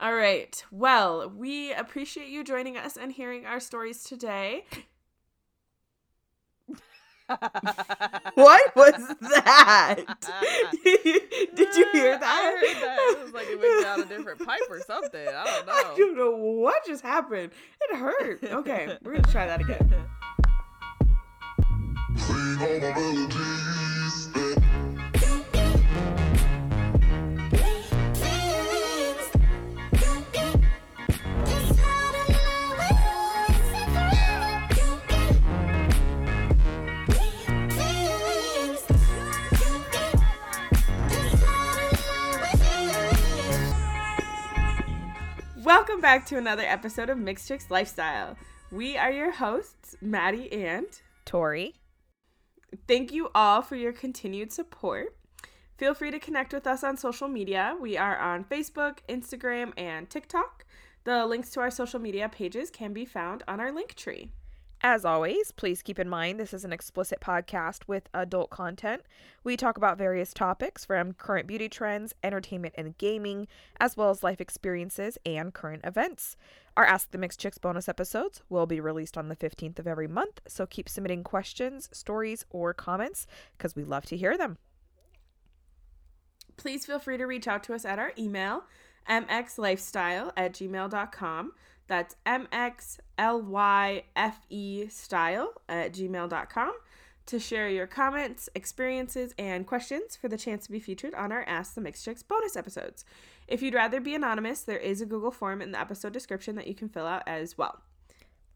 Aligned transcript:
All 0.00 0.14
right. 0.14 0.64
Well, 0.70 1.28
we 1.28 1.72
appreciate 1.72 2.28
you 2.28 2.44
joining 2.44 2.76
us 2.76 2.96
and 2.96 3.10
hearing 3.12 3.46
our 3.46 3.58
stories 3.58 4.04
today. 4.04 4.64
what 7.26 8.76
was 8.76 8.94
that? 9.20 10.04
Did 10.84 11.74
you 11.74 11.88
hear 11.92 12.16
that? 12.16 12.22
I 12.22 12.42
heard 12.44 12.82
that. 12.82 12.98
It 13.00 13.24
was 13.24 13.32
like 13.34 13.48
it 13.48 13.58
went 13.58 13.82
down 13.82 14.00
a 14.00 14.04
different 14.04 14.46
pipe 14.46 14.60
or 14.70 14.80
something. 14.80 15.26
I 15.28 15.44
don't 15.44 15.66
know. 15.66 15.72
I 15.72 15.94
don't 15.96 16.16
know 16.16 16.30
what 16.36 16.86
just 16.86 17.02
happened. 17.02 17.50
It 17.90 17.96
hurt. 17.96 18.44
Okay, 18.44 18.96
we're 19.02 19.14
gonna 19.14 19.32
try 19.32 19.46
that 19.46 19.60
again. 19.60 19.92
Welcome 45.68 46.00
back 46.00 46.24
to 46.28 46.38
another 46.38 46.62
episode 46.62 47.10
of 47.10 47.18
Mixed 47.18 47.46
Chicks 47.46 47.70
Lifestyle. 47.70 48.38
We 48.72 48.96
are 48.96 49.12
your 49.12 49.32
hosts, 49.32 49.96
Maddie 50.00 50.50
and 50.50 50.86
Tori. 51.26 51.74
Thank 52.86 53.12
you 53.12 53.28
all 53.34 53.60
for 53.60 53.76
your 53.76 53.92
continued 53.92 54.50
support. 54.50 55.14
Feel 55.76 55.92
free 55.92 56.10
to 56.10 56.18
connect 56.18 56.54
with 56.54 56.66
us 56.66 56.82
on 56.82 56.96
social 56.96 57.28
media. 57.28 57.76
We 57.78 57.98
are 57.98 58.16
on 58.16 58.44
Facebook, 58.44 59.00
Instagram, 59.10 59.74
and 59.76 60.08
TikTok. 60.08 60.64
The 61.04 61.26
links 61.26 61.50
to 61.50 61.60
our 61.60 61.70
social 61.70 62.00
media 62.00 62.30
pages 62.30 62.70
can 62.70 62.94
be 62.94 63.04
found 63.04 63.42
on 63.46 63.60
our 63.60 63.70
Linktree. 63.70 64.30
As 64.82 65.04
always, 65.04 65.50
please 65.50 65.82
keep 65.82 65.98
in 65.98 66.08
mind 66.08 66.38
this 66.38 66.54
is 66.54 66.64
an 66.64 66.72
explicit 66.72 67.18
podcast 67.20 67.88
with 67.88 68.08
adult 68.14 68.50
content. 68.50 69.02
We 69.42 69.56
talk 69.56 69.76
about 69.76 69.98
various 69.98 70.32
topics 70.32 70.84
from 70.84 71.14
current 71.14 71.48
beauty 71.48 71.68
trends, 71.68 72.14
entertainment 72.22 72.74
and 72.78 72.96
gaming, 72.96 73.48
as 73.80 73.96
well 73.96 74.10
as 74.10 74.22
life 74.22 74.40
experiences 74.40 75.18
and 75.26 75.52
current 75.52 75.84
events. 75.84 76.36
Our 76.76 76.84
Ask 76.84 77.10
the 77.10 77.18
Mixed 77.18 77.40
Chicks 77.40 77.58
bonus 77.58 77.88
episodes 77.88 78.42
will 78.48 78.66
be 78.66 78.78
released 78.78 79.18
on 79.18 79.28
the 79.28 79.34
15th 79.34 79.80
of 79.80 79.88
every 79.88 80.06
month, 80.06 80.40
so 80.46 80.64
keep 80.64 80.88
submitting 80.88 81.24
questions, 81.24 81.88
stories, 81.92 82.46
or 82.50 82.72
comments 82.72 83.26
because 83.56 83.74
we 83.74 83.82
love 83.82 84.06
to 84.06 84.16
hear 84.16 84.38
them. 84.38 84.58
Please 86.56 86.86
feel 86.86 87.00
free 87.00 87.16
to 87.16 87.24
reach 87.24 87.48
out 87.48 87.64
to 87.64 87.74
us 87.74 87.84
at 87.84 87.98
our 87.98 88.12
email, 88.16 88.62
mxlifestyle 89.08 90.30
at 90.36 90.52
gmail.com. 90.52 91.52
That's 91.88 92.14
MXLYFE 92.26 92.92
style 94.92 95.54
at 95.68 95.92
gmail.com 95.92 96.72
to 97.26 97.38
share 97.38 97.68
your 97.68 97.86
comments, 97.86 98.48
experiences, 98.54 99.34
and 99.38 99.66
questions 99.66 100.16
for 100.16 100.28
the 100.28 100.38
chance 100.38 100.64
to 100.64 100.72
be 100.72 100.80
featured 100.80 101.14
on 101.14 101.30
our 101.32 101.44
Ask 101.46 101.74
the 101.74 101.80
Mixed 101.80 102.04
Chicks 102.04 102.22
bonus 102.22 102.56
episodes. 102.56 103.04
If 103.46 103.60
you'd 103.60 103.74
rather 103.74 104.00
be 104.00 104.14
anonymous, 104.14 104.62
there 104.62 104.78
is 104.78 105.00
a 105.00 105.06
Google 105.06 105.30
form 105.30 105.60
in 105.60 105.72
the 105.72 105.80
episode 105.80 106.12
description 106.12 106.54
that 106.56 106.66
you 106.66 106.74
can 106.74 106.88
fill 106.88 107.06
out 107.06 107.22
as 107.26 107.58
well. 107.58 107.80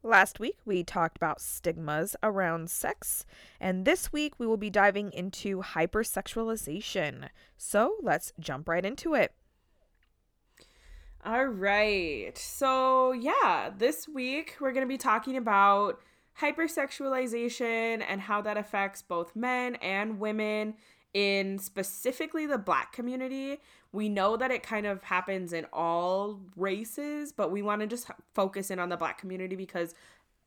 Last 0.03 0.41
week, 0.41 0.57
we 0.65 0.83
talked 0.83 1.17
about 1.17 1.41
stigmas 1.41 2.17
around 2.23 2.71
sex, 2.71 3.25
and 3.61 3.85
this 3.85 4.13
week, 4.13 4.35
we 4.39 4.47
will 4.47 4.57
be 4.57 4.71
diving 4.71 5.13
into 5.13 5.63
hypersexualization. 5.63 7.29
So 7.57 7.97
let's 8.03 8.33
jump 8.41 8.69
right 8.69 8.85
into 8.85 9.15
it. 9.15 9.33
All 11.25 11.45
right. 11.47 12.37
So, 12.37 13.13
yeah, 13.13 13.71
this 13.79 14.09
week 14.09 14.57
we're 14.59 14.73
going 14.73 14.85
to 14.85 14.89
be 14.89 14.99
talking 14.99 15.37
about 15.37 16.01
hypersexualization 16.41 18.05
and 18.09 18.21
how 18.21 18.43
that 18.43 18.57
affects 18.57 19.03
both 19.03 19.37
men 19.37 19.77
and 19.77 20.19
women 20.19 20.75
in 21.15 21.61
specifically 21.61 22.47
the 22.47 22.59
black 22.59 22.93
community. 22.93 23.61
We 23.93 24.09
know 24.09 24.37
that 24.37 24.51
it 24.51 24.65
kind 24.65 24.85
of 24.85 25.05
happens 25.05 25.53
in 25.53 25.67
all 25.73 26.41
races, 26.57 27.31
but 27.31 27.53
we 27.53 27.63
want 27.63 27.83
to 27.83 27.87
just 27.87 28.11
focus 28.35 28.73
in 28.73 28.81
on 28.81 28.89
the 28.89 28.97
black 28.97 29.19
community 29.19 29.55
because 29.55 29.95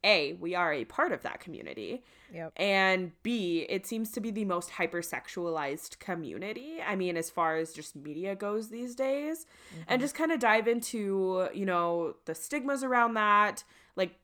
a, 0.05 0.33
we 0.33 0.55
are 0.55 0.71
a 0.71 0.85
part 0.85 1.11
of 1.11 1.23
that 1.23 1.39
community. 1.39 2.03
Yep. 2.33 2.53
And 2.55 3.11
B, 3.23 3.65
it 3.67 3.85
seems 3.85 4.11
to 4.11 4.21
be 4.21 4.31
the 4.31 4.45
most 4.45 4.71
hypersexualized 4.71 5.99
community. 5.99 6.77
I 6.85 6.95
mean, 6.95 7.17
as 7.17 7.29
far 7.29 7.57
as 7.57 7.73
just 7.73 7.95
media 7.95 8.35
goes 8.35 8.69
these 8.69 8.95
days. 8.95 9.45
Mm-hmm. 9.73 9.83
And 9.87 10.01
just 10.01 10.15
kind 10.15 10.31
of 10.31 10.39
dive 10.39 10.67
into, 10.67 11.49
you 11.53 11.65
know, 11.65 12.15
the 12.25 12.35
stigmas 12.35 12.83
around 12.83 13.15
that. 13.15 13.63
Like 13.95 14.19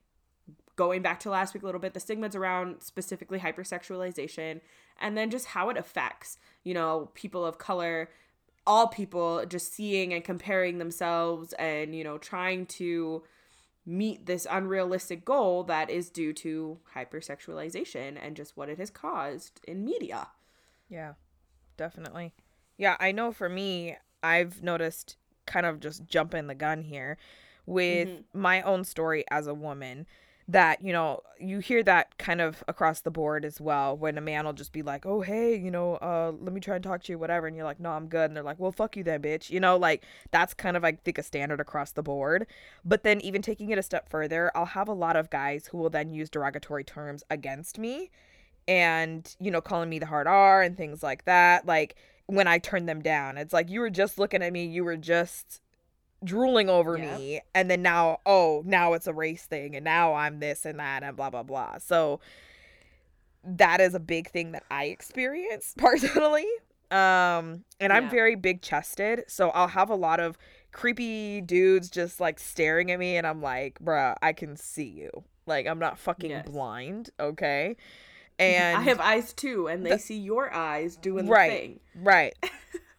going 0.76 1.02
back 1.02 1.20
to 1.22 1.30
last 1.30 1.54
week 1.54 1.64
a 1.64 1.66
little 1.66 1.82
bit, 1.82 1.94
the 1.94 2.00
stigmas 2.00 2.36
around 2.36 2.82
specifically 2.82 3.40
hypersexualization. 3.40 4.62
And 5.00 5.18
then 5.18 5.32
just 5.32 5.48
how 5.48 5.70
it 5.70 5.78
affects, 5.78 6.38
you 6.64 6.74
know, 6.74 7.10
people 7.16 7.44
of 7.44 7.58
color, 7.58 8.10
all 8.68 8.88
people 8.88 9.46
just 9.48 9.74
seeing 9.74 10.14
and 10.14 10.24
comparing 10.24 10.78
themselves 10.78 11.54
and, 11.54 11.96
you 11.96 12.04
know, 12.04 12.20
trying 12.20 12.68
to 12.68 13.24
meet 13.86 14.26
this 14.26 14.46
unrealistic 14.50 15.26
goal 15.26 15.64
that 15.64 15.90
is 15.90 16.10
due 16.10 16.34
to 16.34 16.80
hypersexualization 16.96 18.18
and 18.22 18.36
just 18.36 18.56
what 18.56 18.70
it 18.70 18.78
has 18.78 18.90
caused 18.90 19.60
in 19.68 19.84
media. 19.84 20.28
Yeah, 20.90 21.14
definitely. 21.78 22.34
Yeah, 22.78 22.98
I 23.00 23.12
know 23.12 23.32
for 23.32 23.50
me, 23.50 23.98
I've 24.22 24.62
noticed 24.62 25.18
kind 25.46 25.66
of 25.66 25.80
just 25.80 26.06
jumping 26.06 26.48
the 26.48 26.56
gun 26.56 26.84
here 26.84 27.18
with 27.66 28.08
mm-hmm. 28.08 28.42
my 28.42 28.62
own 28.62 28.84
story 28.84 29.24
as 29.30 29.48
a 29.48 29.54
woman 29.54 30.06
that 30.52 30.84
you 30.84 30.92
know 30.92 31.22
you 31.40 31.60
hear 31.60 31.82
that 31.82 32.18
kind 32.18 32.42
of 32.42 32.62
across 32.68 33.00
the 33.02 33.12
board 33.12 33.46
as 33.46 33.62
well 33.62 33.96
when 33.96 34.18
a 34.18 34.22
man 34.22 34.46
will 34.46 34.54
just 34.54 34.74
be 34.74 34.82
like 34.82 35.06
oh 35.06 35.22
hey 35.22 35.56
you 35.56 35.72
know 35.72 35.96
uh 35.96 36.32
let 36.42 36.52
me 36.52 36.60
try 36.60 36.76
and 36.76 36.84
talk 36.84 37.02
to 37.02 37.12
you 37.12 37.18
whatever 37.18 37.48
and 37.48 37.56
you're 37.56 37.66
like 37.66 37.80
no 37.80 37.92
i'm 37.92 38.08
good 38.08 38.26
and 38.26 38.36
they're 38.36 38.44
like 38.44 38.60
well 38.60 38.72
fuck 38.72 38.98
you 38.98 39.04
then 39.04 39.22
bitch 39.22 39.50
you 39.50 39.62
know 39.62 39.78
like 39.78 40.04
that's 40.32 40.54
kind 40.54 40.76
of 40.76 40.84
i 40.84 40.92
think 40.92 41.18
a 41.18 41.24
standard 41.24 41.60
across 41.60 41.92
the 41.92 42.04
board. 42.04 42.46
But 42.84 43.04
then 43.04 43.22
even 43.22 43.42
taking 43.42 43.70
it 43.70 43.78
a 43.78 43.84
step 43.84 44.10
further 44.10 44.52
i'll 44.54 44.66
have 44.66 44.90
a 44.90 44.94
lot 44.94 45.16
of 45.16 45.30
guys 45.30 45.68
who 45.68 45.78
will 45.78 45.90
then 45.90 46.12
use 46.12 46.30
derogatory 46.30 46.84
terms 46.84 47.24
against 47.30 47.80
me 47.80 48.10
and 48.68 49.36
you 49.40 49.52
know 49.52 49.62
calling 49.62 49.90
me 49.90 50.00
the 50.00 50.06
hard 50.06 50.28
r 50.28 50.62
and 50.62 50.76
things 50.76 51.02
like 51.02 51.24
that 51.26 51.66
like 51.66 51.96
when 52.26 52.48
i 52.48 52.58
turn 52.58 52.86
them 52.86 53.02
down. 53.02 53.38
It's 53.38 53.54
like 53.54 53.70
you 53.70 53.80
were 53.80 53.90
just 53.90 54.20
looking 54.20 54.44
at 54.44 54.52
me 54.52 54.66
you 54.66 54.84
were 54.84 54.98
just 54.98 55.62
drooling 56.24 56.70
over 56.70 56.98
yep. 56.98 57.18
me 57.18 57.42
and 57.56 57.70
then 57.70 57.82
now 57.82 58.20
oh 58.26 58.62
now 58.66 58.94
it's 58.94 59.08
a 59.08 59.14
race 59.14 59.46
thing 59.46 59.76
and 59.76 59.84
now 59.84 60.14
i'm 60.14 60.40
this 60.40 60.66
and 60.66 60.80
that 60.80 61.02
and 61.04 61.16
blah 61.16 61.30
blah 61.30 61.42
blah 61.42 61.78
so 61.80 62.20
that 63.44 63.82
is 63.82 63.96
a 63.96 64.00
big 64.00 64.30
thing 64.30 64.52
that 64.52 64.64
i 64.70 64.86
experience 64.86 65.74
personally 65.78 66.46
um 66.92 67.64
and 67.80 67.90
yeah. 67.90 67.94
i'm 67.94 68.10
very 68.10 68.36
big 68.36 68.62
chested 68.62 69.24
so 69.28 69.50
i'll 69.52 69.68
have 69.68 69.90
a 69.90 69.96
lot 69.96 70.20
of 70.20 70.38
creepy 70.72 71.42
dudes 71.42 71.90
just 71.90 72.20
like 72.20 72.38
staring 72.38 72.92
at 72.92 73.00
me 73.00 73.18
and 73.18 73.26
i'm 73.26 73.42
like 73.42 73.80
bruh 73.80 74.16
i 74.22 74.32
can 74.32 74.56
see 74.56 74.86
you 74.86 75.10
like 75.48 75.66
i'm 75.66 75.80
not 75.80 75.98
fucking 75.98 76.30
yes. 76.30 76.48
blind 76.48 77.10
okay 77.20 77.76
and 78.40 78.78
i 78.78 78.82
have 78.82 79.00
eyes 79.00 79.34
too 79.34 79.68
and 79.68 79.86
they 79.86 79.92
the, 79.92 80.00
see 80.00 80.18
your 80.18 80.54
eyes 80.54 80.98
doing 80.98 81.26
the 81.26 81.32
right, 81.32 81.52
thing 81.52 81.80
right 81.96 82.36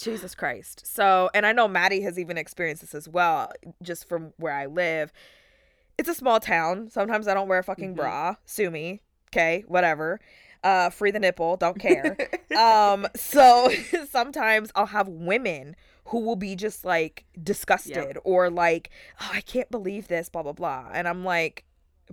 Jesus 0.00 0.34
Christ. 0.34 0.86
So, 0.86 1.30
and 1.34 1.44
I 1.46 1.52
know 1.52 1.68
Maddie 1.68 2.02
has 2.02 2.18
even 2.18 2.38
experienced 2.38 2.82
this 2.82 2.94
as 2.94 3.08
well, 3.08 3.52
just 3.82 4.08
from 4.08 4.32
where 4.36 4.52
I 4.52 4.66
live. 4.66 5.12
It's 5.98 6.08
a 6.08 6.14
small 6.14 6.40
town. 6.40 6.88
Sometimes 6.90 7.28
I 7.28 7.34
don't 7.34 7.48
wear 7.48 7.58
a 7.58 7.64
fucking 7.64 7.90
mm-hmm. 7.90 8.00
bra. 8.00 8.36
Sue 8.44 8.70
me. 8.70 9.00
Okay, 9.30 9.64
whatever. 9.66 10.20
Uh, 10.64 10.90
free 10.90 11.10
the 11.10 11.20
nipple. 11.20 11.56
Don't 11.56 11.78
care. 11.80 12.16
um, 12.56 13.06
so 13.14 13.70
sometimes 14.10 14.70
I'll 14.74 14.86
have 14.86 15.08
women 15.08 15.76
who 16.06 16.20
will 16.20 16.36
be 16.36 16.56
just 16.56 16.84
like 16.84 17.24
disgusted 17.42 17.94
yep. 17.96 18.18
or 18.24 18.50
like, 18.50 18.90
oh, 19.20 19.30
I 19.32 19.40
can't 19.40 19.70
believe 19.70 20.08
this, 20.08 20.28
blah, 20.28 20.42
blah, 20.42 20.52
blah. 20.52 20.90
And 20.92 21.06
I'm 21.06 21.24
like, 21.24 21.64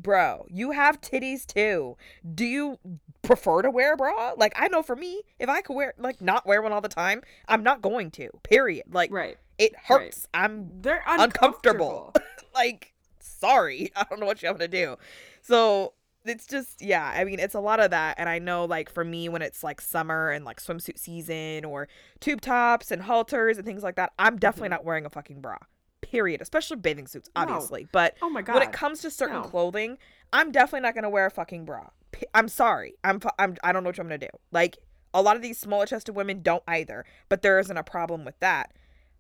bro, 0.02 0.46
you 0.50 0.72
have 0.72 1.02
titties 1.02 1.46
too. 1.46 1.98
Do 2.36 2.46
you 2.46 2.80
prefer 3.22 3.62
to 3.62 3.72
wear 3.72 3.94
a 3.94 3.98
bra? 3.98 4.34
Like 4.38 4.54
I 4.56 4.68
know 4.68 4.82
for 4.82 4.96
me, 4.96 5.22
if 5.40 5.50
I 5.50 5.62
could 5.62 5.76
wear 5.76 5.94
like 5.98 6.22
not 6.22 6.46
wear 6.46 6.62
one 6.62 6.72
all 6.72 6.82
the 6.82 6.90
time, 6.90 7.22
I'm 7.48 7.64
not 7.64 7.82
going 7.82 8.12
to. 8.12 8.30
Period. 8.44 8.86
Like 8.92 9.12
right. 9.12 9.38
it 9.58 9.76
hurts. 9.76 10.28
Right. 10.34 10.46
I'm 10.46 10.70
they're 10.82 11.04
uncomfortable. 11.08 12.14
uncomfortable. 12.14 12.14
like 12.56 12.94
sorry, 13.20 13.92
I 13.96 14.06
don't 14.10 14.20
know 14.20 14.26
what 14.26 14.42
you 14.42 14.50
want 14.50 14.60
to 14.60 14.68
do. 14.68 14.98
So 15.42 15.94
it's 16.26 16.46
just 16.46 16.82
yeah 16.82 17.14
i 17.16 17.24
mean 17.24 17.40
it's 17.40 17.56
a 17.56 17.60
lot 17.60 17.80
of 17.80 17.92
that 17.92 18.14
and 18.20 18.28
i 18.28 18.38
know 18.38 18.66
like 18.66 18.90
for 18.90 19.06
me 19.06 19.30
when 19.30 19.42
it's 19.42 19.64
like 19.64 19.80
summer 19.80 20.30
and 20.30 20.44
like 20.44 20.62
swimsuit 20.62 21.00
season 21.00 21.64
or 21.64 21.88
tube 22.20 22.42
tops 22.42 22.92
and 22.92 23.02
halters 23.02 23.58
and 23.58 23.66
things 23.66 23.84
like 23.84 23.96
that 23.96 24.12
i'm 24.20 24.38
definitely 24.38 24.68
mm-hmm. 24.68 24.74
not 24.74 24.86
wearing 24.86 25.06
a 25.06 25.10
fucking 25.10 25.40
bra 25.40 25.58
period, 26.02 26.42
especially 26.42 26.78
bathing 26.78 27.08
suits, 27.08 27.30
obviously. 27.36 27.84
No. 27.84 27.90
But 27.92 28.18
oh 28.22 28.30
my 28.30 28.42
god, 28.42 28.56
when 28.56 28.64
it 28.64 28.72
comes 28.72 29.02
to 29.02 29.12
certain 29.12 29.42
no. 29.42 29.48
clothing, 29.48 29.98
I'm 30.34 30.52
definitely 30.52 30.82
not 30.82 30.96
gonna 30.96 31.10
wear 31.10 31.26
a 31.26 31.32
fucking 31.32 31.66
bra. 31.66 31.90
I'm 32.34 32.48
sorry. 32.48 32.96
I'm 33.04 33.20
I'm 33.38 33.56
I 33.64 33.72
don't 33.72 33.84
know 33.84 33.90
what 33.90 34.00
I'm 34.00 34.06
gonna 34.06 34.18
do. 34.18 34.28
Like 34.52 34.78
a 35.14 35.22
lot 35.22 35.36
of 35.36 35.42
these 35.42 35.60
smaller 35.60 35.86
chested 35.86 36.16
women 36.16 36.42
don't 36.42 36.64
either, 36.68 37.06
but 37.30 37.42
there 37.42 37.60
isn't 37.60 37.78
a 37.78 37.84
problem 37.84 38.26
with 38.26 38.40
that. 38.40 38.74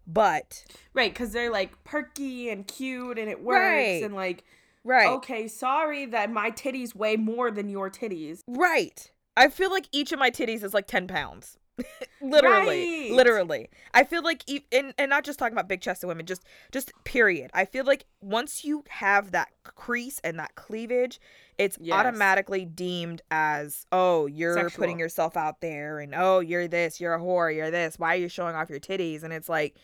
But 0.07 0.63
right, 0.93 1.13
because 1.13 1.31
they're 1.33 1.51
like 1.51 1.83
perky 1.83 2.49
and 2.49 2.67
cute 2.67 3.19
and 3.19 3.29
it 3.29 3.41
works 3.43 3.59
Right. 3.59 4.03
and 4.03 4.15
like 4.15 4.43
right, 4.83 5.07
okay, 5.17 5.47
sorry 5.47 6.07
that 6.07 6.31
my 6.31 6.49
titties 6.49 6.95
weigh 6.95 7.15
more 7.15 7.51
than 7.51 7.69
your 7.69 7.89
titties. 7.91 8.41
right. 8.47 9.11
I 9.37 9.47
feel 9.49 9.69
like 9.69 9.87
each 9.93 10.11
of 10.11 10.19
my 10.19 10.31
titties 10.31 10.63
is 10.63 10.73
like 10.73 10.87
ten 10.87 11.07
pounds. 11.07 11.57
literally, 12.21 13.09
Right. 13.09 13.11
literally. 13.11 13.69
I 13.93 14.03
feel 14.03 14.23
like, 14.23 14.43
and 14.71 14.93
and 14.97 15.09
not 15.09 15.23
just 15.23 15.39
talking 15.39 15.53
about 15.53 15.67
big 15.67 15.81
chested 15.81 16.07
women, 16.07 16.25
just 16.25 16.43
just 16.71 16.91
period. 17.03 17.49
I 17.53 17.65
feel 17.65 17.85
like 17.85 18.05
once 18.21 18.63
you 18.63 18.83
have 18.89 19.31
that 19.31 19.49
crease 19.63 20.19
and 20.23 20.37
that 20.39 20.55
cleavage, 20.55 21.19
it's 21.57 21.77
Yes. 21.79 21.95
automatically 21.97 22.65
deemed 22.65 23.21
as 23.31 23.85
oh 23.91 24.25
you're 24.27 24.55
Sexual. 24.55 24.81
putting 24.81 24.99
yourself 24.99 25.35
out 25.37 25.61
there 25.61 25.99
and 25.99 26.13
oh 26.15 26.39
you're 26.39 26.67
this, 26.67 26.99
you're 27.01 27.13
a 27.13 27.19
whore, 27.19 27.53
you're 27.55 27.71
this. 27.71 27.97
Why 27.99 28.13
are 28.15 28.19
you 28.19 28.29
showing 28.29 28.55
off 28.55 28.69
your 28.69 28.79
titties? 28.79 29.23
And 29.23 29.31
it's 29.33 29.49
like. 29.49 29.75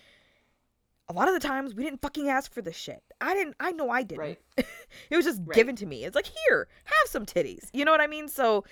A 1.08 1.14
lot 1.14 1.28
of 1.28 1.36
the 1.36 1.40
times 1.48 1.76
we 1.76 1.84
didn't 1.84 2.02
fucking 2.02 2.30
ask 2.30 2.52
for 2.52 2.64
this 2.64 2.76
shit. 2.76 3.04
I 3.22 3.36
didn't 3.36 3.56
I 3.60 3.72
know 3.74 3.92
I 3.92 4.02
didn't. 4.02 4.20
Right. 4.22 4.40
it 4.58 5.16
was 5.16 5.24
just 5.24 5.40
Right. 5.46 5.54
given 5.54 5.76
to 5.76 5.86
me. 5.86 6.04
It's 6.04 6.16
like 6.16 6.26
here, 6.48 6.68
have 6.86 7.10
some 7.12 7.28
titties. 7.28 7.70
You 7.74 7.86
know 7.86 7.92
what 7.92 8.02
I 8.02 8.08
mean? 8.08 8.28
So 8.28 8.64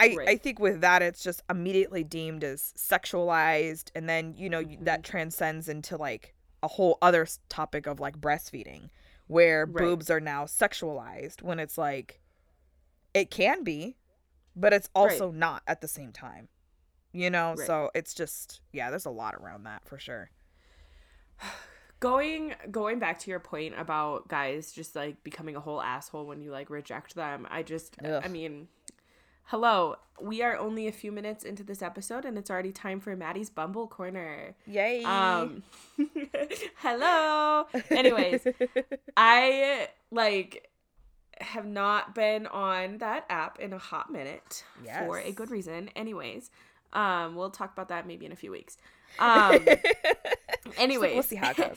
I, 0.00 0.16
I 0.26 0.36
think 0.36 0.58
with 0.58 0.80
that 0.80 1.02
it's 1.02 1.22
just 1.22 1.42
immediately 1.50 2.02
deemed 2.04 2.42
as 2.44 2.72
sexualized 2.76 3.90
and 3.94 4.08
then 4.08 4.34
you 4.36 4.48
know 4.48 4.62
Mm-hmm. 4.62 4.84
that 4.84 5.04
transcends 5.04 5.68
into 5.68 5.96
like 5.96 6.34
a 6.62 6.68
whole 6.68 6.98
other 7.02 7.26
topic 7.48 7.86
of 7.86 8.00
like 8.00 8.20
breastfeeding 8.20 8.90
where 9.28 9.66
Right. 9.66 9.76
boobs 9.84 10.10
are 10.10 10.20
now 10.20 10.44
sexualized 10.44 11.42
when 11.42 11.58
it's 11.58 11.78
like 11.78 12.20
it 13.14 13.30
can 13.30 13.62
be 13.64 13.96
but 14.56 14.72
it's 14.72 14.88
also 14.94 15.30
not 15.30 15.62
at 15.66 15.80
the 15.80 15.88
same 15.88 16.12
time 16.12 16.48
you 17.12 17.30
know 17.30 17.54
Right. 17.56 17.66
so 17.66 17.90
it's 17.94 18.14
just 18.14 18.60
yeah 18.72 18.90
there's 18.90 19.06
a 19.06 19.10
lot 19.10 19.34
around 19.34 19.64
that 19.64 19.84
for 19.86 19.98
sure 19.98 20.30
Going 22.00 22.54
going 22.70 22.98
back 22.98 23.18
to 23.18 23.30
your 23.30 23.40
point 23.40 23.74
about 23.76 24.26
guys 24.26 24.72
just 24.72 24.96
like 24.96 25.22
becoming 25.22 25.54
a 25.54 25.60
whole 25.60 25.82
asshole 25.82 26.24
when 26.24 26.40
you 26.40 26.50
like 26.50 26.70
reject 26.70 27.14
them. 27.14 27.46
I 27.50 27.62
just 27.62 27.96
Ugh. 28.02 28.22
I 28.24 28.28
mean 28.28 28.68
Hello, 29.44 29.96
we 30.20 30.42
are 30.42 30.56
only 30.56 30.86
a 30.86 30.92
few 30.92 31.10
minutes 31.10 31.44
into 31.44 31.62
this 31.64 31.82
episode 31.82 32.24
and 32.24 32.38
it's 32.38 32.50
already 32.50 32.72
time 32.72 33.00
for 33.00 33.16
Maddie's 33.16 33.50
Bumble 33.50 33.86
Corner. 33.86 34.54
yay 34.66 35.02
Um 35.04 35.62
Hello. 36.76 37.66
Anyways, 37.90 38.46
I 39.16 39.88
like 40.10 40.68
have 41.40 41.66
not 41.66 42.14
been 42.14 42.46
on 42.46 42.98
that 42.98 43.24
app 43.30 43.58
in 43.58 43.72
a 43.72 43.78
hot 43.78 44.12
minute 44.12 44.62
for 45.06 45.18
a 45.18 45.32
good 45.32 45.50
reason. 45.50 45.90
Anyways, 45.96 46.50
um 46.92 47.34
we'll 47.34 47.50
talk 47.50 47.72
about 47.72 47.88
that 47.88 48.06
maybe 48.06 48.26
in 48.26 48.32
a 48.32 48.36
few 48.36 48.50
weeks. 48.52 48.76
Um 49.18 49.58
anyways, 50.78 51.14
we'll 51.14 51.22
see 51.22 51.36
how 51.36 51.50
it 51.50 51.56
goes 51.56 51.76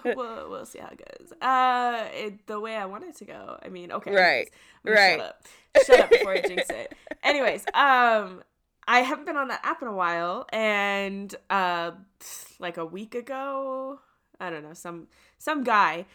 we'll, 0.04 0.50
we'll 0.50 0.66
see 0.66 0.78
how 0.78 0.88
it 0.88 0.98
goes. 0.98 1.32
Uh, 1.40 2.06
it, 2.14 2.46
the 2.46 2.60
way 2.60 2.76
I 2.76 2.84
want 2.86 3.04
it 3.04 3.16
to 3.16 3.24
go. 3.24 3.58
I 3.64 3.68
mean, 3.68 3.92
okay, 3.92 4.10
Right, 4.12 4.22
anyways, 4.24 4.50
I'm 4.84 4.94
gonna 4.94 5.00
right. 5.00 5.18
Shut 5.18 5.20
up, 5.20 5.46
shut 5.86 6.00
up 6.00 6.10
before 6.10 6.32
I 6.32 6.40
jinx 6.46 6.70
it. 6.70 6.94
Anyways, 7.22 7.64
um, 7.74 8.42
I 8.86 9.00
haven't 9.00 9.24
been 9.24 9.36
on 9.36 9.48
that 9.48 9.60
app 9.62 9.80
in 9.82 9.88
a 9.88 9.94
while, 9.94 10.46
and 10.52 11.34
uh, 11.50 11.92
like 12.58 12.76
a 12.76 12.84
week 12.84 13.14
ago, 13.14 14.00
I 14.40 14.50
don't 14.50 14.62
know, 14.62 14.74
some 14.74 15.08
some 15.38 15.64
guy 15.64 16.06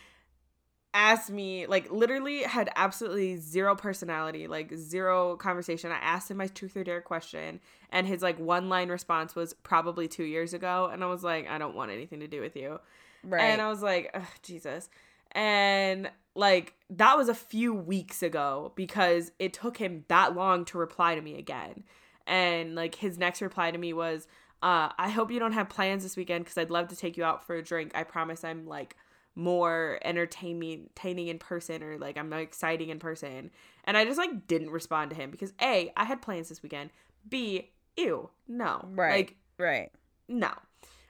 asked 0.93 1.29
me 1.29 1.67
like 1.67 1.91
literally 1.91 2.41
had 2.41 2.69
absolutely 2.75 3.37
zero 3.37 3.75
personality 3.75 4.47
like 4.47 4.73
zero 4.75 5.35
conversation 5.37 5.91
i 5.91 5.97
asked 5.97 6.31
him 6.31 6.37
my 6.37 6.47
truth 6.47 6.75
or 6.75 6.83
dare 6.83 6.99
question 6.99 7.59
and 7.91 8.07
his 8.07 8.23
like 8.23 8.39
one 8.39 8.69
line 8.69 8.89
response 8.89 9.35
was 9.35 9.53
probably 9.53 10.07
two 10.07 10.23
years 10.23 10.51
ago 10.51 10.89
and 10.91 11.03
i 11.03 11.07
was 11.07 11.23
like 11.23 11.47
i 11.47 11.59
don't 11.59 11.75
want 11.75 11.91
anything 11.91 12.21
to 12.21 12.27
do 12.27 12.41
with 12.41 12.55
you 12.55 12.79
right 13.23 13.41
and 13.41 13.61
I 13.61 13.69
was 13.69 13.81
like, 13.81 14.15
Jesus. 14.43 14.89
And 15.31 16.09
like 16.35 16.73
that 16.89 17.17
was 17.17 17.29
a 17.29 17.35
few 17.35 17.73
weeks 17.73 18.23
ago 18.23 18.71
because 18.75 19.31
it 19.39 19.53
took 19.53 19.77
him 19.77 20.05
that 20.07 20.35
long 20.35 20.65
to 20.65 20.77
reply 20.77 21.15
to 21.15 21.21
me 21.21 21.37
again. 21.37 21.83
And 22.25 22.75
like 22.75 22.95
his 22.95 23.17
next 23.17 23.41
reply 23.41 23.71
to 23.71 23.77
me 23.77 23.93
was, 23.93 24.27
uh, 24.61 24.89
I 24.97 25.09
hope 25.09 25.31
you 25.31 25.39
don't 25.39 25.53
have 25.53 25.69
plans 25.69 26.03
this 26.03 26.17
weekend 26.17 26.43
because 26.45 26.57
I'd 26.57 26.71
love 26.71 26.89
to 26.89 26.95
take 26.95 27.17
you 27.17 27.23
out 27.23 27.45
for 27.45 27.55
a 27.55 27.63
drink. 27.63 27.91
I 27.95 28.03
promise 28.03 28.43
I'm 28.43 28.67
like 28.67 28.95
more 29.39 29.99
entertaining 30.03 30.89
entertaining 30.89 31.27
in 31.27 31.39
person 31.39 31.81
or 31.81 31.97
like 31.97 32.17
I'm 32.17 32.31
exciting 32.33 32.89
in 32.89 32.99
person. 32.99 33.51
And 33.85 33.97
I 33.97 34.05
just 34.05 34.17
like 34.17 34.47
didn't 34.47 34.69
respond 34.69 35.09
to 35.11 35.15
him 35.15 35.31
because 35.31 35.53
A, 35.61 35.91
I 35.95 36.03
had 36.03 36.21
plans 36.21 36.49
this 36.49 36.61
weekend. 36.61 36.91
B, 37.27 37.71
ew, 37.97 38.29
no. 38.47 38.87
right 38.91 39.11
Like 39.11 39.35
right 39.57 39.91
no. 40.27 40.51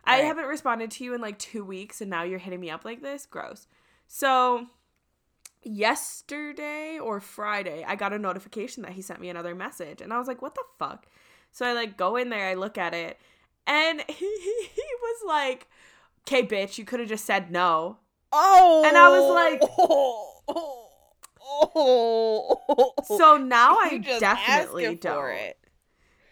I 0.05 0.17
haven't 0.17 0.45
responded 0.45 0.89
to 0.91 1.03
you 1.03 1.13
in 1.13 1.21
like 1.21 1.37
two 1.37 1.63
weeks 1.63 2.01
and 2.01 2.09
now 2.09 2.23
you're 2.23 2.39
hitting 2.39 2.59
me 2.59 2.69
up 2.69 2.83
like 2.83 3.01
this. 3.01 3.25
Gross. 3.25 3.67
So 4.07 4.67
yesterday 5.61 6.97
or 6.99 7.19
Friday, 7.19 7.85
I 7.87 7.95
got 7.95 8.13
a 8.13 8.17
notification 8.17 8.81
that 8.83 8.93
he 8.93 9.03
sent 9.03 9.21
me 9.21 9.29
another 9.29 9.53
message. 9.53 10.01
And 10.01 10.11
I 10.11 10.17
was 10.17 10.27
like, 10.27 10.41
what 10.41 10.55
the 10.55 10.63
fuck? 10.79 11.05
So 11.51 11.65
I 11.65 11.73
like 11.73 11.95
go 11.95 12.15
in 12.15 12.29
there, 12.29 12.47
I 12.47 12.55
look 12.55 12.77
at 12.77 12.93
it, 12.93 13.19
and 13.67 14.03
he, 14.07 14.15
he 14.15 14.83
was 15.01 15.23
like, 15.27 15.67
Okay, 16.29 16.45
bitch, 16.45 16.77
you 16.77 16.85
could 16.85 16.99
have 16.99 17.09
just 17.09 17.25
said 17.25 17.51
no. 17.51 17.97
Oh, 18.31 18.83
And 18.85 18.97
I 18.97 19.09
was 19.09 19.29
like- 19.31 19.61
oh, 19.77 20.33
oh, 20.47 20.89
oh. 22.69 22.93
So 23.17 23.37
now 23.37 23.77
I 23.79 23.89
You 23.93 23.99
just 23.99 24.19
definitely 24.19 24.95
don't. 24.95 25.13
for 25.15 25.31
it. 25.31 25.55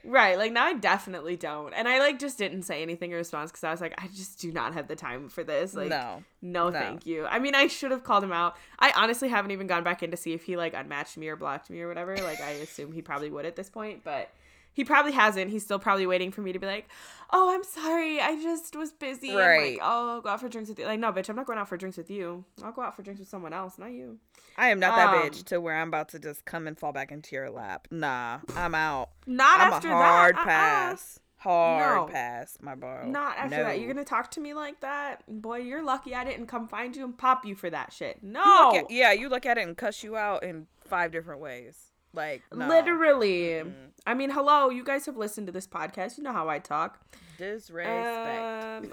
Right, 0.04 0.38
like 0.38 0.54
now 0.54 0.64
I 0.66 0.74
definitely 0.74 1.36
don't. 1.36 1.74
And 1.74 1.86
I 1.86 2.00
like 2.00 2.18
just 2.18 2.38
didn't 2.38 2.62
say 2.62 2.82
anything 2.82 3.12
in 3.12 3.18
response 3.18 3.52
because 3.52 3.66
I 3.66 3.72
was 3.72 3.82
like, 3.82 3.94
I 4.02 4.08
just 4.08 4.40
do 4.40 4.54
not 4.54 4.74
have 4.74 4.88
the 4.88 4.96
time 4.96 5.28
for 5.28 5.44
this. 5.44 5.74
Like 5.74 5.90
no, 5.90 6.24
No, 6.42 6.70
No. 6.70 6.80
thank 6.80 7.06
you. 7.06 7.26
I 7.26 7.40
mean, 7.40 7.56
I 7.56 7.68
should 7.68 7.92
have 7.92 8.06
called 8.06 8.24
him 8.24 8.32
out. 8.32 8.56
I 8.80 8.94
honestly 8.96 9.28
haven't 9.28 9.52
even 9.52 9.68
gone 9.68 9.84
back 9.84 10.04
in 10.04 10.12
to 10.12 10.18
see 10.18 10.32
if 10.32 10.44
he 10.44 10.56
like 10.56 10.74
unmatched 10.74 11.18
me 11.18 11.28
or 11.28 11.36
blocked 11.36 11.70
me 11.70 11.82
or 11.82 11.90
whatever. 11.90 12.16
Like 12.18 12.40
I 12.40 12.52
assume 12.52 12.94
he 12.94 13.02
probably 13.02 13.30
would 13.30 13.46
at 13.46 13.58
this 13.58 13.70
point, 13.70 14.06
but 14.06 14.30
he 14.78 14.86
probably 14.86 15.12
hasn't. 15.12 15.50
He's 15.52 15.64
still 15.64 15.80
probably 15.80 16.06
waiting 16.06 16.32
for 16.32 16.42
me 16.42 16.54
to 16.54 16.60
be 16.60 16.68
like, 16.68 16.88
"Oh, 17.34 17.52
I'm 17.54 17.64
sorry. 17.64 18.22
I 18.22 18.40
just 18.42 18.76
was 18.76 18.92
busy." 18.94 19.36
Right. 19.36 19.72
like, 19.74 19.80
"Oh, 19.82 20.10
I'll 20.12 20.22
go 20.22 20.30
out 20.30 20.40
for 20.40 20.48
drinks 20.50 20.70
with 20.70 20.78
you." 20.80 20.86
Like, 20.86 21.00
no, 21.00 21.12
bitch, 21.12 21.28
I'm 21.30 21.36
not 21.36 21.48
going 21.48 21.58
out 21.60 21.68
for 21.68 21.76
drinks 21.78 21.98
with 21.98 22.10
you. 22.12 22.46
I'll 22.64 22.72
go 22.72 22.84
out 22.84 22.96
for 22.96 23.02
drinks 23.02 23.20
with 23.20 23.28
someone 23.28 23.52
else, 23.54 23.78
not 23.80 23.92
you. 23.92 24.20
I 24.56 24.70
am 24.70 24.80
not 24.80 24.96
that 24.96 25.10
Um, 25.16 25.22
bitch 25.30 25.44
to 25.46 25.60
where 25.60 25.76
I'm 25.76 25.88
about 25.88 26.10
to 26.10 26.20
just 26.20 26.46
come 26.46 26.68
and 26.68 26.78
fall 26.78 26.94
back 26.94 27.12
into 27.12 27.36
your 27.36 27.50
lap. 27.50 27.88
Nah, 27.92 28.40
I'm 28.56 28.76
out. 28.76 29.10
Not 29.26 29.60
I'm 29.60 29.74
after 29.74 29.90
a 29.90 29.94
hard 29.96 30.36
that. 30.36 30.40
uh-uh. 30.40 30.46
pass. 30.46 31.20
Hard 31.40 31.96
No. 32.08 32.12
pass, 32.14 32.58
my 32.62 32.74
bro. 32.74 33.08
Not 33.08 33.38
after 33.38 33.58
that. 33.64 33.80
You're 33.80 33.94
gonna 33.94 34.04
talk 34.06 34.32
to 34.32 34.40
me 34.42 34.54
like 34.56 34.80
that, 34.82 35.22
boy. 35.28 35.58
You're 35.60 35.84
lucky 35.84 36.16
I 36.16 36.24
didn't 36.24 36.48
come 36.48 36.68
find 36.68 36.96
you 36.96 37.04
and 37.06 37.16
pop 37.18 37.46
you 37.46 37.54
for 37.56 37.70
that 37.70 37.94
shit. 37.94 38.24
No, 38.24 38.72
look 38.74 38.86
at- 38.86 38.92
yeah, 38.92 39.12
you 39.12 39.30
look 39.30 39.46
at 39.46 39.58
it 39.60 39.68
and 39.68 39.78
cuss 39.78 40.04
you 40.04 40.18
out 40.18 40.42
in 40.44 40.66
five 40.88 41.12
different 41.12 41.40
ways. 41.42 41.92
Like 42.18 42.42
no. 42.54 42.68
literally. 42.68 43.42
Mm-mm. 43.42 43.74
I 44.08 44.16
mean, 44.16 44.32
hello. 44.32 44.70
You 44.70 44.84
guys 44.84 45.06
have 45.06 45.18
listened 45.18 45.48
to 45.48 45.54
this 45.54 45.68
podcast. 45.68 46.18
You 46.18 46.24
know 46.24 46.34
how 46.34 46.50
I 46.50 46.60
talk. 46.60 47.00
disrespect. 47.38 48.86
Um, 48.86 48.92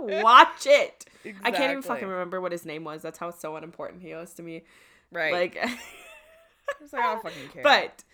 watch 0.22 0.66
it. 0.66 1.06
I 1.42 1.50
can't 1.50 1.70
even 1.70 1.82
fucking 1.82 2.06
remember 2.06 2.40
what 2.40 2.52
his 2.52 2.66
name 2.66 2.84
was. 2.84 3.00
That's 3.00 3.18
how 3.18 3.30
so 3.30 3.56
unimportant 3.56 4.02
he 4.02 4.12
was 4.14 4.34
to 4.34 4.42
me. 4.42 4.64
Right. 5.10 5.32
Like, 5.32 5.56
it's 6.82 6.92
like 6.92 7.02
I 7.02 7.12
don't 7.14 7.22
fucking 7.22 7.48
care. 7.54 7.62
but, 7.62 8.04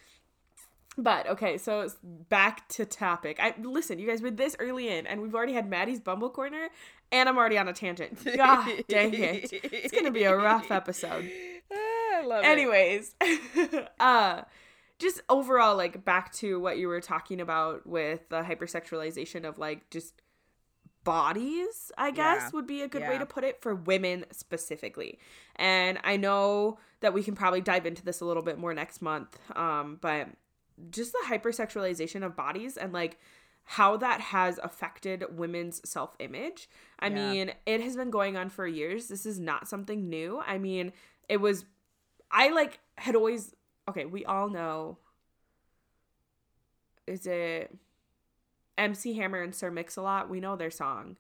but 0.96 1.28
okay. 1.30 1.58
So 1.58 1.80
it's 1.80 1.96
back 2.02 2.68
to 2.70 2.84
topic. 2.84 3.38
I 3.40 3.54
listen, 3.60 3.98
you 3.98 4.06
guys. 4.06 4.22
We're 4.22 4.30
this 4.30 4.54
early 4.60 4.88
in, 4.88 5.04
and 5.08 5.20
we've 5.20 5.34
already 5.34 5.54
had 5.54 5.68
Maddie's 5.68 5.98
Bumble 5.98 6.30
corner, 6.30 6.68
and 7.10 7.28
I'm 7.28 7.36
already 7.36 7.58
on 7.58 7.66
a 7.66 7.72
tangent. 7.72 8.24
God 8.36 8.84
dang 8.88 9.14
it! 9.14 9.50
It's 9.52 9.92
gonna 9.92 10.12
be 10.12 10.22
a 10.22 10.36
rough 10.36 10.70
episode. 10.70 11.28
I 12.14 12.22
love 12.26 12.44
it. 12.44 12.46
anyways 12.46 13.14
uh 14.00 14.42
just 14.98 15.20
overall 15.28 15.76
like 15.76 16.04
back 16.04 16.32
to 16.34 16.58
what 16.58 16.78
you 16.78 16.88
were 16.88 17.00
talking 17.00 17.40
about 17.40 17.86
with 17.86 18.28
the 18.28 18.42
hypersexualization 18.42 19.44
of 19.48 19.58
like 19.58 19.88
just 19.90 20.14
bodies 21.04 21.90
i 21.96 22.10
guess 22.10 22.42
Yeah. 22.42 22.50
would 22.52 22.66
be 22.66 22.82
a 22.82 22.88
good 22.88 23.02
way 23.08 23.16
to 23.18 23.24
put 23.26 23.42
it 23.44 23.62
for 23.62 23.74
women 23.74 24.26
specifically 24.30 25.18
and 25.56 25.98
i 26.04 26.16
know 26.16 26.78
that 27.00 27.14
we 27.14 27.22
can 27.22 27.34
probably 27.34 27.60
dive 27.62 27.86
into 27.86 28.04
this 28.04 28.20
a 28.20 28.24
little 28.26 28.42
bit 28.42 28.58
more 28.58 28.74
next 28.74 29.00
month 29.00 29.38
um 29.56 29.98
but 30.02 30.28
just 30.90 31.12
the 31.12 31.24
hypersexualization 31.26 32.24
of 32.24 32.36
bodies 32.36 32.76
and 32.76 32.92
like 32.92 33.18
how 33.64 33.96
that 33.96 34.20
has 34.20 34.58
affected 34.62 35.24
women's 35.38 35.80
self-image 35.88 36.68
i 36.98 37.06
Yeah. 37.08 37.14
mean 37.14 37.52
it 37.64 37.80
has 37.80 37.96
been 37.96 38.10
going 38.10 38.36
on 38.36 38.50
for 38.50 38.66
years 38.66 39.08
this 39.08 39.24
is 39.24 39.38
not 39.38 39.66
something 39.68 40.10
new 40.10 40.42
i 40.46 40.58
mean 40.58 40.92
it 41.28 41.38
was 41.40 41.64
i 42.30 42.50
like 42.50 42.78
had 42.96 43.14
always 43.14 43.54
okay 43.88 44.04
we 44.04 44.24
all 44.24 44.48
know 44.48 44.98
is 47.06 47.26
it 47.26 47.74
mc 48.76 49.14
hammer 49.14 49.42
and 49.42 49.54
sir 49.54 49.70
mix-a-lot 49.70 50.28
we 50.28 50.40
know 50.40 50.56
their 50.56 50.70
song. 50.70 51.16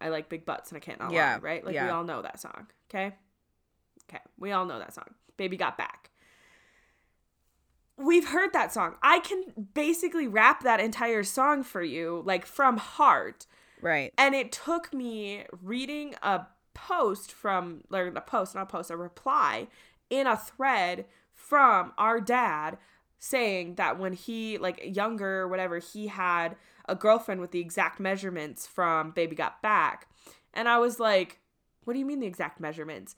I 0.00 0.08
like 0.10 0.28
big 0.28 0.44
butts 0.44 0.70
and 0.70 0.76
i 0.76 0.80
can't 0.80 0.98
not 0.98 1.10
lie 1.10 1.16
Yeah, 1.16 1.38
right? 1.40 1.64
Like 1.64 1.74
we 1.74 1.88
all 1.88 2.04
know 2.04 2.20
that 2.22 2.40
song 2.40 2.66
okay? 2.90 3.14
Okay 4.10 4.22
we 4.38 4.52
all 4.52 4.66
know 4.66 4.78
that 4.78 4.94
song. 4.94 5.14
Baby 5.36 5.56
got 5.56 5.76
back. 5.78 6.10
We've 7.96 8.28
heard 8.28 8.52
that 8.52 8.72
song. 8.72 8.96
I 9.02 9.20
can 9.20 9.68
basically 9.72 10.26
rap 10.26 10.62
that 10.64 10.80
entire 10.80 11.22
song 11.22 11.62
for 11.62 11.82
you 11.82 12.22
like 12.26 12.44
from 12.44 12.76
heart. 12.76 13.46
Right. 13.80 14.12
And 14.18 14.34
it 14.34 14.50
took 14.52 14.92
me 14.92 15.44
reading 15.62 16.14
a 16.22 16.46
post 16.74 17.32
from, 17.32 17.82
or 17.92 18.06
a 18.06 18.20
post, 18.20 18.54
not 18.54 18.62
a 18.62 18.66
post, 18.66 18.90
a 18.90 18.96
reply 18.96 19.68
in 20.10 20.26
a 20.26 20.36
thread 20.36 21.06
from 21.32 21.92
our 21.98 22.20
dad 22.20 22.78
saying 23.18 23.76
that 23.76 23.98
when 23.98 24.12
he, 24.12 24.58
like 24.58 24.80
younger 24.84 25.40
or 25.40 25.48
whatever, 25.48 25.78
he 25.78 26.08
had 26.08 26.56
a 26.86 26.94
girlfriend 26.94 27.40
with 27.40 27.52
the 27.52 27.60
exact 27.60 27.98
measurements 27.98 28.66
from 28.66 29.10
Baby 29.10 29.34
Got 29.34 29.62
Back. 29.62 30.08
And 30.52 30.68
I 30.68 30.78
was 30.78 31.00
like, 31.00 31.40
what 31.84 31.94
do 31.94 31.98
you 31.98 32.06
mean 32.06 32.20
the 32.20 32.26
exact 32.26 32.60
measurements? 32.60 33.16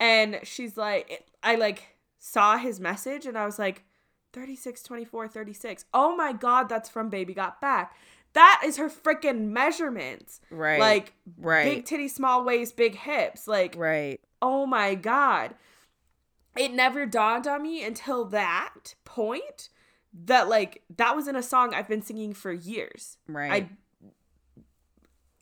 And 0.00 0.40
she's 0.42 0.76
like, 0.76 1.26
I 1.42 1.56
like 1.56 1.96
saw 2.18 2.56
his 2.56 2.80
message 2.80 3.26
and 3.26 3.36
I 3.36 3.46
was 3.46 3.58
like, 3.58 3.84
36, 4.32 4.82
24, 4.82 5.28
36. 5.28 5.84
Oh 5.94 6.14
my 6.14 6.32
God, 6.32 6.68
that's 6.68 6.88
from 6.88 7.08
Baby 7.08 7.34
Got 7.34 7.60
Back. 7.60 7.96
That 8.34 8.62
is 8.64 8.76
her 8.76 8.90
freaking 8.90 9.48
measurements. 9.48 10.40
Right. 10.50 10.78
Like, 10.78 11.14
right. 11.38 11.64
big 11.64 11.84
titty, 11.86 12.08
small 12.08 12.44
waist, 12.44 12.76
big 12.76 12.94
hips. 12.94 13.48
Like, 13.48 13.74
right. 13.76 14.20
oh 14.42 14.66
my 14.66 14.94
God. 14.94 15.54
It 16.56 16.72
never 16.72 17.06
dawned 17.06 17.46
on 17.46 17.62
me 17.62 17.84
until 17.84 18.24
that 18.26 18.94
point 19.04 19.68
that, 20.12 20.48
like, 20.48 20.82
that 20.96 21.14
was 21.14 21.28
in 21.28 21.36
a 21.36 21.42
song 21.42 21.72
I've 21.74 21.88
been 21.88 22.02
singing 22.02 22.32
for 22.32 22.52
years. 22.52 23.16
Right. 23.28 23.52
I 23.52 23.68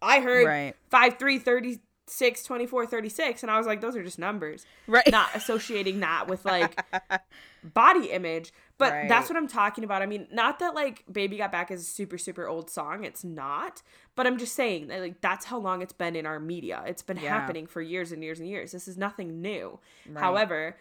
I 0.02 0.20
heard 0.20 0.46
Right. 0.46 0.74
5, 0.90 1.18
3, 1.18 1.38
36, 1.38 2.44
24, 2.44 2.86
36, 2.86 3.42
and 3.42 3.50
I 3.50 3.56
was 3.56 3.66
like, 3.66 3.80
those 3.80 3.96
are 3.96 4.02
just 4.02 4.18
numbers. 4.18 4.66
Right. 4.86 5.10
Not 5.10 5.30
associating 5.34 6.00
that 6.00 6.28
with, 6.28 6.44
like, 6.44 6.78
body 7.64 8.10
image. 8.10 8.52
But 8.78 8.92
Right. 8.92 9.08
that's 9.08 9.30
what 9.30 9.38
I'm 9.38 9.48
talking 9.48 9.84
about. 9.84 10.02
I 10.02 10.06
mean, 10.06 10.28
not 10.30 10.58
that 10.58 10.74
like 10.74 11.02
Baby 11.10 11.38
Got 11.38 11.50
Back 11.50 11.70
is 11.70 11.80
a 11.80 11.84
super 11.84 12.18
super 12.18 12.46
old 12.46 12.68
song. 12.68 13.04
It's 13.04 13.24
not. 13.24 13.80
But 14.14 14.26
I'm 14.26 14.36
just 14.36 14.54
saying 14.54 14.88
that 14.88 15.00
like 15.00 15.22
that's 15.22 15.46
how 15.46 15.56
long 15.58 15.80
it's 15.80 15.94
been 15.94 16.14
in 16.14 16.26
our 16.26 16.38
media. 16.38 16.84
It's 16.86 17.00
been 17.02 17.16
Yeah. 17.16 17.30
happening 17.30 17.66
for 17.66 17.80
years 17.80 18.12
and 18.12 18.22
years 18.22 18.38
and 18.38 18.46
years. 18.46 18.72
This 18.72 18.86
is 18.86 18.98
nothing 18.98 19.40
new. 19.40 19.78
Right. 20.06 20.20
However, 20.20 20.76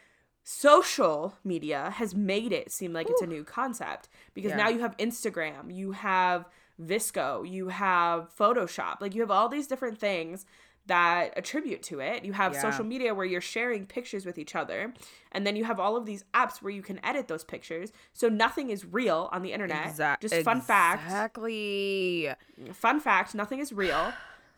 social 0.47 1.33
media 1.43 1.89
has 1.95 2.13
made 2.15 2.53
it 2.53 2.71
seem 2.71 2.93
like 2.93 3.09
it's 3.09 3.21
a 3.21 3.27
new 3.27 3.43
concept 3.43 4.07
because 4.35 4.51
Yeah. 4.51 4.57
now 4.57 4.69
you 4.69 4.79
have 4.79 4.95
Instagram, 4.97 5.73
you 5.75 5.91
have 5.93 6.45
VSCO, 6.79 7.43
you 7.49 7.69
have 7.69 8.29
Photoshop. 8.37 9.01
Like 9.01 9.15
you 9.15 9.21
have 9.21 9.31
all 9.31 9.49
these 9.49 9.65
different 9.65 9.97
things 9.97 10.45
that 10.85 11.33
attribute 11.35 11.81
to 11.81 11.99
it. 11.99 12.23
You 12.23 12.33
have 12.33 12.53
Yeah. 12.53 12.61
social 12.61 12.85
media 12.85 13.15
where 13.15 13.25
you're 13.25 13.41
sharing 13.41 13.87
pictures 13.87 14.23
with 14.23 14.37
each 14.37 14.53
other, 14.53 14.93
and 15.31 15.47
then 15.47 15.55
you 15.55 15.63
have 15.63 15.79
all 15.79 15.95
of 15.97 16.05
these 16.05 16.23
apps 16.35 16.61
where 16.61 16.71
you 16.71 16.83
can 16.83 17.03
edit 17.03 17.27
those 17.27 17.43
pictures. 17.43 17.91
So 18.13 18.29
nothing 18.29 18.69
is 18.69 18.85
real 18.85 19.29
on 19.31 19.41
the 19.41 19.51
internet. 19.51 19.87
Exact- 19.87 20.21
Just 20.21 20.35
fun 20.43 20.61
fact. 20.61 21.05
Exactly. 21.05 22.29
Fun 22.71 22.99
fact, 22.99 23.33
nothing 23.33 23.57
is 23.59 23.73
real. 23.73 24.13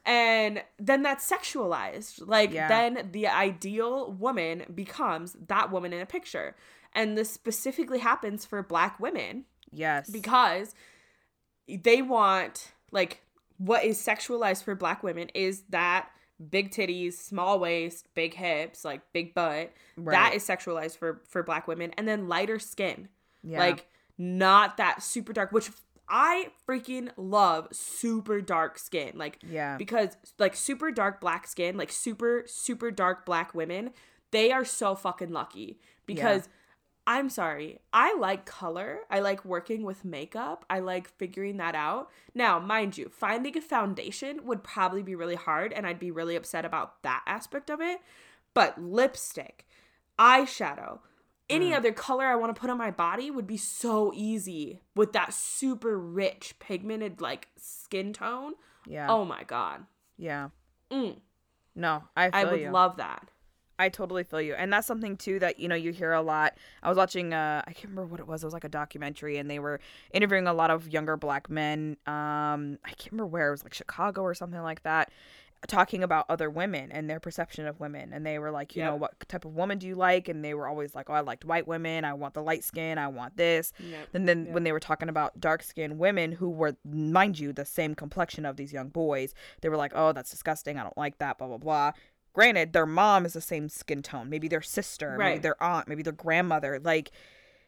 And 0.07 0.63
then 0.79 1.03
that's 1.03 1.29
sexualized. 1.29 2.25
Like 2.25 2.51
Yeah. 2.53 2.67
then 2.69 3.09
the 3.11 3.27
ideal 3.27 4.11
woman 4.13 4.63
becomes 4.73 5.33
that 5.47 5.69
woman 5.69 5.91
in 5.93 6.01
a 6.01 6.05
picture. 6.05 6.55
And 6.93 7.17
this 7.17 7.29
specifically 7.29 7.99
happens 7.99 8.45
for 8.45 8.63
black 8.63 8.99
women 8.99 9.45
Yes. 9.71 10.09
because 10.09 10.73
they 11.67 12.01
want 12.01 12.71
like 12.91 13.21
what 13.57 13.83
is 13.83 13.97
sexualized 14.01 14.63
for 14.63 14.75
black 14.75 15.03
women 15.03 15.29
is 15.33 15.63
that 15.69 16.09
big 16.49 16.71
titties, 16.71 17.13
small 17.13 17.59
waist, 17.59 18.07
big 18.13 18.33
hips, 18.35 18.85
like 18.85 19.01
big 19.11 19.33
butt. 19.33 19.73
That 19.97 20.03
Right. 20.05 20.33
is 20.35 20.47
sexualized 20.47 20.97
for 20.97 21.21
for 21.27 21.43
black 21.43 21.67
women 21.67 21.91
and 21.97 22.07
then 22.07 22.29
lighter 22.29 22.59
skin. 22.59 23.09
Yeah. 23.43 23.59
Like 23.59 23.87
not 24.17 24.77
that 24.77 25.03
super 25.03 25.33
dark 25.33 25.51
which 25.51 25.69
I 26.09 26.49
freaking 26.67 27.09
love 27.17 27.67
super 27.71 28.41
dark 28.41 28.79
skin. 28.79 29.13
Like 29.15 29.39
Yeah. 29.47 29.77
because 29.77 30.17
like 30.39 30.55
super 30.55 30.91
dark 30.91 31.19
black 31.19 31.47
skin, 31.47 31.77
like 31.77 31.91
super 31.91 32.43
super 32.45 32.91
dark 32.91 33.25
black 33.25 33.53
women, 33.53 33.91
they 34.31 34.51
are 34.51 34.65
so 34.65 34.95
fucking 34.95 35.31
lucky 35.31 35.79
because 36.05 36.49
I'm 37.09 37.29
sorry. 37.29 37.79
I 37.93 38.15
like 38.17 38.45
color. 38.45 38.99
I 39.09 39.21
like 39.21 39.45
working 39.45 39.83
with 39.83 40.03
makeup. 40.03 40.65
I 40.69 40.79
like 40.79 41.07
figuring 41.17 41.55
that 41.57 41.73
out. 41.73 42.09
Now, 42.35 42.59
mind 42.59 42.97
you, 42.97 43.07
finding 43.09 43.57
a 43.57 43.61
foundation 43.61 44.45
would 44.45 44.61
probably 44.61 45.03
be 45.03 45.15
really 45.15 45.35
hard 45.35 45.71
and 45.71 45.87
I'd 45.87 45.99
be 45.99 46.11
really 46.11 46.35
upset 46.35 46.65
about 46.65 47.01
that 47.03 47.23
aspect 47.25 47.69
of 47.69 47.79
it. 47.79 48.01
But 48.53 48.81
lipstick, 48.81 49.65
eyeshadow, 50.19 50.99
any 51.49 51.73
other 51.73 51.91
color 51.93 52.25
I 52.25 52.35
want 52.35 52.53
to 52.55 52.59
put 52.59 52.69
on 52.69 52.77
my 52.77 52.91
body 52.91 53.31
would 53.31 53.47
be 53.47 53.57
so 53.57 54.11
easy 54.15 54.81
with 54.95 55.13
that 55.13 55.33
super 55.33 55.97
rich 55.97 56.55
pigmented 56.59 57.21
like 57.21 57.47
skin 57.57 58.13
tone. 58.13 58.53
yeah. 58.85 59.07
Oh 59.09 59.23
my 59.25 59.43
god. 59.43 59.85
Yeah. 60.17 60.49
Mm, 60.91 61.17
No, 61.75 62.03
I 62.15 62.31
feel 62.31 62.39
I 62.39 62.51
would 62.51 62.61
you. 62.61 62.71
love 62.71 62.97
that. 62.97 63.29
I 63.79 63.89
totally 63.89 64.23
feel 64.23 64.41
you. 64.41 64.55
And 64.55 64.73
that's 64.73 64.87
something 64.87 65.15
too 65.17 65.37
that, 65.37 65.59
you 65.59 65.67
know, 65.67 65.75
you 65.75 65.91
hear 65.91 66.11
a 66.13 66.21
lot. 66.23 66.57
I 66.81 66.89
was 66.89 66.97
watching 66.97 67.31
uh 67.33 67.61
I 67.67 67.71
can't 67.73 67.89
remember 67.89 68.07
what 68.07 68.19
it 68.19 68.27
was. 68.27 68.41
It 68.43 68.47
was 68.47 68.53
like 68.53 68.63
a 68.63 68.69
documentary 68.69 69.37
and 69.37 69.49
they 69.51 69.59
were 69.59 69.79
interviewing 70.11 70.47
a 70.47 70.53
lot 70.53 70.71
of 70.71 70.87
younger 70.91 71.15
black 71.15 71.49
men. 71.49 71.95
Um 72.07 72.79
I 72.83 72.89
can't 72.97 73.11
remember 73.11 73.27
where. 73.27 73.49
It 73.49 73.51
was 73.51 73.63
like 73.63 73.73
Chicago 73.75 74.21
or 74.23 74.33
something 74.33 74.61
like 74.63 74.81
that. 74.83 75.11
Talking 75.67 76.03
about 76.03 76.25
other 76.29 76.49
women 76.49 76.91
and 76.91 77.09
their 77.09 77.19
perception 77.19 77.65
of 77.65 77.79
women. 77.79 78.13
And 78.13 78.25
they 78.25 78.37
were 78.37 78.51
like, 78.51 78.75
you 78.75 78.83
know, 78.83 78.95
what 78.95 79.27
type 79.27 79.43
of 79.43 79.55
woman 79.55 79.79
do 79.79 79.87
you 79.87 79.95
like? 79.95 80.27
And 80.29 80.45
they 80.45 80.53
were 80.53 80.67
always 80.67 80.93
like, 80.93 81.09
Oh, 81.09 81.13
I 81.13 81.21
liked 81.21 81.45
white 81.45 81.67
women, 81.67 82.05
I 82.05 82.13
want 82.13 82.35
the 82.35 82.43
light 82.43 82.63
skin, 82.63 82.97
I 82.99 83.07
want 83.07 83.37
this. 83.37 83.73
Yep. 83.79 84.07
And 84.13 84.29
then 84.29 84.45
Yep. 84.45 84.53
when 84.53 84.63
they 84.63 84.71
were 84.71 84.79
talking 84.79 85.09
about 85.09 85.39
dark 85.39 85.63
skinned 85.63 85.97
women 85.97 86.33
who 86.33 86.49
were, 86.49 86.77
mind 86.85 87.39
you, 87.39 87.51
the 87.53 87.65
same 87.65 87.95
complexion 87.95 88.45
of 88.45 88.55
these 88.55 88.71
young 88.71 88.89
boys, 88.89 89.33
they 89.61 89.69
were 89.69 89.77
like, 89.77 89.93
oh, 89.95 90.11
that's 90.13 90.29
disgusting. 90.29 90.77
I 90.77 90.83
don't 90.83 90.97
like 90.97 91.17
that, 91.17 91.37
blah, 91.39 91.47
blah, 91.47 91.57
blah. 91.57 91.91
Granted, 92.33 92.73
their 92.73 92.85
mom 92.85 93.25
is 93.25 93.33
the 93.33 93.41
same 93.41 93.67
skin 93.67 94.03
tone. 94.03 94.29
Maybe 94.29 94.47
their 94.47 94.61
sister, 94.61 95.11
maybe 95.17 95.19
Right. 95.19 95.41
their 95.41 95.61
aunt, 95.61 95.87
maybe 95.87 96.03
their 96.03 96.13
grandmother. 96.13 96.79
Like, 96.79 97.09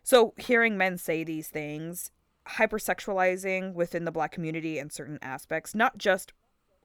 so 0.03 0.35
hearing 0.37 0.77
men 0.77 0.97
say 0.99 1.23
these 1.23 1.47
things, 1.47 2.11
hypersexualizing 2.47 3.73
within 3.73 4.05
the 4.05 4.11
black 4.11 4.31
community 4.31 4.79
in 4.79 4.89
certain 4.89 5.19
aspects, 5.21 5.73
not 5.75 5.97
just 5.97 6.33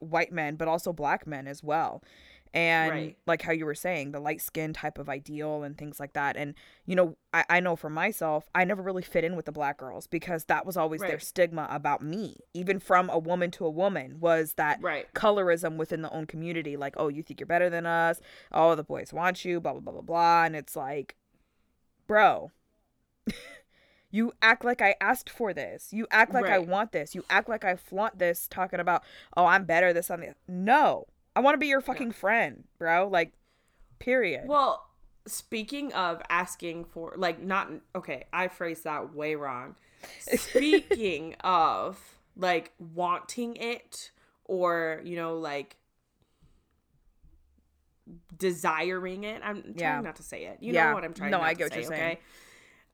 white 0.05 0.33
men, 0.33 0.57
but 0.57 0.69
also 0.69 0.93
black 0.93 1.27
men 1.27 1.47
as 1.47 1.63
well. 1.63 2.03
And 2.53 2.91
Right. 2.91 3.17
like 3.27 3.43
how 3.43 3.51
you 3.51 3.67
were 3.67 3.75
saying, 3.75 4.13
the 4.13 4.21
light 4.21 4.41
skin 4.41 4.73
type 4.73 4.97
of 5.01 5.09
ideal 5.09 5.65
and 5.65 5.77
things 5.77 5.99
like 5.99 6.13
that. 6.13 6.37
And, 6.37 6.55
you 6.87 6.95
know, 6.95 7.17
I, 7.33 7.45
I 7.51 7.59
know 7.61 7.75
for 7.75 7.91
myself, 7.91 8.49
I 8.55 8.65
never 8.65 8.81
really 8.81 9.03
fit 9.03 9.25
in 9.25 9.35
with 9.35 9.47
the 9.47 9.51
black 9.51 9.79
girls 9.79 10.07
because 10.07 10.45
that 10.45 10.65
was 10.65 10.77
always 10.77 11.01
their 11.09 11.19
stigma 11.19 11.67
about 11.69 12.01
me, 12.01 12.37
even 12.55 12.79
from 12.79 13.11
a 13.11 13.19
woman 13.19 13.51
to 13.53 13.67
a 13.67 13.71
woman, 13.71 14.21
was 14.21 14.53
that 14.53 14.81
Right. 14.81 15.13
colorism 15.15 15.79
within 15.79 16.03
the 16.03 16.11
own 16.13 16.27
community. 16.27 16.77
Like, 16.77 16.95
oh, 16.97 17.09
you 17.09 17.25
think 17.25 17.41
you're 17.41 17.49
better 17.49 17.69
than 17.71 17.87
us. 17.87 18.21
Oh, 18.53 18.77
the 18.77 18.85
boys 18.85 19.13
want 19.13 19.45
you, 19.45 19.61
blah, 19.61 19.73
blah, 19.73 19.81
blah, 19.81 19.93
blah, 19.95 20.03
blah. 20.03 20.45
And 20.45 20.55
it's 20.55 20.77
like, 20.77 21.17
bro, 22.07 22.53
you 24.15 24.33
act 24.41 24.65
like 24.65 24.81
I 24.81 24.95
asked 25.01 25.29
for 25.29 25.53
this. 25.53 25.89
You 25.93 26.07
act 26.13 26.33
like 26.33 26.45
I 26.47 26.61
want 26.61 26.93
this. 26.93 27.17
You 27.17 27.25
act 27.29 27.49
like 27.49 27.65
I 27.65 27.75
flaunt 27.75 28.21
this, 28.21 28.47
talking 28.47 28.79
about, 28.79 29.03
oh, 29.37 29.45
I'm 29.47 29.65
better, 29.65 29.93
this, 29.93 30.09
on 30.09 30.21
the. 30.21 30.37
No, 30.47 31.09
I 31.35 31.41
want 31.41 31.55
to 31.55 31.59
be 31.59 31.67
your 31.67 31.81
fucking 31.81 32.13
friend, 32.13 32.63
bro. 32.79 33.09
Like, 33.09 33.33
period. 33.99 34.45
Well, 34.47 34.87
speaking 35.27 35.93
of 35.95 36.23
asking 36.31 36.85
for 36.85 37.15
like 37.17 37.43
not 37.43 37.73
okay, 37.97 38.27
I 38.33 38.47
phrased 38.47 38.85
that 38.85 39.13
way 39.13 39.35
wrong. 39.35 39.75
Speaking 40.21 41.35
of 41.43 41.99
like 42.37 42.71
wanting 42.79 43.57
it 43.57 44.13
or, 44.45 45.01
you 45.03 45.17
know, 45.17 45.39
like 45.39 45.77
desiring 48.39 49.25
it. 49.25 49.41
I'm 49.45 49.63
trying 49.63 49.77
Yeah. 49.77 50.01
not 50.03 50.17
to 50.17 50.23
say 50.23 50.45
it. 50.45 50.59
You 50.61 50.73
Yeah. 50.73 50.89
know 50.91 50.95
what 50.95 51.05
I'm 51.05 51.15
trying 51.15 51.31
No, 51.33 51.41
I 51.41 51.55
to 51.55 51.59
get 51.59 51.65
what 51.65 51.73
say, 51.73 51.81
you're 51.81 51.89
saying. 51.89 52.03
okay? 52.17 52.21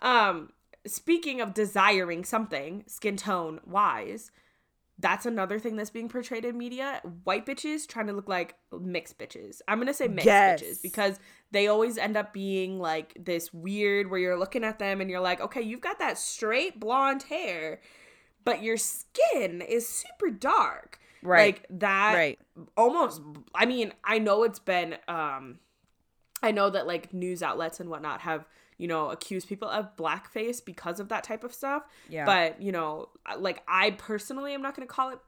Um 0.01 0.53
speaking 0.87 1.41
of 1.41 1.55
desiring 1.55 2.25
something, 2.25 2.85
skin 2.87 3.17
tone 3.17 3.61
wise, 3.67 4.31
that's 4.99 5.25
another 5.25 5.59
thing 5.59 5.77
that's 5.77 5.91
being 5.91 6.09
portrayed 6.09 6.45
in 6.45 6.59
media. 6.59 7.01
White 7.25 7.47
bitches 7.47 7.89
trying 7.89 8.07
to 8.09 8.13
look 8.13 8.29
like 8.29 8.55
mixed 8.79 9.19
bitches. 9.19 9.61
I'm 9.67 9.79
gonna 9.79 9.95
say 9.95 10.09
mixed 10.09 10.27
Yes. 10.27 10.61
bitches 10.61 10.83
because 10.83 11.19
they 11.51 11.69
always 11.69 11.97
end 11.97 12.17
up 12.17 12.33
being 12.33 12.79
like 12.79 13.17
this 13.19 13.53
weird 13.53 14.11
where 14.11 14.21
you're 14.21 14.39
looking 14.39 14.63
at 14.65 14.79
them 14.79 15.01
and 15.01 15.11
you're 15.11 15.21
like, 15.21 15.41
okay, 15.41 15.63
you've 15.63 15.81
got 15.81 15.99
that 16.01 16.19
straight 16.19 16.79
blonde 16.79 17.23
hair, 17.25 17.81
but 18.45 18.63
your 18.63 18.77
skin 18.77 19.63
is 19.63 19.89
super 19.89 20.31
dark. 20.31 20.99
Right. 21.23 21.55
Like 21.55 21.67
that 21.81 22.15
right. 22.15 22.39
almost 22.77 23.23
I 23.55 23.67
mean, 23.67 23.93
I 24.05 24.19
know 24.19 24.43
it's 24.43 24.59
been 24.59 24.97
um 25.09 25.61
I 26.43 26.51
know 26.53 26.71
that 26.71 26.87
like 26.87 27.13
news 27.13 27.43
outlets 27.43 27.81
and 27.81 27.91
whatnot 27.91 28.21
have, 28.23 28.47
you 28.81 28.89
know, 28.89 29.11
accuse 29.11 29.45
people 29.45 29.69
of 29.69 29.95
blackface 29.95 30.65
because 30.65 31.01
of 31.01 31.11
that 31.11 31.23
type 31.23 31.45
of 31.45 31.53
stuff. 31.53 31.83
Yeah. 32.09 32.25
But, 32.25 32.63
you 32.63 32.73
know, 32.73 33.11
like 33.39 33.63
I 33.69 33.91
personally 33.91 34.55
am 34.55 34.63
not 34.63 34.75
going 34.75 34.89
to 34.89 34.93
call 34.93 35.11
it 35.11 35.19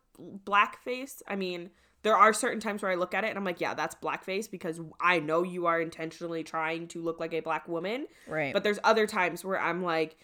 blackface. 0.46 1.20
I 1.28 1.36
mean, 1.36 1.68
there 2.02 2.16
are 2.16 2.32
certain 2.32 2.60
times 2.60 2.80
where 2.80 2.90
I 2.90 2.94
look 2.94 3.12
at 3.12 3.24
it 3.24 3.28
and 3.28 3.36
I'm 3.36 3.44
like, 3.44 3.60
yeah, 3.60 3.74
that's 3.74 3.94
blackface 3.94 4.50
because 4.50 4.80
I 5.02 5.20
know 5.20 5.42
you 5.42 5.66
are 5.66 5.78
intentionally 5.82 6.42
trying 6.42 6.88
to 6.88 7.02
look 7.02 7.20
like 7.20 7.34
a 7.34 7.40
black 7.40 7.68
woman. 7.68 8.06
right. 8.26 8.54
But 8.54 8.64
there's 8.64 8.78
other 8.84 9.06
times 9.06 9.44
where 9.44 9.60
I'm 9.60 9.82
like, 9.82 10.16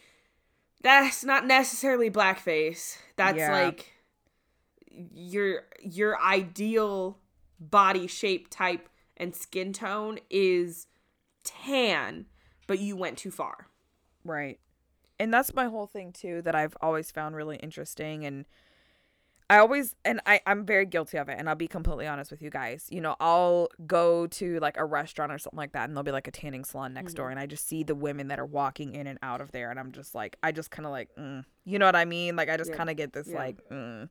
that's 0.83 1.23
not 1.23 1.47
necessarily 1.47 2.11
blackface. 2.11 2.97
That's 3.17 3.37
Yeah. 3.37 3.53
like 3.53 3.93
your 5.13 5.65
your 5.83 6.19
ideal 6.23 7.19
body 7.61 8.07
shape 8.07 8.49
type 8.51 8.89
and 9.19 9.37
skin 9.37 9.75
tone 9.75 10.19
is 10.31 10.87
tan, 11.45 12.25
but 12.69 12.79
you 12.79 12.95
went 12.95 13.19
too 13.19 13.33
far. 13.33 13.67
Right. 14.25 14.61
And 15.19 15.35
that's 15.35 15.53
my 15.53 15.65
whole 15.65 15.89
thing 15.89 16.13
too 16.13 16.43
that 16.43 16.55
I've 16.55 16.77
always 16.81 17.11
found 17.11 17.35
really 17.35 17.57
interesting 17.57 18.25
and 18.25 18.47
I 19.51 19.59
always 19.59 19.97
and 20.05 20.21
I 20.27 20.41
I'm 20.47 20.67
very 20.67 20.85
guilty 20.85 21.17
of 21.17 21.31
it 21.31 21.37
and 21.39 21.49
I'll 21.49 21.57
be 21.57 21.67
completely 21.67 22.07
honest 22.07 22.31
with 22.31 22.43
you 22.43 22.51
guys. 22.51 22.87
You 22.91 23.01
know, 23.01 23.17
I'll 23.19 23.69
go 23.87 24.27
to 24.27 24.61
like 24.61 24.77
a 24.77 24.85
restaurant 24.85 25.33
or 25.33 25.39
something 25.39 25.57
like 25.57 25.73
that 25.73 25.89
and 25.89 25.97
there'll 25.97 26.05
be 26.05 26.13
like 26.13 26.29
a 26.29 26.31
tanning 26.31 26.65
salon 26.65 26.93
next 26.93 27.13
mm-hmm. 27.13 27.17
door 27.17 27.31
and 27.31 27.41
I 27.41 27.47
just 27.47 27.67
see 27.67 27.83
the 27.83 27.95
women 27.95 28.29
that 28.29 28.39
are 28.39 28.47
walking 28.47 28.95
in 28.95 29.07
and 29.07 29.19
out 29.23 29.41
of 29.41 29.51
there 29.51 29.71
and 29.71 29.81
I'm 29.81 29.91
just 29.91 30.15
like 30.15 30.37
I 30.43 30.53
just 30.53 30.71
kind 30.71 30.85
of 30.85 30.93
like 30.93 31.09
mm, 31.17 31.45
you 31.65 31.79
know 31.79 31.87
what 31.87 31.97
I 31.97 32.05
mean? 32.05 32.37
Like 32.37 32.51
I 32.51 32.59
just 32.59 32.71
yeah. 32.71 32.77
kind 32.77 32.91
of 32.91 32.97
get 32.97 33.15
this 33.15 33.29
yeah. 33.29 33.39
like 33.39 33.69
mm, 33.71 34.09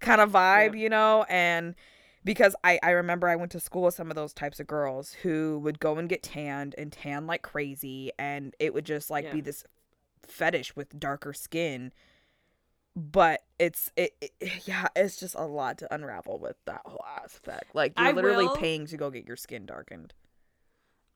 kind 0.00 0.20
of 0.20 0.30
vibe, 0.32 0.74
yeah. 0.74 0.82
you 0.82 0.88
know, 0.90 1.24
and 1.28 1.76
because 2.24 2.54
I 2.64 2.78
I 2.82 2.90
remember 2.90 3.28
I 3.28 3.36
went 3.36 3.52
to 3.52 3.60
school 3.60 3.82
with 3.82 3.94
some 3.94 4.10
of 4.10 4.16
those 4.16 4.32
types 4.32 4.60
of 4.60 4.66
girls 4.66 5.12
who 5.22 5.58
would 5.62 5.80
go 5.80 5.96
and 5.96 6.08
get 6.08 6.22
tanned 6.22 6.74
and 6.76 6.92
tan 6.92 7.26
like 7.26 7.42
crazy 7.42 8.12
and 8.18 8.54
it 8.58 8.74
would 8.74 8.84
just 8.84 9.10
like 9.10 9.30
be 9.32 9.40
this 9.40 9.64
fetish 10.22 10.76
with 10.76 10.98
darker 10.98 11.32
skin. 11.32 11.92
But 12.96 13.42
it's 13.58 13.90
it, 13.96 14.14
it, 14.20 14.32
yeah 14.66 14.88
it's 14.96 15.18
just 15.18 15.34
a 15.34 15.44
lot 15.44 15.78
to 15.78 15.94
unravel 15.94 16.38
with 16.38 16.56
that 16.66 16.82
whole 16.84 17.04
aspect. 17.22 17.74
Like 17.74 17.94
you're 17.98 18.08
I 18.08 18.12
literally 18.12 18.46
will, 18.46 18.56
paying 18.56 18.86
to 18.86 18.96
go 18.96 19.10
get 19.10 19.26
your 19.26 19.36
skin 19.36 19.66
darkened. 19.66 20.12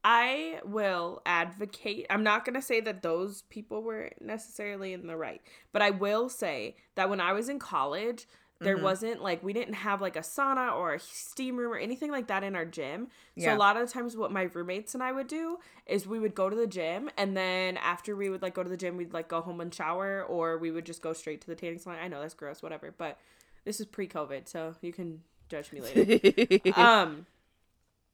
I 0.07 0.61
will 0.67 1.23
advocate 1.25 2.05
i'm 2.11 2.23
not 2.23 2.45
going 2.45 2.55
to 2.55 2.61
say 2.61 2.79
that 2.83 3.01
those 3.01 3.41
people 3.49 3.83
were 3.83 4.11
necessarily 4.21 4.93
in 4.93 5.07
the 5.07 5.17
right 5.17 5.41
but 5.73 5.81
i 5.81 5.89
will 5.89 6.29
say 6.29 6.77
that 6.95 7.09
when 7.09 7.21
i 7.21 7.33
was 7.33 7.49
in 7.49 7.59
college 7.59 8.27
there 8.61 8.77
mm-hmm. 8.77 8.85
wasn't 8.85 9.23
like 9.23 9.43
we 9.43 9.53
didn't 9.53 9.75
have 9.75 10.01
like 10.01 10.17
a 10.17 10.21
sauna 10.21 10.75
or 10.75 10.95
a 10.95 11.01
steam 11.01 11.57
room 11.57 11.73
or 11.73 11.77
anything 11.77 12.11
like 12.11 12.29
that 12.29 12.45
in 12.45 12.55
our 12.55 12.65
gym. 12.65 13.09
So 13.37 13.47
yeah. 13.47 13.57
a 13.57 13.59
lot 13.59 13.77
of 13.77 13.87
the 13.87 13.93
times 13.93 14.17
what 14.17 14.31
my 14.31 14.43
roommates 14.43 14.95
and 14.95 15.03
I 15.03 15.13
would 15.13 15.27
do 15.27 15.59
is 15.87 16.07
we 16.07 16.21
would 16.21 16.35
go 16.35 16.49
to 16.49 16.55
the 16.55 16.67
gym 16.67 17.11
and 17.17 17.37
then 17.37 17.77
after 17.79 18.15
we 18.15 18.31
would 18.31 18.43
like 18.43 18.55
go 18.55 18.63
to 18.63 18.69
the 18.69 18.77
gym 18.77 18.97
we'd 18.97 19.13
like 19.13 19.29
go 19.29 19.41
home 19.41 19.61
and 19.61 19.75
shower 19.75 20.23
or 20.23 20.59
we 20.59 20.71
would 20.71 20.87
just 20.87 21.03
go 21.03 21.13
straight 21.13 21.41
to 21.43 21.47
the 21.49 21.57
tanning 21.57 21.79
salon. 21.79 21.99
I 22.01 22.09
know 22.09 22.21
that's 22.21 22.35
gross, 22.35 22.63
whatever, 22.63 22.95
but 22.97 23.19
this 23.65 23.81
is 23.81 23.87
pre-COVID, 23.87 24.47
so 24.49 24.75
you 24.81 24.93
can 24.93 25.23
judge 25.49 25.73
me 25.73 25.81
later. 25.81 26.73
um 26.81 27.27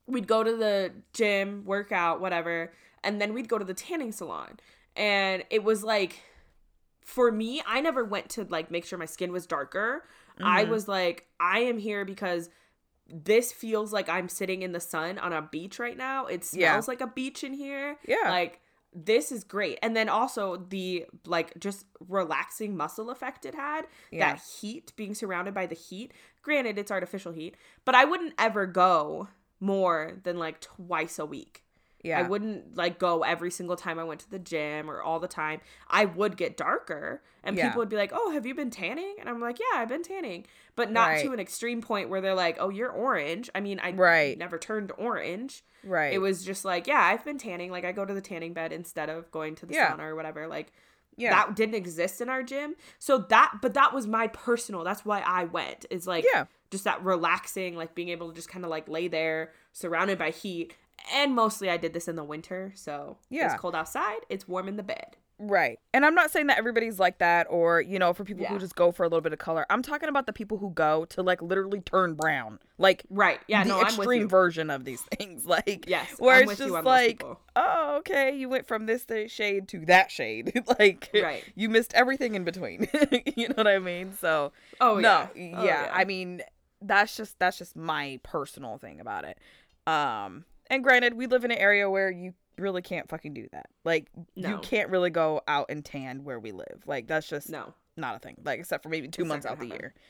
we'd 0.06 0.26
go 0.26 0.42
to 0.42 0.56
the 0.56 0.92
gym, 1.12 1.64
workout, 1.64 2.20
whatever, 2.20 2.72
and 3.04 3.20
then 3.20 3.34
we'd 3.34 3.48
go 3.48 3.58
to 3.58 3.64
the 3.64 3.74
tanning 3.74 4.10
salon. 4.10 4.58
And 4.96 5.44
it 5.50 5.62
was 5.62 5.84
like 5.84 6.22
for 7.10 7.32
me, 7.32 7.60
I 7.66 7.80
never 7.80 8.04
went 8.04 8.28
to 8.30 8.44
like 8.44 8.70
make 8.70 8.84
sure 8.84 8.98
my 8.98 9.04
skin 9.04 9.32
was 9.32 9.46
darker. 9.46 10.04
Mm-hmm. 10.40 10.48
I 10.48 10.64
was 10.64 10.88
like, 10.88 11.26
I 11.38 11.60
am 11.60 11.78
here 11.78 12.04
because 12.04 12.50
this 13.12 13.52
feels 13.52 13.92
like 13.92 14.08
I'm 14.08 14.28
sitting 14.28 14.62
in 14.62 14.72
the 14.72 14.80
sun 14.80 15.18
on 15.18 15.32
a 15.32 15.42
beach 15.42 15.78
right 15.78 15.96
now. 15.96 16.26
It 16.26 16.44
smells 16.44 16.86
yeah. 16.86 16.90
like 16.90 17.00
a 17.00 17.06
beach 17.06 17.44
in 17.44 17.54
here. 17.54 17.96
Yeah. 18.06 18.30
Like 18.30 18.60
this 18.92 19.30
is 19.30 19.44
great. 19.44 19.78
And 19.82 19.96
then 19.96 20.08
also 20.08 20.56
the 20.56 21.06
like 21.26 21.58
just 21.58 21.86
relaxing 22.08 22.76
muscle 22.76 23.10
effect 23.10 23.44
it 23.44 23.54
had. 23.54 23.86
Yeah. 24.10 24.32
That 24.32 24.42
heat, 24.60 24.92
being 24.96 25.14
surrounded 25.14 25.54
by 25.54 25.66
the 25.66 25.74
heat. 25.74 26.12
Granted, 26.42 26.78
it's 26.78 26.90
artificial 26.90 27.32
heat, 27.32 27.56
but 27.84 27.94
I 27.94 28.04
wouldn't 28.04 28.34
ever 28.38 28.66
go 28.66 29.28
more 29.60 30.18
than 30.22 30.38
like 30.38 30.60
twice 30.60 31.18
a 31.18 31.26
week. 31.26 31.64
Yeah. 32.02 32.18
I 32.18 32.22
wouldn't 32.22 32.76
like 32.76 32.98
go 32.98 33.22
every 33.22 33.50
single 33.50 33.76
time 33.76 33.98
I 33.98 34.04
went 34.04 34.20
to 34.20 34.30
the 34.30 34.38
gym 34.38 34.90
or 34.90 35.02
all 35.02 35.20
the 35.20 35.28
time. 35.28 35.60
I 35.88 36.06
would 36.06 36.36
get 36.36 36.56
darker 36.56 37.22
and 37.42 37.56
yeah. 37.56 37.68
people 37.68 37.80
would 37.80 37.88
be 37.88 37.96
like, 37.96 38.10
"Oh, 38.14 38.30
have 38.32 38.46
you 38.46 38.54
been 38.54 38.70
tanning?" 38.70 39.16
And 39.18 39.28
I'm 39.28 39.40
like, 39.40 39.58
"Yeah, 39.58 39.80
I've 39.80 39.88
been 39.88 40.02
tanning." 40.02 40.46
But 40.76 40.90
not 40.90 41.08
right. 41.08 41.24
to 41.24 41.32
an 41.32 41.40
extreme 41.40 41.82
point 41.82 42.08
where 42.08 42.20
they're 42.20 42.34
like, 42.34 42.56
"Oh, 42.58 42.70
you're 42.70 42.90
orange." 42.90 43.50
I 43.54 43.60
mean, 43.60 43.80
I 43.80 43.92
right. 43.92 44.38
never 44.38 44.58
turned 44.58 44.92
orange. 44.96 45.62
Right. 45.84 46.12
It 46.12 46.18
was 46.18 46.44
just 46.44 46.64
like, 46.64 46.86
"Yeah, 46.86 47.00
I've 47.00 47.24
been 47.24 47.38
tanning. 47.38 47.70
Like 47.70 47.84
I 47.84 47.92
go 47.92 48.04
to 48.04 48.14
the 48.14 48.22
tanning 48.22 48.54
bed 48.54 48.72
instead 48.72 49.10
of 49.10 49.30
going 49.30 49.54
to 49.56 49.66
the 49.66 49.74
yeah. 49.74 49.92
sauna 49.94 50.04
or 50.04 50.16
whatever." 50.16 50.46
Like 50.46 50.72
yeah. 51.20 51.30
that 51.30 51.56
didn't 51.56 51.74
exist 51.74 52.20
in 52.20 52.28
our 52.28 52.42
gym. 52.42 52.74
So 52.98 53.18
that 53.28 53.58
but 53.60 53.74
that 53.74 53.92
was 53.92 54.06
my 54.06 54.28
personal. 54.28 54.84
That's 54.84 55.04
why 55.04 55.20
I 55.20 55.44
went. 55.44 55.86
Is 55.90 56.06
like 56.06 56.24
yeah. 56.32 56.46
just 56.70 56.84
that 56.84 57.04
relaxing 57.04 57.76
like 57.76 57.94
being 57.94 58.08
able 58.08 58.28
to 58.28 58.34
just 58.34 58.48
kind 58.48 58.64
of 58.64 58.70
like 58.70 58.88
lay 58.88 59.08
there 59.08 59.52
surrounded 59.72 60.18
by 60.18 60.30
heat 60.30 60.74
and 61.12 61.34
mostly 61.34 61.70
I 61.70 61.76
did 61.76 61.92
this 61.92 62.08
in 62.08 62.16
the 62.16 62.24
winter, 62.24 62.72
so 62.74 63.18
yeah. 63.28 63.52
it's 63.52 63.60
cold 63.60 63.74
outside, 63.74 64.20
it's 64.28 64.46
warm 64.46 64.68
in 64.68 64.76
the 64.76 64.82
bed. 64.82 65.16
Right. 65.40 65.78
And 65.94 66.04
I'm 66.04 66.14
not 66.14 66.30
saying 66.30 66.48
that 66.48 66.58
everybody's 66.58 66.98
like 66.98 67.18
that 67.18 67.46
or, 67.48 67.80
you 67.80 67.98
know, 67.98 68.12
for 68.12 68.24
people 68.24 68.42
yeah. 68.42 68.50
who 68.50 68.58
just 68.58 68.76
go 68.76 68.92
for 68.92 69.04
a 69.04 69.06
little 69.06 69.22
bit 69.22 69.32
of 69.32 69.38
color. 69.38 69.64
I'm 69.70 69.80
talking 69.80 70.10
about 70.10 70.26
the 70.26 70.34
people 70.34 70.58
who 70.58 70.70
go 70.70 71.06
to 71.06 71.22
like 71.22 71.40
literally 71.40 71.80
turn 71.80 72.12
brown. 72.12 72.58
Like 72.76 73.04
Right. 73.08 73.40
Yeah, 73.48 73.64
the 73.64 73.70
no, 73.70 73.80
extreme 73.80 74.28
version 74.28 74.68
of 74.68 74.84
these 74.84 75.00
things. 75.16 75.46
Like 75.46 75.86
yes, 75.88 76.14
where 76.18 76.42
I'm 76.42 76.50
it's 76.50 76.58
just 76.58 76.84
like 76.84 77.24
oh, 77.56 77.96
okay, 78.00 78.36
you 78.36 78.50
went 78.50 78.68
from 78.68 78.84
this 78.84 79.06
shade 79.28 79.66
to 79.68 79.86
that 79.86 80.10
shade. 80.10 80.62
like 80.78 81.08
right. 81.14 81.42
you 81.54 81.70
missed 81.70 81.94
everything 81.94 82.34
in 82.34 82.44
between. 82.44 82.86
you 83.34 83.48
know 83.48 83.54
what 83.56 83.66
I 83.66 83.78
mean? 83.78 84.12
So 84.20 84.52
Oh 84.78 84.96
no, 84.96 85.30
yeah. 85.34 85.54
Oh, 85.56 85.64
yeah. 85.64 85.64
yeah. 85.64 85.90
I 85.92 86.04
mean, 86.04 86.42
that's 86.82 87.16
just 87.16 87.38
that's 87.38 87.56
just 87.56 87.74
my 87.74 88.20
personal 88.22 88.76
thing 88.76 89.00
about 89.00 89.24
it. 89.24 89.38
Um 89.86 90.44
and 90.70 90.82
granted, 90.82 91.14
we 91.14 91.26
live 91.26 91.44
in 91.44 91.50
an 91.50 91.58
area 91.58 91.90
where 91.90 92.10
you 92.10 92.32
really 92.56 92.82
can't 92.82 93.08
fucking 93.08 93.34
do 93.34 93.48
that. 93.52 93.66
Like 93.84 94.08
no. 94.36 94.50
you 94.50 94.58
can't 94.58 94.88
really 94.90 95.10
go 95.10 95.42
out 95.48 95.66
and 95.68 95.84
tan 95.84 96.24
where 96.24 96.38
we 96.38 96.52
live. 96.52 96.82
Like 96.86 97.06
that's 97.06 97.28
just 97.28 97.50
no 97.50 97.74
not 97.96 98.16
a 98.16 98.18
thing. 98.20 98.36
Like 98.44 98.60
except 98.60 98.82
for 98.82 98.88
maybe 98.88 99.08
two 99.08 99.22
it's 99.22 99.28
months 99.28 99.46
out 99.46 99.58
the 99.58 99.66
year. 99.66 99.94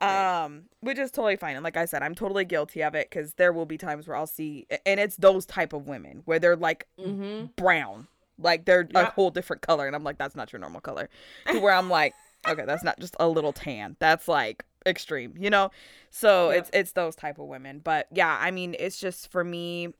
Right. 0.00 0.44
Um, 0.44 0.66
which 0.78 0.96
is 0.96 1.10
totally 1.10 1.34
fine. 1.34 1.56
And 1.56 1.64
like 1.64 1.76
I 1.76 1.84
said, 1.84 2.04
I'm 2.04 2.14
totally 2.14 2.44
guilty 2.44 2.84
of 2.84 2.94
it 2.94 3.10
because 3.10 3.34
there 3.34 3.52
will 3.52 3.66
be 3.66 3.76
times 3.76 4.06
where 4.06 4.16
I'll 4.16 4.28
see, 4.28 4.68
and 4.86 5.00
it's 5.00 5.16
those 5.16 5.44
type 5.44 5.72
of 5.72 5.88
women 5.88 6.22
where 6.24 6.38
they're 6.38 6.54
like 6.54 6.86
mm-hmm. 7.00 7.46
brown, 7.56 8.06
like 8.38 8.64
they're 8.64 8.86
yep. 8.94 9.08
a 9.08 9.10
whole 9.10 9.32
different 9.32 9.62
color, 9.62 9.88
and 9.88 9.96
I'm 9.96 10.04
like, 10.04 10.16
that's 10.16 10.36
not 10.36 10.52
your 10.52 10.60
normal 10.60 10.80
color. 10.80 11.08
To 11.50 11.58
where 11.58 11.72
I'm 11.72 11.90
like, 11.90 12.14
okay, 12.46 12.64
that's 12.64 12.84
not 12.84 13.00
just 13.00 13.16
a 13.18 13.26
little 13.26 13.52
tan. 13.52 13.96
That's 13.98 14.28
like 14.28 14.64
extreme, 14.88 15.34
you 15.38 15.50
know? 15.50 15.70
So 16.10 16.50
it's 16.50 16.70
it's 16.72 16.92
those 16.92 17.14
type 17.14 17.38
of 17.38 17.46
women. 17.46 17.80
But 17.82 18.08
yeah, 18.12 18.36
I 18.40 18.50
mean, 18.50 18.74
it's 18.78 18.98
just 18.98 19.30
for 19.30 19.44
me 19.44 19.94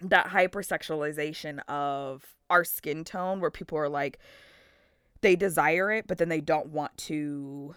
that 0.00 0.28
hypersexualization 0.28 1.60
of 1.68 2.24
our 2.48 2.64
skin 2.64 3.04
tone 3.04 3.40
where 3.40 3.50
people 3.50 3.76
are 3.78 3.88
like 3.88 4.18
they 5.20 5.36
desire 5.36 5.90
it, 5.90 6.06
but 6.06 6.18
then 6.18 6.28
they 6.28 6.40
don't 6.40 6.68
want 6.68 6.96
to 6.96 7.74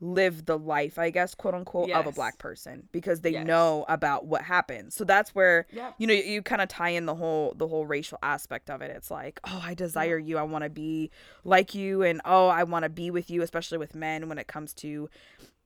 live 0.00 0.46
the 0.46 0.58
life, 0.58 0.98
I 0.98 1.10
guess, 1.10 1.34
quote 1.34 1.54
unquote, 1.54 1.88
yes. 1.88 1.98
of 1.98 2.06
a 2.06 2.12
black 2.12 2.38
person 2.38 2.88
because 2.92 3.20
they 3.20 3.32
yes. 3.32 3.46
know 3.46 3.84
about 3.88 4.26
what 4.26 4.42
happens. 4.42 4.94
So 4.94 5.04
that's 5.04 5.34
where 5.34 5.66
yep. 5.72 5.94
you 5.98 6.06
know 6.06 6.14
you, 6.14 6.22
you 6.24 6.42
kind 6.42 6.60
of 6.60 6.68
tie 6.68 6.90
in 6.90 7.06
the 7.06 7.14
whole 7.14 7.54
the 7.56 7.68
whole 7.68 7.86
racial 7.86 8.18
aspect 8.22 8.70
of 8.70 8.82
it. 8.82 8.90
It's 8.90 9.10
like, 9.10 9.40
oh, 9.44 9.62
I 9.64 9.74
desire 9.74 10.18
you, 10.18 10.38
I 10.38 10.42
want 10.42 10.64
to 10.64 10.70
be 10.70 11.10
like 11.44 11.74
you, 11.74 12.02
and 12.02 12.20
oh, 12.24 12.48
I 12.48 12.64
want 12.64 12.82
to 12.84 12.88
be 12.88 13.10
with 13.10 13.30
you, 13.30 13.42
especially 13.42 13.78
with 13.78 13.94
men 13.94 14.28
when 14.28 14.38
it 14.38 14.46
comes 14.46 14.74
to 14.74 15.08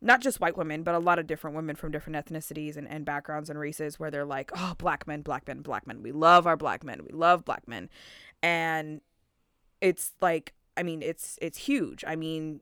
not 0.00 0.20
just 0.20 0.40
white 0.40 0.56
women, 0.56 0.82
but 0.82 0.94
a 0.94 0.98
lot 0.98 1.18
of 1.18 1.26
different 1.26 1.56
women 1.56 1.74
from 1.74 1.90
different 1.90 2.24
ethnicities 2.24 2.76
and, 2.76 2.88
and 2.88 3.04
backgrounds 3.04 3.50
and 3.50 3.58
races 3.58 3.98
where 3.98 4.10
they're 4.10 4.24
like, 4.24 4.52
oh, 4.54 4.74
black 4.78 5.06
men, 5.08 5.22
black 5.22 5.48
men, 5.48 5.60
black 5.60 5.86
men. 5.86 6.02
We 6.02 6.12
love 6.12 6.46
our 6.46 6.56
black 6.56 6.84
men. 6.84 7.00
We 7.04 7.12
love 7.12 7.44
black 7.44 7.66
men. 7.66 7.90
And 8.42 9.00
it's 9.80 10.12
like, 10.20 10.54
I 10.76 10.84
mean, 10.84 11.02
it's 11.02 11.38
it's 11.42 11.58
huge. 11.58 12.04
I 12.06 12.14
mean, 12.14 12.60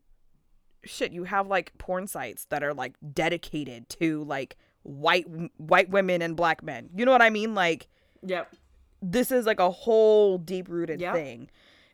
shit, 0.87 1.12
you 1.12 1.25
have 1.25 1.46
like 1.46 1.77
porn 1.79 2.07
sites 2.07 2.46
that 2.46 2.62
are 2.62 2.75
like 2.75 2.94
dedicated 3.12 3.88
to 3.90 4.25
like 4.25 4.57
white 4.83 5.27
white 5.57 5.90
women 5.90 6.22
and 6.22 6.37
black 6.37 6.62
men. 6.62 6.88
You 6.94 7.05
know 7.05 7.12
what 7.12 7.22
I 7.22 7.31
mean? 7.31 7.55
Like 7.55 7.88
Yep. 8.22 8.55
This 9.03 9.31
is 9.31 9.46
like 9.46 9.61
a 9.61 9.70
whole 9.70 10.38
deep 10.38 10.68
rooted 10.68 11.01
yep. 11.01 11.14
thing. 11.14 11.51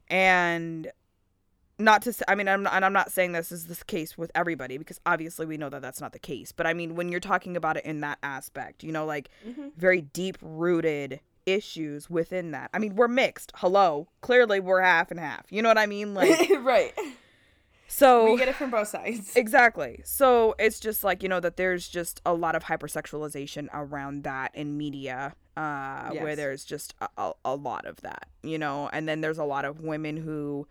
And 0.08 0.90
not 1.78 2.02
to 2.02 2.12
say, 2.12 2.24
I 2.28 2.34
mean, 2.34 2.48
I'm 2.48 2.62
not, 2.62 2.74
and 2.74 2.84
I'm 2.84 2.92
not 2.92 3.10
saying 3.10 3.32
this 3.32 3.50
is 3.50 3.66
the 3.66 3.84
case 3.84 4.16
with 4.16 4.30
everybody 4.34 4.78
because 4.78 5.00
obviously 5.04 5.46
we 5.46 5.56
know 5.56 5.68
that 5.68 5.82
that's 5.82 6.00
not 6.00 6.12
the 6.12 6.18
case. 6.18 6.52
But 6.52 6.66
I 6.66 6.74
mean, 6.74 6.94
when 6.94 7.08
you're 7.08 7.20
talking 7.20 7.56
about 7.56 7.76
it 7.76 7.84
in 7.84 8.00
that 8.00 8.18
aspect, 8.22 8.84
you 8.84 8.92
know, 8.92 9.04
like 9.04 9.30
mm-hmm. 9.46 9.68
very 9.76 10.00
deep 10.00 10.38
rooted 10.40 11.20
issues 11.44 12.08
within 12.08 12.52
that. 12.52 12.70
I 12.72 12.78
mean, 12.78 12.94
we're 12.94 13.08
mixed. 13.08 13.52
Hello, 13.56 14.08
clearly 14.20 14.60
we're 14.60 14.80
half 14.80 15.10
and 15.10 15.18
half. 15.18 15.46
You 15.50 15.62
know 15.62 15.68
what 15.68 15.78
I 15.78 15.86
mean? 15.86 16.14
Like, 16.14 16.50
right. 16.60 16.92
So 17.92 18.24
we 18.32 18.38
get 18.38 18.48
it 18.48 18.54
from 18.54 18.70
both 18.70 18.88
sides. 18.88 19.36
Exactly. 19.42 20.00
So 20.04 20.54
it's 20.58 20.80
just 20.80 21.04
like, 21.04 21.22
you 21.22 21.28
know, 21.28 21.40
that 21.40 21.56
there's 21.56 21.88
just 21.88 22.22
a 22.24 22.32
lot 22.32 22.56
of 22.56 22.64
hypersexualization 22.64 23.68
around 23.74 24.24
that 24.24 24.54
in 24.54 24.78
media, 24.78 25.34
uh, 25.58 26.10
yes. 26.12 26.22
where 26.22 26.34
there's 26.34 26.64
just 26.64 26.94
a, 27.18 27.32
a, 27.44 27.54
lot 27.54 27.84
of 27.84 28.00
that, 28.00 28.28
you 28.42 28.56
know, 28.56 28.88
and 28.94 29.06
then 29.06 29.20
there's 29.20 29.36
a 29.36 29.44
lot 29.44 29.66
of 29.66 29.80
women 29.80 30.16
who, 30.16 30.66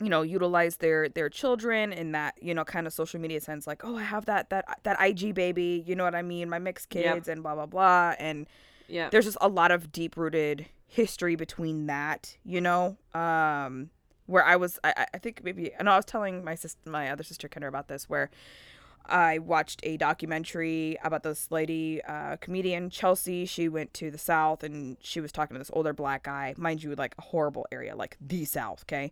you 0.00 0.08
know, 0.08 0.22
utilize 0.22 0.76
their 0.76 1.08
their 1.08 1.28
children 1.28 1.92
in 1.92 2.12
that, 2.12 2.34
you 2.40 2.54
know, 2.54 2.64
kind 2.64 2.86
of 2.86 2.92
social 2.92 3.20
media 3.20 3.40
sense, 3.40 3.66
like, 3.66 3.84
oh, 3.84 3.96
I 3.96 4.02
have 4.02 4.26
that 4.26 4.50
that 4.50 4.64
that 4.84 4.96
IG 5.00 5.34
baby, 5.34 5.82
you 5.84 5.96
know 5.96 6.04
what 6.04 6.14
I 6.14 6.22
mean, 6.22 6.48
my 6.48 6.60
mixed 6.60 6.90
kids 6.90 7.04
yep. 7.04 7.28
and 7.28 7.42
blah 7.42 7.56
blah 7.56 7.66
blah. 7.66 8.14
And 8.20 8.46
yeah, 8.86 9.08
there's 9.10 9.24
just 9.24 9.38
a 9.40 9.48
lot 9.48 9.72
of 9.72 9.90
deep 9.90 10.16
rooted 10.16 10.66
history 10.86 11.34
between 11.34 11.86
that, 11.86 12.36
you 12.44 12.60
know. 12.60 12.96
Um 13.14 13.90
where 14.32 14.44
I 14.44 14.56
was 14.56 14.78
I, 14.82 15.06
I 15.14 15.18
think 15.18 15.44
maybe 15.44 15.72
know 15.82 15.92
I 15.92 15.96
was 15.96 16.06
telling 16.06 16.42
my 16.42 16.54
sister 16.54 16.88
my 16.88 17.10
other 17.10 17.22
sister 17.22 17.48
Kendra 17.48 17.68
about 17.68 17.88
this 17.88 18.08
where 18.08 18.30
I 19.06 19.38
watched 19.38 19.80
a 19.82 19.96
documentary 19.96 20.96
about 21.02 21.24
this 21.24 21.50
lady, 21.50 22.00
uh, 22.04 22.36
comedian 22.36 22.88
Chelsea. 22.88 23.46
She 23.46 23.68
went 23.68 23.92
to 23.94 24.10
the 24.12 24.18
South 24.18 24.62
and 24.62 24.96
she 25.00 25.20
was 25.20 25.32
talking 25.32 25.54
to 25.54 25.58
this 25.58 25.72
older 25.72 25.92
black 25.92 26.22
guy, 26.22 26.54
mind 26.56 26.84
you, 26.84 26.94
like 26.94 27.16
a 27.18 27.22
horrible 27.22 27.66
area, 27.72 27.96
like 27.96 28.16
the 28.20 28.44
South, 28.44 28.84
okay? 28.84 29.10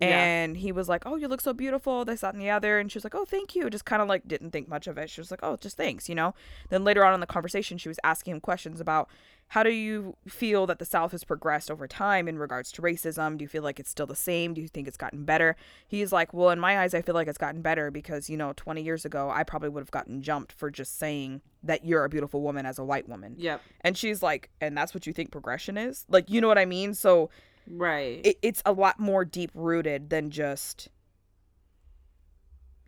And 0.00 0.56
yeah. 0.56 0.62
he 0.62 0.72
was 0.72 0.88
like, 0.88 1.02
"Oh, 1.04 1.16
you 1.16 1.28
look 1.28 1.40
so 1.40 1.52
beautiful." 1.52 2.04
This, 2.04 2.20
that, 2.20 2.34
and 2.34 2.42
the 2.42 2.50
other. 2.50 2.78
And 2.78 2.90
she 2.90 2.96
was 2.96 3.04
like, 3.04 3.14
"Oh, 3.14 3.24
thank 3.24 3.54
you." 3.54 3.68
Just 3.68 3.84
kind 3.84 4.00
of 4.00 4.08
like 4.08 4.26
didn't 4.26 4.50
think 4.50 4.68
much 4.68 4.86
of 4.86 4.96
it. 4.98 5.10
She 5.10 5.20
was 5.20 5.30
like, 5.30 5.40
"Oh, 5.42 5.56
just 5.56 5.76
thanks," 5.76 6.08
you 6.08 6.14
know. 6.14 6.34
Then 6.70 6.84
later 6.84 7.04
on 7.04 7.14
in 7.14 7.20
the 7.20 7.26
conversation, 7.26 7.78
she 7.78 7.88
was 7.88 8.00
asking 8.02 8.34
him 8.34 8.40
questions 8.40 8.80
about 8.80 9.08
how 9.50 9.64
do 9.64 9.70
you 9.70 10.16
feel 10.28 10.64
that 10.68 10.78
the 10.78 10.84
South 10.84 11.10
has 11.10 11.24
progressed 11.24 11.72
over 11.72 11.88
time 11.88 12.28
in 12.28 12.38
regards 12.38 12.70
to 12.72 12.82
racism? 12.82 13.36
Do 13.36 13.42
you 13.42 13.48
feel 13.48 13.64
like 13.64 13.80
it's 13.80 13.90
still 13.90 14.06
the 14.06 14.14
same? 14.14 14.54
Do 14.54 14.60
you 14.60 14.68
think 14.68 14.86
it's 14.86 14.96
gotten 14.96 15.24
better? 15.24 15.56
He's 15.88 16.12
like, 16.12 16.32
Well, 16.32 16.50
in 16.50 16.60
my 16.60 16.78
eyes, 16.78 16.94
I 16.94 17.02
feel 17.02 17.16
like 17.16 17.26
it's 17.26 17.36
gotten 17.36 17.60
better 17.60 17.90
because, 17.90 18.30
you 18.30 18.36
know, 18.36 18.52
20 18.54 18.80
years 18.80 19.04
ago, 19.04 19.28
I 19.28 19.42
probably 19.42 19.68
would 19.68 19.80
have 19.80 19.90
gotten 19.90 20.22
jumped 20.22 20.52
for 20.52 20.70
just 20.70 21.00
saying 21.00 21.40
that 21.64 21.84
you're 21.84 22.04
a 22.04 22.08
beautiful 22.08 22.42
woman 22.42 22.64
as 22.64 22.78
a 22.78 22.84
white 22.84 23.08
woman. 23.08 23.34
Yep. 23.38 23.60
And 23.80 23.98
she's 23.98 24.22
like, 24.22 24.50
And 24.60 24.78
that's 24.78 24.94
what 24.94 25.08
you 25.08 25.12
think 25.12 25.32
progression 25.32 25.76
is? 25.76 26.06
Like, 26.08 26.30
you 26.30 26.40
know 26.40 26.46
what 26.46 26.58
I 26.58 26.64
mean? 26.64 26.94
So, 26.94 27.28
right. 27.70 28.20
It, 28.24 28.38
it's 28.42 28.62
a 28.66 28.72
lot 28.72 28.98
more 28.98 29.24
deep 29.24 29.50
rooted 29.54 30.10
than 30.10 30.30
just, 30.30 30.88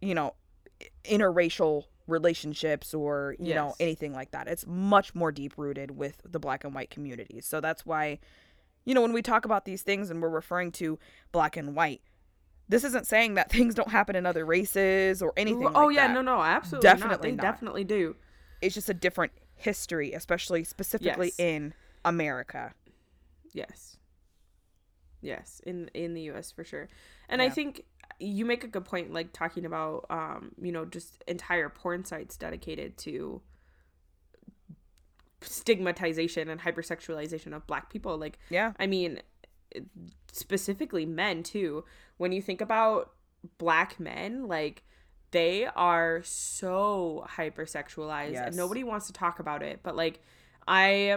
you 0.01 0.15
know, 0.15 0.35
interracial 1.05 1.85
relationships 2.07 2.95
or 2.95 3.37
you 3.39 3.49
yes. 3.49 3.57
know 3.57 3.75
anything 3.79 4.13
like 4.13 4.31
that 4.33 4.49
it's 4.49 4.67
much 4.67 5.15
more 5.15 5.31
deep 5.31 5.55
rooted 5.57 5.93
with 5.93 6.21
the 6.29 6.39
black 6.39 6.65
and 6.65 6.75
white 6.75 6.91
communities 6.91 7.47
so 7.47 7.61
that's 7.61 7.87
why 7.87 8.19
you 8.85 8.95
know 8.95 9.01
when 9.01 9.13
we 9.13 9.23
talk 9.23 9.45
about 9.45 9.65
these 9.65 9.83
things 9.83 10.11
and 10.11 10.21
we're 10.21 10.29
referring 10.29 10.73
to 10.73 10.99
black 11.31 11.57
and 11.57 11.77
white 11.77 12.01
this 12.69 12.85
isn't 12.85 13.07
saying 13.07 13.35
that 13.35 13.51
things 13.53 13.75
don't 13.75 13.91
happen 13.91 14.17
in 14.17 14.27
other 14.27 14.45
races 14.45 15.23
or 15.23 15.33
anything 15.37 15.69
oh 15.75 15.87
like 15.87 15.97
yeah 15.97 16.09
that. 16.09 16.15
no 16.15 16.23
no 16.23 16.43
absolutely 16.43 16.89
definitely 16.89 17.13
not. 17.13 17.23
they 17.23 17.33
not. 17.33 17.43
definitely 17.43 17.85
do 17.85 18.17
it's 18.61 18.75
just 18.75 18.89
a 18.89 18.95
different 18.95 19.33
history 19.55 20.13
especially 20.13 20.65
specifically 20.65 21.33
yes. 21.39 21.39
in 21.39 21.75
america 22.05 22.73
yes 23.53 23.97
yes 25.23 25.61
in 25.65 25.89
in 25.95 26.15
the 26.15 26.23
us 26.31 26.53
for 26.53 26.65
sure. 26.65 26.89
And 27.29 27.41
yeah. 27.41 27.47
i 27.47 27.51
think 27.51 27.85
you 28.19 28.45
make 28.45 28.63
a 28.63 28.69
good 28.69 28.85
point 28.85 29.13
like 29.13 29.33
talking 29.33 29.65
about 29.65 30.07
um 30.11 30.53
you 30.61 30.71
know 30.71 30.85
just 30.85 31.23
entire 31.27 31.69
porn 31.69 32.05
sites 32.05 32.37
dedicated 32.37 32.97
to 32.99 33.41
stigmatization 35.41 36.49
and 36.49 36.61
hypersexualization 36.61 37.55
of 37.55 37.67
black 37.67 37.91
people. 37.91 38.17
Like 38.17 38.39
yeah. 38.51 38.73
I 38.79 38.87
mean 38.87 39.21
specifically 40.33 41.07
men 41.07 41.43
too. 41.43 41.85
When 42.17 42.33
you 42.33 42.43
think 42.43 42.61
about 42.61 43.13
black 43.59 43.99
men 43.99 44.47
like 44.47 44.85
they 45.33 45.67
are 45.75 46.23
so 46.25 47.27
hypersexualized 47.37 48.35
yes. 48.35 48.49
and 48.49 48.57
nobody 48.57 48.85
wants 48.85 49.07
to 49.07 49.13
talk 49.13 49.39
about 49.39 49.63
it. 49.63 49.81
But 49.83 49.97
like 49.97 50.21
i 50.69 51.17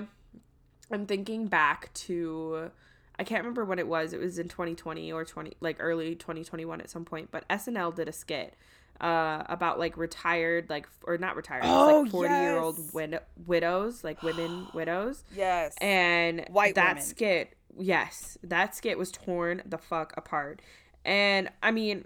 i'm 0.92 1.06
thinking 1.06 1.46
back 1.46 1.94
to 1.94 2.72
I 3.18 3.24
can't 3.24 3.42
remember 3.42 3.66
when 3.66 3.80
it 3.80 3.88
was. 3.88 4.14
It 4.14 4.20
was 4.20 4.40
in 4.40 4.50
2020 4.50 5.12
or 5.12 5.26
20 5.26 5.54
like 5.62 5.78
early 5.80 6.16
2021 6.16 6.82
at 6.82 6.90
some 6.90 7.06
point. 7.06 7.30
But 7.32 7.48
SNL 7.50 7.96
did 7.96 8.08
a 8.08 8.12
skit 8.12 8.56
uh 9.02 9.44
about 9.50 9.78
like 9.78 9.98
retired 9.98 10.70
like 10.70 10.88
or 11.04 11.18
not 11.18 11.36
retired 11.36 11.64
oh, 11.66 12.02
like 12.02 12.12
40 12.12 12.30
yes. 12.30 12.42
year 12.42 12.58
old 12.58 12.94
wid- 12.94 13.20
widows 13.46 14.06
like 14.06 14.24
women 14.24 14.68
widows 14.74 15.26
yes 15.36 15.76
and 15.82 16.46
white 16.50 16.76
that 16.76 16.96
women. 16.96 17.04
skit 17.04 17.58
yes 17.78 18.38
that 18.42 18.74
skit 18.74 18.98
was 18.98 19.12
torn 19.12 19.62
the 19.66 19.78
fuck 19.78 20.14
apart 20.16 20.62
and 21.04 21.50
i 21.62 21.72
mean 21.72 22.06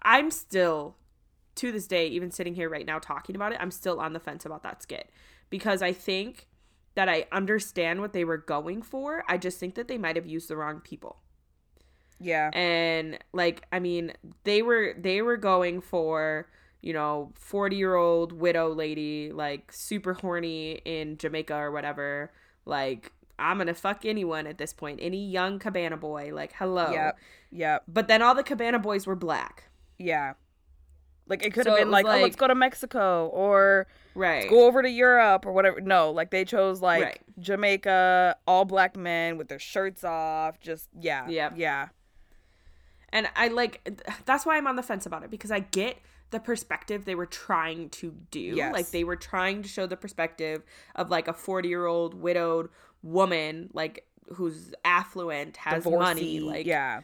i'm 0.00 0.30
still 0.30 0.96
to 1.54 1.70
this 1.70 1.86
day 1.86 2.06
even 2.08 2.30
sitting 2.30 2.54
here 2.54 2.70
right 2.70 2.86
now 2.86 2.98
talking 2.98 3.36
about 3.36 3.52
it 3.52 3.58
i'm 3.60 3.70
still 3.70 4.00
on 4.00 4.14
the 4.14 4.20
fence 4.20 4.46
about 4.46 4.62
that 4.62 4.82
skit 4.82 5.10
because 5.50 5.82
i 5.82 5.92
think 5.92 6.47
that 6.98 7.08
I 7.08 7.26
understand 7.30 8.00
what 8.00 8.12
they 8.12 8.24
were 8.24 8.38
going 8.38 8.82
for. 8.82 9.22
I 9.28 9.38
just 9.38 9.60
think 9.60 9.76
that 9.76 9.86
they 9.86 9.98
might 9.98 10.16
have 10.16 10.26
used 10.26 10.48
the 10.48 10.56
wrong 10.56 10.80
people. 10.80 11.20
Yeah. 12.18 12.50
And 12.52 13.20
like 13.32 13.64
I 13.70 13.78
mean, 13.78 14.14
they 14.42 14.62
were 14.62 14.96
they 14.98 15.22
were 15.22 15.36
going 15.36 15.80
for, 15.80 16.48
you 16.80 16.92
know, 16.92 17.32
40-year-old 17.40 18.32
widow 18.32 18.74
lady 18.74 19.30
like 19.30 19.70
super 19.70 20.14
horny 20.14 20.82
in 20.84 21.18
Jamaica 21.18 21.54
or 21.54 21.70
whatever. 21.70 22.32
Like 22.66 23.12
I'm 23.38 23.58
gonna 23.58 23.74
fuck 23.74 24.04
anyone 24.04 24.48
at 24.48 24.58
this 24.58 24.72
point. 24.72 24.98
Any 25.00 25.24
young 25.24 25.60
cabana 25.60 25.96
boy, 25.96 26.32
like 26.34 26.52
hello. 26.54 26.90
Yep. 26.90 27.18
Yep. 27.52 27.84
But 27.86 28.08
then 28.08 28.22
all 28.22 28.34
the 28.34 28.42
cabana 28.42 28.80
boys 28.80 29.06
were 29.06 29.14
black. 29.14 29.70
Yeah. 29.98 30.32
Like 31.28 31.44
it 31.44 31.52
could 31.52 31.66
have 31.66 31.76
been 31.76 31.90
like, 31.90 32.06
like, 32.06 32.20
oh, 32.20 32.22
let's 32.22 32.36
go 32.36 32.48
to 32.48 32.54
Mexico 32.54 33.26
or 33.28 33.86
right 34.14 34.48
go 34.48 34.66
over 34.66 34.82
to 34.82 34.88
Europe 34.88 35.44
or 35.46 35.52
whatever. 35.52 35.80
No, 35.80 36.10
like 36.10 36.30
they 36.30 36.44
chose 36.44 36.80
like 36.80 37.02
right. 37.02 37.20
Jamaica, 37.38 38.36
all 38.46 38.64
black 38.64 38.96
men 38.96 39.36
with 39.36 39.48
their 39.48 39.58
shirts 39.58 40.04
off. 40.04 40.58
Just 40.60 40.88
yeah, 40.98 41.28
yeah, 41.28 41.50
yeah. 41.54 41.88
And 43.10 43.28
I 43.36 43.48
like 43.48 44.00
that's 44.24 44.46
why 44.46 44.56
I'm 44.56 44.66
on 44.66 44.76
the 44.76 44.82
fence 44.82 45.06
about 45.06 45.22
it 45.22 45.30
because 45.30 45.50
I 45.50 45.60
get 45.60 45.98
the 46.30 46.40
perspective 46.40 47.04
they 47.04 47.14
were 47.14 47.26
trying 47.26 47.90
to 47.90 48.14
do. 48.30 48.40
Yes. 48.40 48.72
Like 48.72 48.90
they 48.90 49.04
were 49.04 49.16
trying 49.16 49.62
to 49.62 49.68
show 49.68 49.86
the 49.86 49.96
perspective 49.96 50.62
of 50.94 51.10
like 51.10 51.28
a 51.28 51.32
40 51.32 51.68
year 51.68 51.86
old 51.86 52.14
widowed 52.14 52.70
woman, 53.02 53.70
like 53.72 54.06
who's 54.34 54.74
affluent, 54.84 55.58
has 55.58 55.84
Divorcee, 55.84 55.98
money, 55.98 56.40
like 56.40 56.66
yeah 56.66 57.02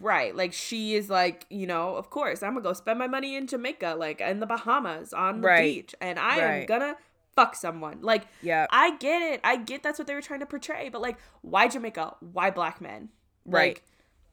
Right. 0.00 0.34
Like 0.34 0.52
she 0.52 0.94
is 0.94 1.10
like, 1.10 1.46
you 1.50 1.66
know, 1.66 1.96
of 1.96 2.10
course, 2.10 2.42
I'm 2.42 2.52
gonna 2.52 2.62
go 2.62 2.72
spend 2.72 2.98
my 2.98 3.08
money 3.08 3.36
in 3.36 3.46
Jamaica, 3.46 3.96
like 3.98 4.20
in 4.20 4.40
the 4.40 4.46
Bahamas 4.46 5.12
on 5.12 5.40
the 5.40 5.48
right. 5.48 5.74
beach. 5.74 5.94
And 6.00 6.18
I 6.18 6.38
right. 6.38 6.60
am 6.60 6.66
gonna 6.66 6.96
fuck 7.34 7.56
someone. 7.56 7.98
Like, 8.02 8.26
yeah. 8.42 8.66
I 8.70 8.96
get 8.96 9.22
it. 9.22 9.40
I 9.42 9.56
get 9.56 9.82
that's 9.82 9.98
what 9.98 10.06
they 10.06 10.14
were 10.14 10.22
trying 10.22 10.40
to 10.40 10.46
portray, 10.46 10.88
but 10.88 11.00
like, 11.00 11.18
why 11.42 11.68
Jamaica? 11.68 12.16
Why 12.32 12.50
black 12.50 12.80
men? 12.80 13.08
Right. 13.44 13.74
Like, 13.74 13.84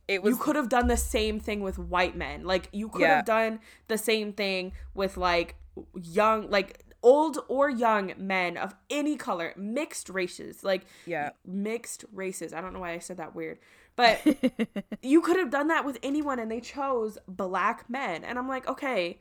it 0.08 0.22
was 0.22 0.36
you 0.36 0.38
could 0.42 0.56
have 0.56 0.70
done 0.70 0.88
the 0.88 0.98
same 0.98 1.40
thing 1.40 1.62
with 1.62 1.80
white 1.80 2.16
men. 2.16 2.44
Like 2.44 2.70
you 2.72 2.90
could 2.90 3.02
yeah. 3.02 3.18
have 3.18 3.26
done 3.26 3.60
the 3.88 3.98
same 3.98 4.34
thing 4.34 4.74
with 4.94 5.18
like 5.18 5.56
young 5.96 6.50
like 6.50 6.84
old 7.02 7.40
or 7.48 7.70
young 7.70 8.14
men 8.18 8.58
of 8.58 8.76
any 8.90 9.16
color, 9.16 9.54
mixed 9.58 10.10
races, 10.10 10.64
like 10.64 10.86
yeah, 11.06 11.30
mixed 11.46 12.06
races. 12.14 12.54
I 12.54 12.62
don't 12.62 12.74
know 12.74 12.80
why 12.80 12.94
I 12.94 13.00
said 13.00 13.18
that 13.18 13.36
weird. 13.36 13.60
But 13.96 14.22
you 15.02 15.22
could 15.22 15.38
have 15.38 15.50
done 15.50 15.68
that 15.70 15.86
with 15.86 15.98
anyone 16.04 16.40
and 16.40 16.52
they 16.52 16.62
chose 16.62 17.18
black 17.28 17.90
men. 17.90 18.24
And 18.24 18.38
I'm 18.38 18.48
like, 18.48 18.68
okay, 18.68 19.20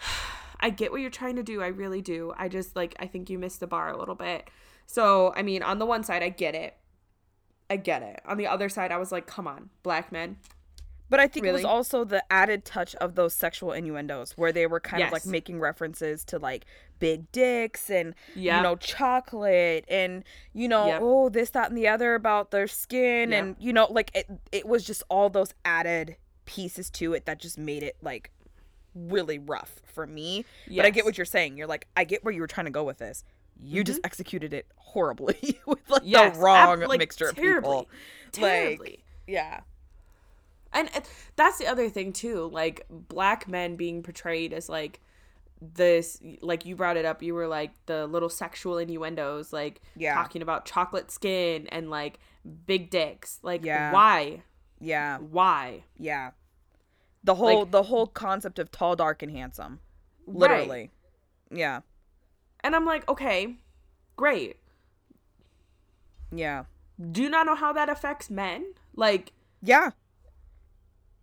I 0.60 0.70
get 0.70 0.90
what 0.90 1.00
you're 1.00 1.10
trying 1.10 1.36
to 1.36 1.42
do. 1.42 1.62
I 1.62 1.68
really 1.68 2.02
do. 2.02 2.32
I 2.36 2.48
just 2.48 2.74
like, 2.74 2.96
I 2.98 3.06
think 3.06 3.30
you 3.30 3.38
missed 3.38 3.60
the 3.60 3.66
bar 3.66 3.90
a 3.90 3.98
little 3.98 4.14
bit. 4.14 4.48
So, 4.86 5.32
I 5.36 5.42
mean, 5.42 5.62
on 5.62 5.78
the 5.78 5.86
one 5.86 6.02
side, 6.02 6.22
I 6.22 6.30
get 6.30 6.54
it. 6.54 6.76
I 7.68 7.76
get 7.76 8.02
it. 8.02 8.20
On 8.24 8.36
the 8.36 8.46
other 8.46 8.68
side, 8.68 8.92
I 8.92 8.96
was 8.96 9.12
like, 9.12 9.26
come 9.26 9.46
on, 9.46 9.70
black 9.82 10.12
men. 10.12 10.38
But 11.08 11.20
I 11.20 11.28
think 11.28 11.44
really? 11.44 11.60
it 11.60 11.62
was 11.62 11.64
also 11.64 12.04
the 12.04 12.22
added 12.32 12.64
touch 12.64 12.94
of 12.96 13.14
those 13.14 13.32
sexual 13.32 13.72
innuendos 13.72 14.32
where 14.32 14.52
they 14.52 14.66
were 14.66 14.80
kind 14.80 15.00
yes. 15.00 15.08
of 15.08 15.12
like 15.12 15.26
making 15.26 15.60
references 15.60 16.24
to 16.26 16.38
like 16.38 16.66
big 16.98 17.30
dicks 17.30 17.90
and 17.90 18.14
yep. 18.34 18.56
you 18.56 18.62
know 18.62 18.76
chocolate 18.76 19.84
and 19.88 20.24
you 20.52 20.66
know 20.66 20.86
yep. 20.86 21.00
oh 21.02 21.28
this 21.28 21.50
that 21.50 21.68
and 21.68 21.76
the 21.76 21.86
other 21.86 22.14
about 22.14 22.50
their 22.50 22.66
skin 22.66 23.30
yep. 23.30 23.44
and 23.44 23.56
you 23.58 23.72
know 23.72 23.86
like 23.90 24.10
it 24.14 24.26
it 24.50 24.66
was 24.66 24.82
just 24.82 25.02
all 25.10 25.28
those 25.28 25.52
added 25.64 26.16
pieces 26.46 26.90
to 26.90 27.12
it 27.12 27.26
that 27.26 27.38
just 27.38 27.58
made 27.58 27.82
it 27.82 27.96
like 28.02 28.30
really 28.94 29.38
rough 29.38 29.82
for 29.84 30.06
me. 30.06 30.44
Yes. 30.66 30.78
But 30.78 30.86
I 30.86 30.90
get 30.90 31.04
what 31.04 31.18
you're 31.18 31.24
saying. 31.24 31.56
You're 31.56 31.66
like 31.66 31.86
I 31.96 32.04
get 32.04 32.24
where 32.24 32.32
you 32.32 32.40
were 32.40 32.46
trying 32.46 32.66
to 32.66 32.72
go 32.72 32.82
with 32.82 32.98
this. 32.98 33.22
You 33.62 33.80
mm-hmm. 33.80 33.86
just 33.86 34.00
executed 34.04 34.52
it 34.52 34.66
horribly 34.76 35.60
with 35.66 35.88
like 35.88 36.02
yes, 36.04 36.36
the 36.36 36.42
wrong 36.42 36.82
ab- 36.82 36.88
like, 36.88 36.98
mixture 36.98 37.32
terribly, 37.32 37.56
of 37.56 37.62
people. 37.62 37.88
Terribly. 38.32 38.90
Like, 38.90 39.04
yeah 39.28 39.60
and 40.72 40.90
that's 41.36 41.58
the 41.58 41.66
other 41.66 41.88
thing 41.88 42.12
too 42.12 42.48
like 42.52 42.84
black 42.90 43.48
men 43.48 43.76
being 43.76 44.02
portrayed 44.02 44.52
as 44.52 44.68
like 44.68 45.00
this 45.60 46.20
like 46.42 46.66
you 46.66 46.76
brought 46.76 46.96
it 46.98 47.04
up 47.06 47.22
you 47.22 47.32
were 47.32 47.48
like 47.48 47.70
the 47.86 48.06
little 48.06 48.28
sexual 48.28 48.76
innuendos 48.76 49.52
like 49.52 49.80
yeah. 49.96 50.14
talking 50.14 50.42
about 50.42 50.66
chocolate 50.66 51.10
skin 51.10 51.66
and 51.68 51.88
like 51.90 52.18
big 52.66 52.90
dicks. 52.90 53.38
Like 53.42 53.64
yeah. 53.64 53.92
why? 53.92 54.42
Yeah. 54.80 55.18
Why? 55.18 55.84
Yeah. 55.98 56.30
The 57.24 57.34
whole 57.34 57.60
like, 57.60 57.70
the 57.70 57.84
whole 57.84 58.06
concept 58.06 58.58
of 58.58 58.70
tall 58.70 58.96
dark 58.96 59.22
and 59.22 59.32
handsome. 59.32 59.80
Literally. 60.26 60.90
Right. 61.50 61.58
yeah. 61.58 61.80
And 62.60 62.74
i'm 62.74 62.84
like 62.84 63.08
okay 63.08 63.56
great. 64.16 64.56
Yeah. 66.32 66.64
Do 67.12 67.22
you 67.22 67.28
not 67.28 67.46
know 67.46 67.54
how 67.54 67.72
that 67.72 67.88
affects 67.88 68.30
men? 68.30 68.74
Like 68.94 69.32
yeah 69.62 69.90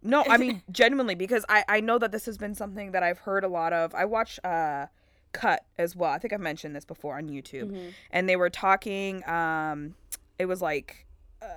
no, 0.03 0.23
I 0.27 0.37
mean 0.37 0.61
genuinely 0.71 1.15
because 1.15 1.45
I 1.49 1.63
I 1.67 1.79
know 1.79 1.97
that 1.97 2.11
this 2.11 2.25
has 2.25 2.37
been 2.37 2.55
something 2.55 2.91
that 2.91 3.03
I've 3.03 3.19
heard 3.19 3.43
a 3.43 3.47
lot 3.47 3.73
of. 3.73 3.95
I 3.95 4.05
watch 4.05 4.39
uh 4.43 4.87
Cut 5.33 5.65
as 5.79 5.95
well. 5.95 6.11
I 6.11 6.19
think 6.19 6.31
I've 6.31 6.39
mentioned 6.39 6.75
this 6.75 6.85
before 6.85 7.17
on 7.17 7.27
YouTube. 7.27 7.71
Mm-hmm. 7.71 7.89
And 8.11 8.29
they 8.29 8.35
were 8.35 8.51
talking 8.51 9.27
um 9.27 9.95
it 10.37 10.45
was 10.45 10.61
like 10.61 11.07
uh 11.41 11.47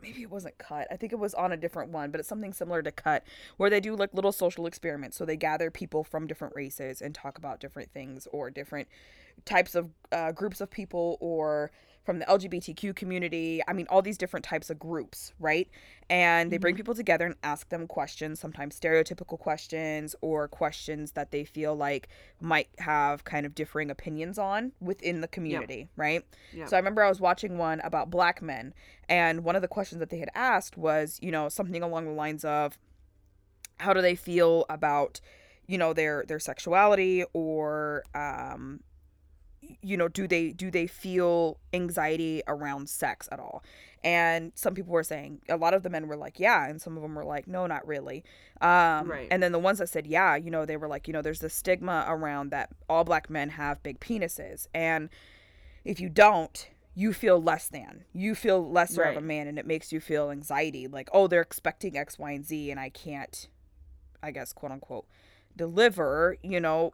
maybe 0.00 0.22
it 0.22 0.30
wasn't 0.30 0.56
cut. 0.56 0.86
I 0.90 0.96
think 0.96 1.12
it 1.12 1.18
was 1.18 1.34
on 1.34 1.52
a 1.52 1.58
different 1.58 1.90
one, 1.90 2.10
but 2.10 2.20
it's 2.20 2.28
something 2.28 2.54
similar 2.54 2.82
to 2.82 2.90
cut 2.90 3.22
where 3.58 3.68
they 3.68 3.80
do 3.80 3.94
like 3.94 4.14
little 4.14 4.32
social 4.32 4.66
experiments. 4.66 5.16
So 5.16 5.26
they 5.26 5.36
gather 5.36 5.70
people 5.70 6.04
from 6.04 6.26
different 6.26 6.56
races 6.56 7.02
and 7.02 7.14
talk 7.14 7.36
about 7.36 7.60
different 7.60 7.90
things 7.92 8.26
or 8.32 8.50
different 8.50 8.88
types 9.44 9.74
of 9.74 9.90
uh, 10.10 10.32
groups 10.32 10.62
of 10.62 10.70
people 10.70 11.18
or 11.20 11.70
from 12.06 12.20
the 12.20 12.24
LGBTQ 12.26 12.94
community. 12.94 13.60
I 13.66 13.72
mean, 13.72 13.86
all 13.90 14.00
these 14.00 14.16
different 14.16 14.44
types 14.44 14.70
of 14.70 14.78
groups, 14.78 15.34
right? 15.40 15.68
And 16.08 16.52
they 16.52 16.56
bring 16.56 16.74
mm-hmm. 16.74 16.78
people 16.78 16.94
together 16.94 17.26
and 17.26 17.34
ask 17.42 17.68
them 17.68 17.88
questions, 17.88 18.38
sometimes 18.38 18.78
stereotypical 18.78 19.38
questions 19.38 20.14
or 20.20 20.46
questions 20.46 21.12
that 21.12 21.32
they 21.32 21.44
feel 21.44 21.74
like 21.74 22.08
might 22.40 22.68
have 22.78 23.24
kind 23.24 23.44
of 23.44 23.56
differing 23.56 23.90
opinions 23.90 24.38
on 24.38 24.70
within 24.80 25.20
the 25.20 25.28
community, 25.28 25.78
yep. 25.78 25.88
right? 25.96 26.24
Yep. 26.54 26.68
So 26.68 26.76
I 26.76 26.78
remember 26.78 27.02
I 27.02 27.08
was 27.08 27.20
watching 27.20 27.58
one 27.58 27.80
about 27.80 28.08
black 28.08 28.40
men, 28.40 28.72
and 29.08 29.42
one 29.42 29.56
of 29.56 29.62
the 29.62 29.68
questions 29.68 29.98
that 29.98 30.10
they 30.10 30.18
had 30.18 30.30
asked 30.32 30.78
was, 30.78 31.18
you 31.20 31.32
know, 31.32 31.48
something 31.48 31.82
along 31.82 32.04
the 32.04 32.12
lines 32.12 32.44
of, 32.44 32.78
how 33.78 33.92
do 33.92 34.00
they 34.00 34.14
feel 34.14 34.64
about 34.70 35.20
you 35.66 35.76
know 35.76 35.92
their 35.92 36.24
their 36.26 36.38
sexuality 36.38 37.24
or 37.34 38.02
um 38.14 38.80
you 39.82 39.96
know 39.96 40.08
do 40.08 40.26
they 40.26 40.50
do 40.52 40.70
they 40.70 40.86
feel 40.86 41.58
anxiety 41.72 42.42
around 42.46 42.88
sex 42.88 43.28
at 43.30 43.40
all 43.40 43.62
and 44.04 44.52
some 44.54 44.74
people 44.74 44.92
were 44.92 45.02
saying 45.02 45.40
a 45.48 45.56
lot 45.56 45.74
of 45.74 45.82
the 45.82 45.90
men 45.90 46.06
were 46.06 46.16
like 46.16 46.38
yeah 46.38 46.68
and 46.68 46.80
some 46.80 46.96
of 46.96 47.02
them 47.02 47.14
were 47.14 47.24
like 47.24 47.46
no 47.46 47.66
not 47.66 47.86
really 47.86 48.24
um, 48.60 49.10
right. 49.10 49.28
and 49.30 49.42
then 49.42 49.52
the 49.52 49.58
ones 49.58 49.78
that 49.78 49.88
said 49.88 50.06
yeah 50.06 50.36
you 50.36 50.50
know 50.50 50.64
they 50.64 50.76
were 50.76 50.88
like 50.88 51.08
you 51.08 51.12
know 51.12 51.22
there's 51.22 51.40
the 51.40 51.50
stigma 51.50 52.04
around 52.08 52.50
that 52.50 52.70
all 52.88 53.04
black 53.04 53.28
men 53.28 53.50
have 53.50 53.82
big 53.82 53.98
penises 54.00 54.66
and 54.74 55.08
if 55.84 56.00
you 56.00 56.08
don't 56.08 56.68
you 56.94 57.12
feel 57.12 57.42
less 57.42 57.68
than 57.68 58.04
you 58.12 58.34
feel 58.34 58.70
lesser 58.70 59.02
right. 59.02 59.16
of 59.16 59.22
a 59.22 59.26
man 59.26 59.46
and 59.46 59.58
it 59.58 59.66
makes 59.66 59.92
you 59.92 60.00
feel 60.00 60.30
anxiety 60.30 60.86
like 60.86 61.08
oh 61.12 61.26
they're 61.26 61.40
expecting 61.40 61.96
x 61.96 62.18
y 62.18 62.32
and 62.32 62.46
z 62.46 62.70
and 62.70 62.80
i 62.80 62.88
can't 62.88 63.48
i 64.22 64.30
guess 64.30 64.52
quote 64.52 64.72
unquote 64.72 65.06
deliver 65.56 66.36
you 66.42 66.60
know 66.60 66.92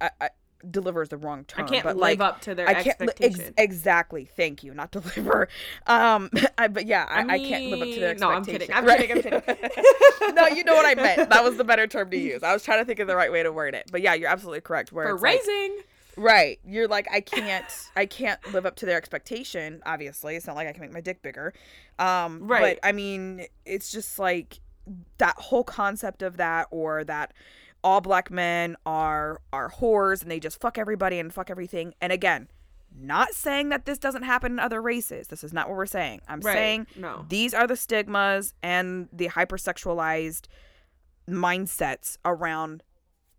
I, 0.00 0.10
I, 0.20 0.30
deliver 0.70 1.02
is 1.02 1.08
the 1.08 1.16
wrong 1.16 1.44
term. 1.44 1.64
I 1.64 1.68
can't 1.68 1.84
but 1.84 1.96
live 1.96 2.18
like, 2.18 2.20
up 2.20 2.40
to 2.42 2.54
their 2.54 2.68
I 2.68 2.74
can't, 2.74 2.86
expectation. 2.88 3.40
Ex- 3.40 3.52
exactly. 3.56 4.28
Thank 4.36 4.62
you. 4.62 4.74
Not 4.74 4.90
deliver. 4.90 5.48
Um, 5.86 6.30
I, 6.58 6.68
but 6.68 6.86
yeah, 6.86 7.06
I, 7.08 7.20
I, 7.20 7.22
mean, 7.22 7.30
I, 7.30 7.38
can't 7.38 7.70
live 7.70 7.82
up 7.82 7.88
to 7.88 8.00
their 8.00 8.10
expectation. 8.10 8.20
No, 8.20 8.30
I'm 8.30 8.44
kidding. 8.44 8.72
I'm 8.72 8.86
kidding. 8.86 9.34
I'm 9.34 9.42
kidding. 9.42 10.34
no, 10.34 10.46
you 10.46 10.64
know 10.64 10.74
what 10.74 10.86
I 10.86 10.94
meant. 10.94 11.30
That 11.30 11.44
was 11.44 11.56
the 11.56 11.64
better 11.64 11.86
term 11.86 12.10
to 12.10 12.16
use. 12.16 12.42
I 12.42 12.52
was 12.52 12.62
trying 12.62 12.80
to 12.80 12.84
think 12.84 12.98
of 13.00 13.06
the 13.06 13.16
right 13.16 13.30
way 13.30 13.42
to 13.42 13.52
word 13.52 13.74
it. 13.74 13.84
But 13.90 14.02
yeah, 14.02 14.14
you're 14.14 14.30
absolutely 14.30 14.62
correct. 14.62 14.92
Where 14.92 15.08
for 15.08 15.16
raising. 15.16 15.76
Like, 15.76 15.86
right. 16.16 16.60
You're 16.66 16.88
like 16.88 17.08
I 17.12 17.20
can't. 17.20 17.64
I 17.96 18.06
can't 18.06 18.40
live 18.52 18.66
up 18.66 18.76
to 18.76 18.86
their 18.86 18.96
expectation. 18.96 19.82
Obviously, 19.84 20.36
it's 20.36 20.46
not 20.46 20.56
like 20.56 20.68
I 20.68 20.72
can 20.72 20.80
make 20.80 20.92
my 20.92 21.00
dick 21.00 21.22
bigger. 21.22 21.52
Um, 21.98 22.46
right. 22.46 22.78
But 22.80 22.88
I 22.88 22.92
mean, 22.92 23.46
it's 23.64 23.90
just 23.90 24.18
like 24.18 24.60
that 25.18 25.36
whole 25.36 25.64
concept 25.64 26.22
of 26.22 26.38
that, 26.38 26.68
or 26.70 27.04
that 27.04 27.32
all 27.84 28.00
black 28.00 28.30
men 28.30 28.76
are 28.84 29.40
are 29.52 29.70
whores 29.70 30.22
and 30.22 30.30
they 30.30 30.40
just 30.40 30.60
fuck 30.60 30.78
everybody 30.78 31.20
and 31.20 31.32
fuck 31.32 31.50
everything. 31.50 31.94
And 32.00 32.12
again, 32.12 32.48
not 32.96 33.34
saying 33.34 33.68
that 33.68 33.84
this 33.84 33.98
doesn't 33.98 34.22
happen 34.22 34.52
in 34.52 34.58
other 34.58 34.80
races. 34.80 35.28
This 35.28 35.44
is 35.44 35.52
not 35.52 35.68
what 35.68 35.76
we're 35.76 35.86
saying. 35.86 36.22
I'm 36.26 36.40
right. 36.40 36.54
saying 36.54 36.86
no. 36.96 37.26
these 37.28 37.52
are 37.52 37.66
the 37.66 37.76
stigmas 37.76 38.54
and 38.62 39.08
the 39.12 39.28
hypersexualized 39.28 40.46
mindsets 41.28 42.16
around 42.24 42.82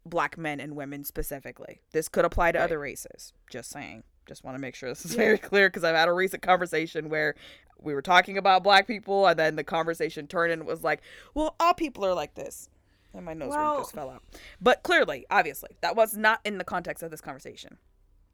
black 0.06 0.38
men 0.38 0.60
and 0.60 0.76
women 0.76 1.04
specifically. 1.04 1.82
This 1.92 2.08
could 2.08 2.26
apply 2.26 2.52
to 2.52 2.60
right. 2.60 2.66
other 2.66 2.80
races. 2.80 3.34
Just 3.50 3.72
saying. 3.72 4.04
Just 4.28 4.44
want 4.44 4.56
to 4.56 4.60
make 4.60 4.76
sure 4.76 4.90
this 4.90 5.06
is 5.06 5.12
yeah. 5.14 5.18
very 5.18 5.38
clear 5.38 5.70
because 5.70 5.84
I've 5.84 5.96
had 5.96 6.08
a 6.08 6.14
recent 6.14 6.42
conversation 6.42 7.10
where 7.10 7.36
we 7.80 7.94
were 7.94 8.02
talking 8.02 8.38
about 8.38 8.64
black 8.64 8.88
people 8.88 9.28
and 9.28 9.38
then 9.38 9.56
the 9.56 9.64
conversation 9.64 10.28
turned 10.28 10.52
and 10.52 10.66
was 10.66 10.84
like, 10.84 11.02
well, 11.34 11.56
all 11.60 11.74
people 11.74 12.06
are 12.06 12.14
like 12.14 12.36
this. 12.36 12.70
And 13.16 13.26
my 13.26 13.34
nose 13.34 13.50
well, 13.50 13.78
just 13.78 13.94
fell 13.94 14.10
out. 14.10 14.24
But 14.62 14.84
clearly, 14.84 15.26
obviously, 15.32 15.70
that 15.82 15.96
was 15.96 16.18
not 16.18 16.42
in 16.44 16.58
the 16.58 16.64
context 16.64 17.02
of 17.02 17.12
this 17.12 17.22
conversation. 17.22 17.78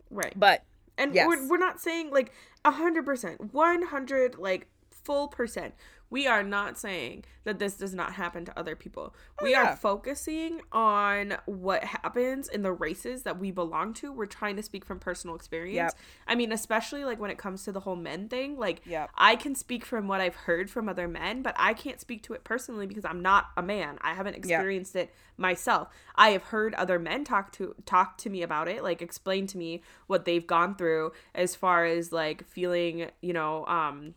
Right. 0.10 0.34
But 0.36 0.64
and 0.98 1.14
yes. 1.14 1.28
we're, 1.28 1.48
we're 1.48 1.58
not 1.58 1.80
saying 1.80 2.10
like 2.12 2.32
a 2.66 2.72
hundred 2.72 3.06
percent, 3.06 3.54
one 3.54 3.84
hundred 3.84 4.38
like 4.38 4.68
full 4.90 5.28
percent 5.28 5.74
we 6.12 6.28
are 6.28 6.44
not 6.44 6.78
saying 6.78 7.24
that 7.46 7.58
this 7.58 7.76
does 7.76 7.96
not 7.96 8.14
happen 8.14 8.46
to 8.46 8.60
other 8.60 8.76
people. 8.76 9.16
Oh, 9.40 9.46
we 9.46 9.52
yeah. 9.52 9.72
are 9.72 9.76
focusing 9.76 10.62
on 10.72 11.38
what 11.46 11.84
happens 11.86 12.50
in 12.50 12.62
the 12.62 12.72
races 12.74 13.24
that 13.24 13.40
we 13.40 13.50
belong 13.50 13.94
to. 13.96 14.12
We're 14.12 14.26
trying 14.28 14.58
to 14.58 14.62
speak 14.62 14.86
from 14.86 15.00
personal 15.00 15.36
experience. 15.38 15.94
Yep. 15.96 16.06
I 16.28 16.36
mean, 16.36 16.52
especially 16.52 17.06
like 17.06 17.20
when 17.20 17.32
it 17.32 17.38
comes 17.38 17.64
to 17.64 17.72
the 17.72 17.80
whole 17.80 17.96
men 17.96 18.28
thing, 18.28 18.58
like 18.60 18.82
yep. 18.86 19.10
I 19.16 19.38
can 19.38 19.56
speak 19.56 19.86
from 19.86 20.10
what 20.10 20.20
I've 20.22 20.36
heard 20.36 20.70
from 20.70 20.90
other 20.90 21.08
men, 21.08 21.42
but 21.42 21.56
I 21.58 21.74
can't 21.74 22.00
speak 22.00 22.24
to 22.24 22.34
it 22.34 22.44
personally 22.44 22.86
because 22.86 23.06
I'm 23.06 23.22
not 23.22 23.48
a 23.56 23.64
man. 23.64 23.98
I 24.02 24.14
haven't 24.14 24.36
experienced 24.36 24.94
yep. 24.94 25.06
it 25.06 25.14
myself. 25.38 25.88
I 26.16 26.32
have 26.32 26.44
heard 26.44 26.74
other 26.76 27.00
men 27.00 27.24
talk 27.24 27.54
to 27.54 27.74
talk 27.86 28.18
to 28.20 28.30
me 28.30 28.44
about 28.44 28.68
it, 28.68 28.84
like 28.84 29.02
explain 29.02 29.48
to 29.48 29.58
me 29.58 29.82
what 30.08 30.26
they've 30.26 30.46
gone 30.46 30.76
through 30.76 31.14
as 31.34 31.56
far 31.56 31.86
as 31.86 32.12
like 32.12 32.46
feeling, 32.50 33.10
you 33.22 33.32
know, 33.32 33.66
um 33.66 34.14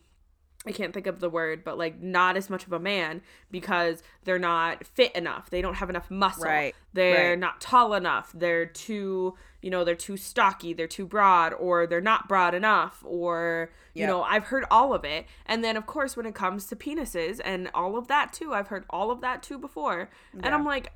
I 0.67 0.71
can't 0.71 0.93
think 0.93 1.07
of 1.07 1.19
the 1.19 1.29
word, 1.29 1.63
but 1.63 1.77
like 1.77 2.01
not 2.01 2.37
as 2.37 2.49
much 2.49 2.65
of 2.65 2.73
a 2.73 2.79
man 2.79 3.21
because 3.51 4.01
they're 4.23 4.39
not 4.39 4.85
fit 4.85 5.15
enough. 5.15 5.49
They 5.49 5.61
don't 5.61 5.75
have 5.75 5.89
enough 5.89 6.09
muscle. 6.09 6.45
Right. 6.45 6.75
They're 6.93 7.31
right. 7.31 7.39
not 7.39 7.61
tall 7.61 7.93
enough. 7.93 8.31
They're 8.33 8.65
too, 8.65 9.35
you 9.61 9.69
know, 9.69 9.83
they're 9.83 9.95
too 9.95 10.17
stocky, 10.17 10.73
they're 10.73 10.87
too 10.87 11.05
broad, 11.05 11.53
or 11.53 11.85
they're 11.85 12.01
not 12.01 12.27
broad 12.27 12.53
enough, 12.53 13.03
or, 13.05 13.71
you 13.93 14.05
know, 14.05 14.23
I've 14.23 14.45
heard 14.45 14.65
all 14.69 14.93
of 14.93 15.03
it. 15.05 15.25
And 15.45 15.63
then, 15.63 15.77
of 15.77 15.85
course, 15.85 16.17
when 16.17 16.25
it 16.25 16.35
comes 16.35 16.65
to 16.67 16.75
penises 16.75 17.39
and 17.43 17.69
all 17.73 17.97
of 17.97 18.07
that 18.07 18.33
too, 18.33 18.53
I've 18.53 18.67
heard 18.67 18.85
all 18.89 19.11
of 19.11 19.21
that 19.21 19.43
too 19.43 19.57
before. 19.57 20.09
Yeah. 20.33 20.41
And 20.43 20.55
I'm 20.55 20.65
like, 20.65 20.91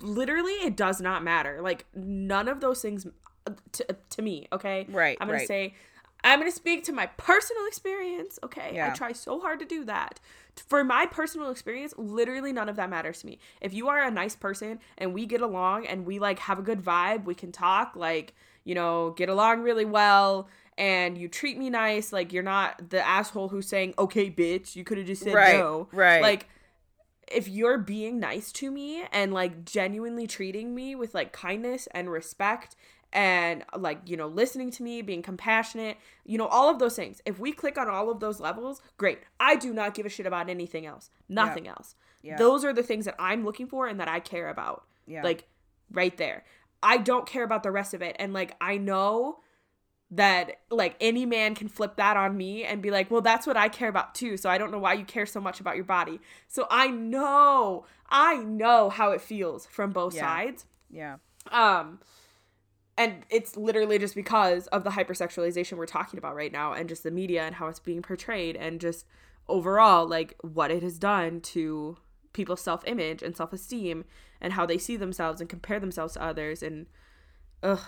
literally, 0.00 0.52
it 0.52 0.76
does 0.76 1.00
not 1.00 1.22
matter. 1.22 1.60
Like, 1.62 1.86
none 1.94 2.48
of 2.48 2.60
those 2.60 2.82
things 2.82 3.06
uh, 3.46 3.52
to, 3.72 3.96
to 4.10 4.22
me, 4.22 4.46
okay? 4.52 4.86
Right. 4.88 5.16
I'm 5.20 5.26
going 5.26 5.38
right. 5.38 5.42
to 5.42 5.46
say 5.46 5.74
I'm 6.24 6.38
going 6.38 6.50
to 6.50 6.56
speak 6.56 6.84
to 6.84 6.92
my 6.92 7.06
personal 7.06 7.66
experience, 7.66 8.38
okay? 8.42 8.72
Yeah. 8.74 8.90
I 8.90 8.94
try 8.94 9.12
so 9.12 9.40
hard 9.40 9.58
to 9.60 9.64
do 9.64 9.84
that. 9.84 10.20
For 10.66 10.84
my 10.84 11.06
personal 11.06 11.50
experience, 11.50 11.94
literally 11.96 12.52
none 12.52 12.68
of 12.68 12.76
that 12.76 12.90
matters 12.90 13.20
to 13.20 13.26
me. 13.26 13.38
If 13.60 13.72
you 13.72 13.88
are 13.88 14.02
a 14.02 14.10
nice 14.10 14.36
person 14.36 14.80
and 14.98 15.14
we 15.14 15.26
get 15.26 15.40
along 15.40 15.86
and 15.86 16.04
we 16.04 16.18
like 16.18 16.40
have 16.40 16.58
a 16.58 16.62
good 16.62 16.82
vibe, 16.82 17.24
we 17.24 17.34
can 17.34 17.52
talk, 17.52 17.96
like, 17.96 18.34
you 18.64 18.74
know, 18.74 19.10
get 19.16 19.28
along 19.28 19.62
really 19.62 19.84
well 19.86 20.48
and 20.76 21.18
you 21.18 21.28
treat 21.28 21.58
me 21.58 21.68
nice, 21.68 22.12
like 22.12 22.32
you're 22.32 22.42
not 22.42 22.90
the 22.90 23.06
asshole 23.06 23.48
who's 23.48 23.68
saying, 23.68 23.92
"Okay, 23.98 24.30
bitch, 24.30 24.74
you 24.74 24.82
could 24.82 24.96
have 24.96 25.06
just 25.06 25.22
said 25.22 25.34
right, 25.34 25.56
no." 25.56 25.88
Right. 25.92 26.22
Like 26.22 26.48
if 27.30 27.46
you're 27.46 27.78
being 27.78 28.18
nice 28.18 28.50
to 28.50 28.70
me 28.70 29.04
and 29.12 29.32
like 29.32 29.64
genuinely 29.64 30.26
treating 30.26 30.74
me 30.74 30.94
with 30.94 31.14
like 31.14 31.32
kindness 31.32 31.86
and 31.92 32.10
respect 32.10 32.74
and 33.12 33.64
like 33.76 34.00
you 34.06 34.16
know 34.16 34.28
listening 34.28 34.70
to 34.70 34.82
me 34.82 35.02
being 35.02 35.22
compassionate 35.22 35.96
you 36.24 36.38
know 36.38 36.46
all 36.46 36.70
of 36.70 36.78
those 36.78 36.96
things. 36.96 37.20
If 37.24 37.38
we 37.38 37.52
click 37.52 37.78
on 37.78 37.88
all 37.88 38.10
of 38.10 38.20
those 38.20 38.40
levels 38.40 38.80
great. 38.96 39.20
I 39.38 39.56
do 39.56 39.72
not 39.72 39.94
give 39.94 40.06
a 40.06 40.08
shit 40.08 40.26
about 40.26 40.48
anything 40.48 40.86
else. 40.86 41.10
Nothing 41.28 41.64
yeah. 41.64 41.72
else. 41.72 41.94
Yeah. 42.22 42.36
those 42.36 42.66
are 42.66 42.74
the 42.74 42.82
things 42.82 43.06
that 43.06 43.14
i'm 43.18 43.46
looking 43.46 43.66
for 43.66 43.86
and 43.86 43.98
that 44.00 44.08
i 44.08 44.20
care 44.20 44.48
about. 44.48 44.84
Yeah. 45.06 45.22
like 45.22 45.48
right 45.90 46.16
there. 46.16 46.44
I 46.82 46.96
don't 46.96 47.26
care 47.26 47.44
about 47.44 47.62
the 47.62 47.70
rest 47.70 47.94
of 47.94 48.02
it. 48.02 48.16
And 48.18 48.32
like 48.32 48.56
i 48.60 48.76
know 48.76 49.40
that 50.12 50.58
like 50.70 50.96
any 51.00 51.24
man 51.24 51.54
can 51.54 51.68
flip 51.68 51.96
that 51.96 52.16
on 52.16 52.36
me 52.36 52.64
and 52.64 52.82
be 52.82 52.90
like 52.90 53.10
well 53.10 53.20
that's 53.20 53.46
what 53.46 53.56
i 53.56 53.68
care 53.68 53.88
about 53.88 54.12
too 54.12 54.36
so 54.36 54.50
i 54.50 54.58
don't 54.58 54.72
know 54.72 54.78
why 54.78 54.92
you 54.92 55.04
care 55.04 55.24
so 55.24 55.40
much 55.40 55.60
about 55.60 55.76
your 55.76 55.84
body. 55.84 56.20
So 56.48 56.66
i 56.70 56.88
know 56.88 57.84
i 58.08 58.36
know 58.36 58.90
how 58.90 59.12
it 59.12 59.20
feels 59.20 59.66
from 59.66 59.90
both 59.92 60.14
yeah. 60.14 60.22
sides. 60.22 60.66
Yeah. 60.90 61.16
Um 61.50 62.00
and 63.00 63.24
it's 63.30 63.56
literally 63.56 63.98
just 63.98 64.14
because 64.14 64.66
of 64.66 64.84
the 64.84 64.90
hypersexualization 64.90 65.78
we're 65.78 65.86
talking 65.86 66.18
about 66.18 66.34
right 66.34 66.52
now 66.52 66.74
and 66.74 66.86
just 66.86 67.02
the 67.02 67.10
media 67.10 67.44
and 67.44 67.54
how 67.54 67.66
it's 67.66 67.80
being 67.80 68.02
portrayed 68.02 68.56
and 68.56 68.78
just 68.78 69.06
overall 69.48 70.06
like 70.06 70.34
what 70.42 70.70
it 70.70 70.82
has 70.82 70.98
done 70.98 71.40
to 71.40 71.96
people's 72.34 72.60
self-image 72.60 73.22
and 73.22 73.34
self-esteem 73.34 74.04
and 74.38 74.52
how 74.52 74.66
they 74.66 74.76
see 74.76 74.98
themselves 74.98 75.40
and 75.40 75.48
compare 75.48 75.80
themselves 75.80 76.12
to 76.12 76.22
others 76.22 76.62
and 76.62 76.86
ugh 77.62 77.80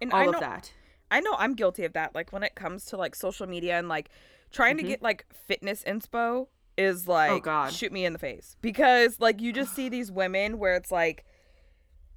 and 0.00 0.12
all 0.12 0.26
know, 0.26 0.32
of 0.32 0.40
that. 0.40 0.72
I 1.10 1.20
know 1.20 1.34
i'm 1.38 1.54
guilty 1.54 1.84
of 1.84 1.92
that 1.94 2.14
like 2.14 2.32
when 2.32 2.44
it 2.44 2.54
comes 2.54 2.84
to 2.86 2.96
like 2.96 3.16
social 3.16 3.48
media 3.48 3.76
and 3.76 3.88
like 3.88 4.08
trying 4.52 4.76
mm-hmm. 4.76 4.86
to 4.86 4.92
get 4.92 5.02
like 5.02 5.26
fitness 5.32 5.82
inspo 5.84 6.46
is 6.76 7.08
like 7.08 7.46
oh 7.46 7.68
shoot 7.70 7.90
me 7.92 8.04
in 8.04 8.12
the 8.12 8.18
face. 8.18 8.56
Because 8.60 9.18
like 9.18 9.40
you 9.40 9.52
just 9.52 9.74
see 9.74 9.88
these 9.88 10.12
women 10.12 10.58
where 10.58 10.74
it's 10.74 10.92
like 10.92 11.24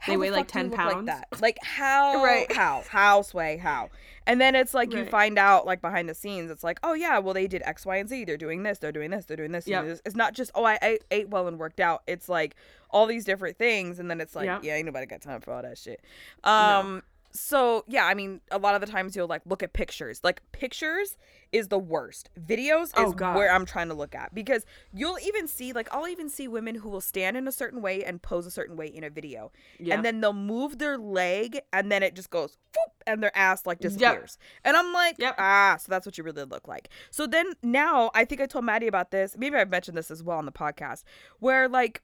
they 0.07 0.17
weigh 0.17 0.31
like 0.31 0.47
10 0.47 0.71
pounds 0.71 0.95
like 0.95 1.05
that? 1.05 1.41
Like 1.41 1.57
how 1.63 2.23
right. 2.23 2.51
how? 2.51 2.83
How 2.87 3.21
sway? 3.21 3.57
How? 3.57 3.89
And 4.25 4.39
then 4.39 4.55
it's 4.55 4.73
like 4.73 4.93
right. 4.93 5.05
you 5.05 5.09
find 5.09 5.37
out 5.37 5.65
like 5.65 5.81
behind 5.81 6.07
the 6.07 6.13
scenes 6.13 6.51
it's 6.51 6.63
like 6.63 6.79
oh 6.83 6.93
yeah 6.93 7.17
well 7.19 7.33
they 7.33 7.47
did 7.47 7.61
x 7.65 7.85
y 7.85 7.97
and 7.97 8.07
z. 8.09 8.25
They're 8.25 8.37
doing 8.37 8.63
this. 8.63 8.79
They're 8.79 8.91
doing 8.91 9.11
this. 9.11 9.25
They're 9.25 9.37
doing 9.37 9.51
this. 9.51 9.67
Yep. 9.67 10.01
it's 10.05 10.15
not 10.15 10.33
just 10.33 10.51
oh 10.55 10.63
I, 10.63 10.77
I 10.81 10.99
ate 11.11 11.29
well 11.29 11.47
and 11.47 11.57
worked 11.57 11.79
out. 11.79 12.03
It's 12.07 12.29
like 12.29 12.55
all 12.89 13.05
these 13.05 13.25
different 13.25 13.57
things 13.57 13.99
and 13.99 14.09
then 14.09 14.21
it's 14.21 14.35
like 14.35 14.45
yep. 14.45 14.63
yeah 14.63 14.75
ain't 14.75 14.85
nobody 14.85 15.05
got 15.05 15.21
time 15.21 15.41
for 15.41 15.53
all 15.53 15.61
that 15.61 15.77
shit. 15.77 16.01
Um 16.43 17.03
so 17.31 17.83
yeah, 17.87 18.05
I 18.05 18.13
mean, 18.13 18.41
a 18.51 18.57
lot 18.57 18.75
of 18.75 18.81
the 18.81 18.87
times 18.87 19.15
you'll 19.15 19.27
like 19.27 19.41
look 19.45 19.61
at 19.63 19.73
pictures. 19.73 20.21
Like 20.23 20.41
pictures 20.51 21.17
is 21.51 21.67
the 21.67 21.79
worst. 21.79 22.29
Videos 22.39 22.85
is 22.85 23.13
Oh, 23.19 23.33
where 23.35 23.51
I'm 23.51 23.65
trying 23.65 23.87
to 23.89 23.93
look 23.93 24.15
at 24.15 24.33
because 24.33 24.65
you'll 24.93 25.17
even 25.19 25.47
see 25.47 25.73
like 25.73 25.87
I'll 25.93 26.07
even 26.07 26.29
see 26.29 26.47
women 26.47 26.75
who 26.75 26.89
will 26.89 27.01
stand 27.01 27.37
in 27.37 27.47
a 27.47 27.51
certain 27.51 27.81
way 27.81 28.03
and 28.03 28.21
pose 28.21 28.45
a 28.45 28.51
certain 28.51 28.75
way 28.75 28.87
in 28.87 29.03
a 29.03 29.09
video, 29.09 29.51
Yeah. 29.79 29.95
and 29.95 30.05
then 30.05 30.21
they'll 30.21 30.33
move 30.33 30.77
their 30.79 30.97
leg 30.97 31.59
and 31.73 31.91
then 31.91 32.03
it 32.03 32.15
just 32.15 32.29
goes 32.29 32.57
whoop, 32.75 32.93
and 33.07 33.21
their 33.23 33.35
ass 33.37 33.65
like 33.65 33.79
disappears. 33.79 34.37
And 34.63 34.75
I'm 34.77 34.91
like, 34.93 35.15
Yep. 35.19 35.35
ah, 35.37 35.77
so 35.79 35.89
that's 35.89 36.05
what 36.05 36.17
you 36.17 36.23
really 36.23 36.43
look 36.45 36.67
like. 36.67 36.89
So 37.11 37.27
then 37.27 37.53
now 37.63 38.11
I 38.13 38.25
think 38.25 38.41
I 38.41 38.45
told 38.45 38.65
Maddie 38.65 38.87
about 38.87 39.11
this. 39.11 39.35
Maybe 39.37 39.55
I've 39.55 39.69
mentioned 39.69 39.97
this 39.97 40.11
as 40.11 40.23
well 40.23 40.37
on 40.37 40.45
the 40.45 40.51
podcast, 40.51 41.03
where 41.39 41.67
like 41.69 42.01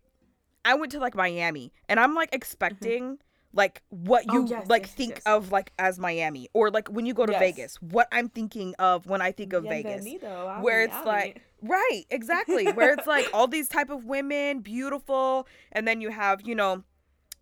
I 0.63 0.73
went 0.75 0.91
to 0.93 0.99
like 0.99 1.15
Miami 1.15 1.71
and 1.87 1.99
I'm 1.99 2.15
like 2.15 2.29
expecting 2.33 3.19
like 3.55 3.81
what 3.89 4.25
oh, 4.29 4.33
you 4.33 4.41
Oh, 4.43 4.47
yes, 4.49 4.67
like 4.69 4.83
yes, 4.83 4.91
think 4.93 5.11
yes. 5.15 5.23
of 5.25 5.51
like 5.51 5.71
as 5.79 5.97
Miami 5.97 6.49
or 6.53 6.69
like 6.69 6.89
when 6.89 7.05
you 7.07 7.13
go 7.15 7.25
to. 7.25 7.31
Vegas, 7.39 7.81
what 7.81 8.07
I'm 8.11 8.29
thinking 8.29 8.75
of 8.77 9.07
when 9.07 9.21
I 9.21 9.31
think 9.31 9.53
of 9.53 9.63
Vegas. 9.63 10.05
Bienvenido 10.05 10.61
Where 10.61 10.83
it's 10.83 10.93
Miami. 10.93 11.07
like 11.07 11.41
right, 11.63 12.03
exactly. 12.11 12.65
where 12.73 12.93
it's 12.93 13.07
like 13.07 13.27
all 13.33 13.47
these 13.47 13.67
type 13.69 13.89
of 13.89 14.05
women, 14.05 14.59
beautiful, 14.59 15.47
and 15.71 15.87
then 15.87 16.01
you 16.01 16.09
have, 16.11 16.41
you 16.45 16.53
know, 16.53 16.83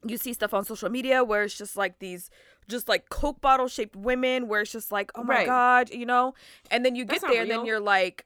you 0.06 0.18
see 0.18 0.34
stuff 0.34 0.54
on 0.54 0.64
social 0.66 0.90
media 0.90 1.24
where 1.24 1.44
it's 1.44 1.58
just 1.58 1.76
like 1.76 2.00
these 2.00 2.30
just 2.70 2.88
like 2.88 3.10
coke 3.10 3.42
bottle 3.42 3.68
shaped 3.68 3.96
women 3.96 4.48
where 4.48 4.62
it's 4.62 4.72
just 4.72 4.92
like, 4.92 5.12
oh 5.16 5.24
my 5.24 5.36
Right. 5.38 5.46
god, 5.48 5.90
you 5.90 6.06
know? 6.06 6.34
And 6.72 6.86
then 6.86 6.96
you 6.96 7.04
That's 7.06 7.22
get 7.22 7.32
there 7.32 7.42
and 7.42 7.52
then 7.52 7.66
you're 7.66 7.80
like, 7.82 8.26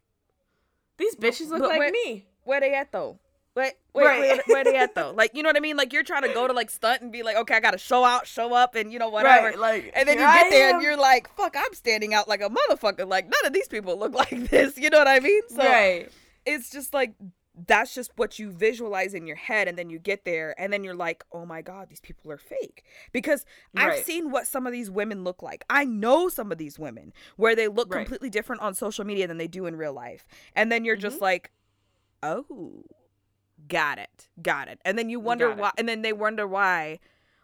these 0.98 1.16
bitches 1.16 1.50
look 1.50 1.62
like 1.62 1.80
where- 1.80 1.92
me. 1.92 2.26
where 2.44 2.60
they 2.60 2.74
at 2.74 2.92
though? 2.92 3.20
Wait, 3.58 3.74
wait, 3.94 4.06
Right. 4.06 4.20
where, 4.20 4.44
where 4.48 4.64
they 4.64 4.76
at 4.78 4.94
though? 4.96 5.12
Like, 5.16 5.32
you 5.34 5.42
know 5.44 5.50
what 5.50 5.58
I 5.58 5.62
mean? 5.62 5.76
Like, 5.76 5.92
you're 5.92 6.04
trying 6.04 6.22
to 6.22 6.34
go 6.34 6.48
to 6.48 6.54
like 6.54 6.70
stunt 6.70 7.02
and 7.02 7.12
be 7.12 7.24
like, 7.24 7.36
okay, 7.38 7.56
I 7.56 7.60
gotta 7.60 7.78
show 7.80 8.04
out, 8.04 8.28
show 8.28 8.54
up, 8.54 8.76
and 8.76 8.94
you 8.94 9.00
know 9.00 9.10
whatever. 9.10 9.48
Right, 9.48 9.60
like, 9.60 9.92
and 9.96 10.08
then 10.08 10.18
you 10.20 10.24
get 10.26 10.46
I 10.46 10.50
there 10.50 10.70
am. 10.70 10.76
and 10.76 10.84
you're 10.84 10.96
like, 10.98 11.28
fuck, 11.36 11.56
I'm 11.58 11.74
standing 11.74 12.14
out 12.14 12.28
like 12.28 12.42
a 12.42 12.50
motherfucker. 12.50 13.08
Like, 13.08 13.26
none 13.26 13.46
of 13.46 13.54
these 13.54 13.68
people 13.68 13.98
look 13.98 14.14
like 14.24 14.50
this. 14.52 14.78
You 14.78 14.90
know 14.92 15.00
what 15.00 15.08
I 15.08 15.20
mean? 15.20 15.42
So 15.50 15.64
right. 15.64 16.10
it's 16.46 16.70
just 16.70 16.94
like 16.94 17.14
that's 17.66 17.96
just 17.96 18.12
what 18.18 18.38
you 18.38 18.52
visualize 18.52 19.16
in 19.16 19.26
your 19.26 19.36
head, 19.36 19.68
and 19.68 19.76
then 19.80 19.90
you 19.90 19.98
get 19.98 20.24
there, 20.26 20.54
and 20.62 20.72
then 20.72 20.84
you're 20.84 20.94
like, 20.94 21.24
oh 21.32 21.44
my 21.44 21.64
god, 21.64 21.90
these 21.90 22.00
people 22.00 22.32
are 22.32 22.38
fake. 22.38 22.84
Because 23.12 23.44
I've 23.76 23.96
seen 24.04 24.30
what 24.30 24.46
some 24.46 24.68
of 24.68 24.72
these 24.74 24.92
women 24.92 25.24
look 25.24 25.42
like. 25.42 25.66
I 25.68 25.84
know 25.84 26.30
some 26.30 26.52
of 26.52 26.60
these 26.60 26.78
women 26.78 27.12
where 27.36 27.56
they 27.56 27.68
look 27.68 27.92
Right. 27.92 28.02
completely 28.06 28.30
different 28.30 28.62
on 28.62 28.76
social 28.76 29.06
media 29.06 29.26
than 29.28 29.38
they 29.40 29.48
do 29.48 29.66
in 29.66 29.76
real 29.76 29.94
life, 29.94 30.28
and 30.56 30.72
then 30.72 30.86
you're 30.86 30.96
Mm-hmm. 30.96 31.02
just 31.02 31.20
like, 31.22 31.50
oh 32.22 32.84
got 33.68 33.98
it. 33.98 34.28
Got 34.42 34.68
it. 34.68 34.80
And 34.86 34.98
then 34.98 35.10
you 35.10 35.20
wonder 35.20 35.54
why 35.54 35.72
and 35.78 35.88
then 35.88 36.02
they 36.02 36.14
wonder 36.14 36.48
why 36.48 37.00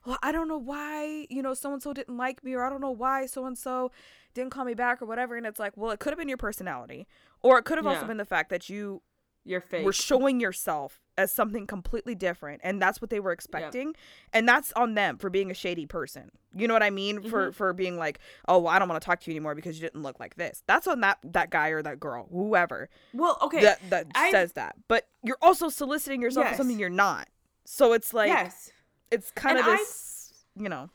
well 0.05 0.17
i 0.21 0.31
don't 0.31 0.47
know 0.47 0.57
why 0.57 1.25
you 1.29 1.41
know 1.41 1.53
so 1.53 1.71
and 1.73 1.81
so 1.81 1.93
didn't 1.93 2.17
like 2.17 2.43
me 2.43 2.53
or 2.53 2.63
i 2.63 2.69
don't 2.69 2.81
know 2.81 2.91
why 2.91 3.25
so 3.25 3.45
and 3.45 3.57
so 3.57 3.91
didn't 4.33 4.51
call 4.51 4.65
me 4.65 4.73
back 4.73 5.01
or 5.01 5.05
whatever 5.05 5.37
and 5.37 5.45
it's 5.45 5.59
like 5.59 5.73
well 5.75 5.91
it 5.91 5.99
could 5.99 6.11
have 6.11 6.17
been 6.17 6.27
your 6.27 6.37
personality 6.37 7.07
or 7.41 7.57
it 7.57 7.63
could 7.63 7.77
have 7.77 7.87
also 7.87 8.05
been 8.05 8.17
the 8.17 8.25
fact 8.25 8.49
that 8.49 8.69
you 8.69 9.01
your 9.45 9.61
face 9.61 9.85
were 9.85 9.93
showing 9.93 10.39
yourself 10.39 11.01
as 11.17 11.31
something 11.31 11.67
completely 11.67 12.15
different 12.15 12.59
and 12.63 12.81
that's 12.81 12.99
what 13.01 13.09
they 13.09 13.19
were 13.19 13.31
expecting 13.31 13.93
and 14.33 14.47
that's 14.47 14.71
on 14.73 14.95
them 14.95 15.17
for 15.17 15.29
being 15.29 15.51
a 15.51 15.53
shady 15.53 15.85
person 15.85 16.31
you 16.55 16.67
know 16.67 16.73
what 16.73 16.81
i 16.83 16.89
mean 16.89 17.21
for 17.21 17.43
Mm-hmm. 17.43 17.51
for 17.51 17.71
being 17.73 17.97
like 17.97 18.19
oh 18.47 18.57
well, 18.59 18.73
i 18.73 18.79
don't 18.79 18.89
want 18.89 18.99
to 19.01 19.05
talk 19.05 19.19
to 19.21 19.29
you 19.31 19.35
anymore 19.35 19.53
because 19.53 19.75
you 19.79 19.81
didn't 19.81 20.01
look 20.01 20.19
like 20.19 20.35
this 20.35 20.63
that's 20.65 20.87
on 20.87 21.01
that 21.01 21.19
that 21.23 21.49
guy 21.51 21.69
or 21.69 21.81
that 21.83 21.99
girl 21.99 22.27
whoever 22.31 22.89
well, 23.13 23.37
okay. 23.43 23.61
that 23.61 23.79
that 23.89 24.07
I- 24.15 24.31
says 24.31 24.53
that. 24.53 24.75
But 24.87 25.07
you're 25.23 25.37
also 25.41 25.69
soliciting 25.69 26.21
yourself 26.21 26.49
for 26.49 26.55
something 26.55 26.79
you're 26.79 26.89
not. 26.89 27.27
So 27.65 27.93
it's 27.93 28.13
like 28.13 28.29
yes. 28.29 28.71
it's 29.11 29.29
kind 29.31 29.57
And 29.57 29.67
of 29.67 29.73
I- 29.73 29.77
this, 29.77 30.33
you 30.55 30.67
know. 30.69 30.89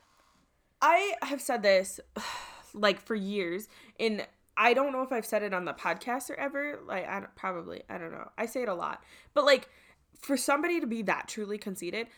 I 0.82 1.14
have 1.22 1.40
said 1.40 1.62
this 1.62 2.00
like 2.74 3.00
for 3.00 3.14
years 3.14 3.68
and 3.98 4.26
I 4.56 4.74
don't 4.74 4.92
know 4.92 5.02
if 5.02 5.12
I've 5.12 5.24
said 5.26 5.42
it 5.42 5.54
on 5.54 5.64
the 5.64 5.72
podcast 5.72 6.30
or 6.30 6.34
ever 6.34 6.80
like 6.86 7.06
I 7.08 7.20
don't, 7.20 7.34
probably 7.36 7.82
I 7.88 7.98
don't 7.98 8.12
know. 8.12 8.28
I 8.36 8.46
say 8.46 8.62
it 8.62 8.68
a 8.68 8.74
lot. 8.74 9.02
But 9.34 9.44
like 9.44 9.68
for 10.18 10.36
somebody 10.36 10.80
to 10.80 10.86
be 10.86 11.02
that 11.02 11.28
truly 11.28 11.58
conceited, 11.58 12.08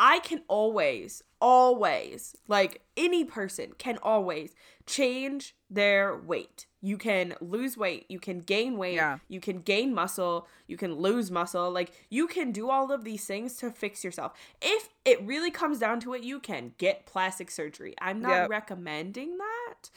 I 0.00 0.20
can 0.20 0.42
always 0.48 1.22
always 1.40 2.34
like 2.48 2.82
any 2.96 3.24
person 3.24 3.72
can 3.78 3.96
always 4.02 4.54
change 4.86 5.54
their 5.70 6.16
weight. 6.16 6.66
You 6.80 6.96
can 6.96 7.34
lose 7.40 7.76
weight, 7.76 8.06
you 8.08 8.18
can 8.18 8.40
gain 8.40 8.76
weight, 8.76 8.94
Yeah. 8.96 9.18
you 9.28 9.40
can 9.40 9.60
gain 9.60 9.94
muscle, 9.94 10.48
you 10.66 10.76
can 10.76 10.94
lose 10.94 11.30
muscle. 11.30 11.70
Like 11.70 11.92
you 12.10 12.26
can 12.26 12.50
do 12.52 12.70
all 12.70 12.90
of 12.92 13.04
these 13.04 13.24
things 13.24 13.56
to 13.56 13.70
fix 13.70 14.02
yourself. 14.04 14.32
If 14.60 14.88
it 15.04 15.20
really 15.22 15.50
comes 15.50 15.78
down 15.78 16.00
to 16.00 16.14
it, 16.14 16.22
you 16.22 16.40
can 16.40 16.74
get 16.78 17.06
plastic 17.06 17.50
surgery. 17.50 17.94
I'm 18.00 18.20
not 18.20 18.42
Yep. 18.42 18.50
recommending 18.50 19.38
that, 19.38 19.90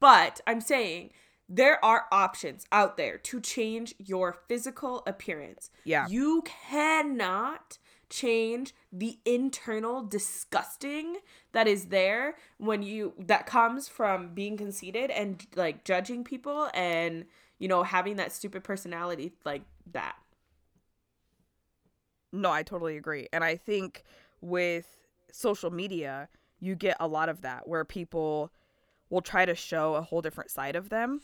but 0.00 0.40
I'm 0.46 0.60
saying 0.60 1.10
there 1.48 1.82
are 1.84 2.06
options 2.12 2.66
out 2.72 2.96
there 2.96 3.16
to 3.18 3.40
change 3.40 3.94
your 3.98 4.36
physical 4.48 5.02
appearance. 5.06 5.70
Yeah. 5.84 6.06
You 6.08 6.42
cannot 6.42 7.78
change 8.10 8.74
the 8.90 9.18
internal 9.24 10.02
disgusting 10.02 11.18
that 11.52 11.68
is 11.68 11.86
there 11.86 12.36
when 12.56 12.82
you 12.82 13.12
that 13.18 13.46
comes 13.46 13.86
from 13.88 14.34
being 14.34 14.56
conceited 14.56 15.10
and 15.10 15.46
like 15.56 15.84
judging 15.84 16.24
people 16.24 16.70
and 16.72 17.26
you 17.58 17.68
know 17.68 17.82
having 17.82 18.16
that 18.16 18.32
stupid 18.32 18.64
personality 18.64 19.32
like 19.44 19.62
that. 19.92 20.16
No, 22.32 22.50
I 22.50 22.62
totally 22.62 22.96
agree. 22.96 23.28
And 23.32 23.42
I 23.42 23.56
think 23.56 24.04
with 24.40 24.86
social 25.32 25.70
media, 25.70 26.28
you 26.60 26.74
get 26.74 26.96
a 27.00 27.08
lot 27.08 27.28
of 27.28 27.42
that 27.42 27.66
where 27.66 27.84
people 27.84 28.52
will 29.10 29.22
try 29.22 29.44
to 29.44 29.54
show 29.54 29.94
a 29.94 30.02
whole 30.02 30.20
different 30.22 30.50
side 30.50 30.76
of 30.76 30.88
them. 30.90 31.20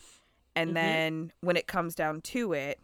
And 0.55 0.71
Mhm. 0.71 0.73
then 0.73 1.33
when 1.41 1.57
it 1.57 1.67
comes 1.67 1.95
down 1.95 2.21
to 2.21 2.53
it, 2.53 2.79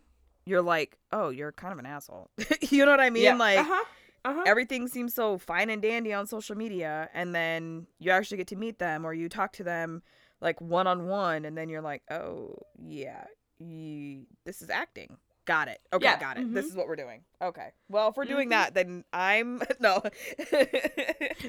you're 0.46 0.62
like, 0.62 0.98
oh, 1.12 1.30
you're 1.30 1.52
kind 1.52 1.72
of 1.74 1.80
an 1.80 1.86
asshole. 1.86 2.30
you 2.70 2.86
know 2.86 2.92
what 2.92 3.00
I 3.00 3.10
mean? 3.10 3.24
yeah. 3.24 3.36
Like, 3.36 3.60
uh-huh. 3.60 3.84
Uh-huh. 4.24 4.44
everything 4.46 4.88
seems 4.88 5.16
so 5.16 5.40
fine 5.40 5.72
and 5.72 5.82
dandy 5.82 6.14
on 6.14 6.28
social 6.28 6.56
media 6.56 7.10
and 7.12 7.34
then 7.34 7.88
you 7.98 8.12
actually 8.12 8.38
get 8.38 8.46
to 8.48 8.56
meet 8.56 8.78
them 8.78 9.04
or 9.04 9.16
you 9.16 9.28
talk 9.28 9.52
to 9.54 9.64
them 9.64 10.04
like 10.42 10.62
one 10.62 10.86
on 10.86 11.08
one 11.08 11.44
and 11.44 11.58
then 11.58 11.70
you're 11.70 11.82
like 11.82 12.04
oh 12.12 12.56
yeah 12.78 13.24
you, 13.58 14.28
this 14.46 14.62
is 14.62 14.70
acting 14.70 15.18
got 15.46 15.68
it 15.68 15.80
okay 15.92 16.04
Yeah, 16.06 16.20
got 16.20 16.38
it 16.38 16.54
this 16.54 16.68
mhm. 16.68 16.70
is 16.70 16.76
what 16.76 16.86
we're 16.88 16.96
doing 16.98 17.24
okay 17.42 17.70
well 17.90 18.10
if 18.10 18.16
we're 18.16 18.26
doing 18.26 18.50
Mhm. 18.50 18.52
that 18.52 18.74
then 18.76 19.04
i'm 19.12 19.60
no 19.80 20.04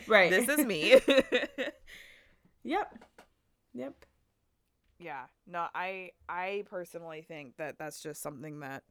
Right. 0.06 0.30
this 0.30 0.48
is 0.48 0.64
me 0.64 0.98
Yep. 2.64 3.04
Yep. 3.74 4.04
yeah 4.98 5.24
no 5.46 5.66
i 5.74 6.10
i 6.28 6.64
personally 6.68 7.22
think 7.22 7.56
that 7.56 7.78
that's 7.78 8.00
just 8.02 8.22
something 8.22 8.60
that 8.60 8.82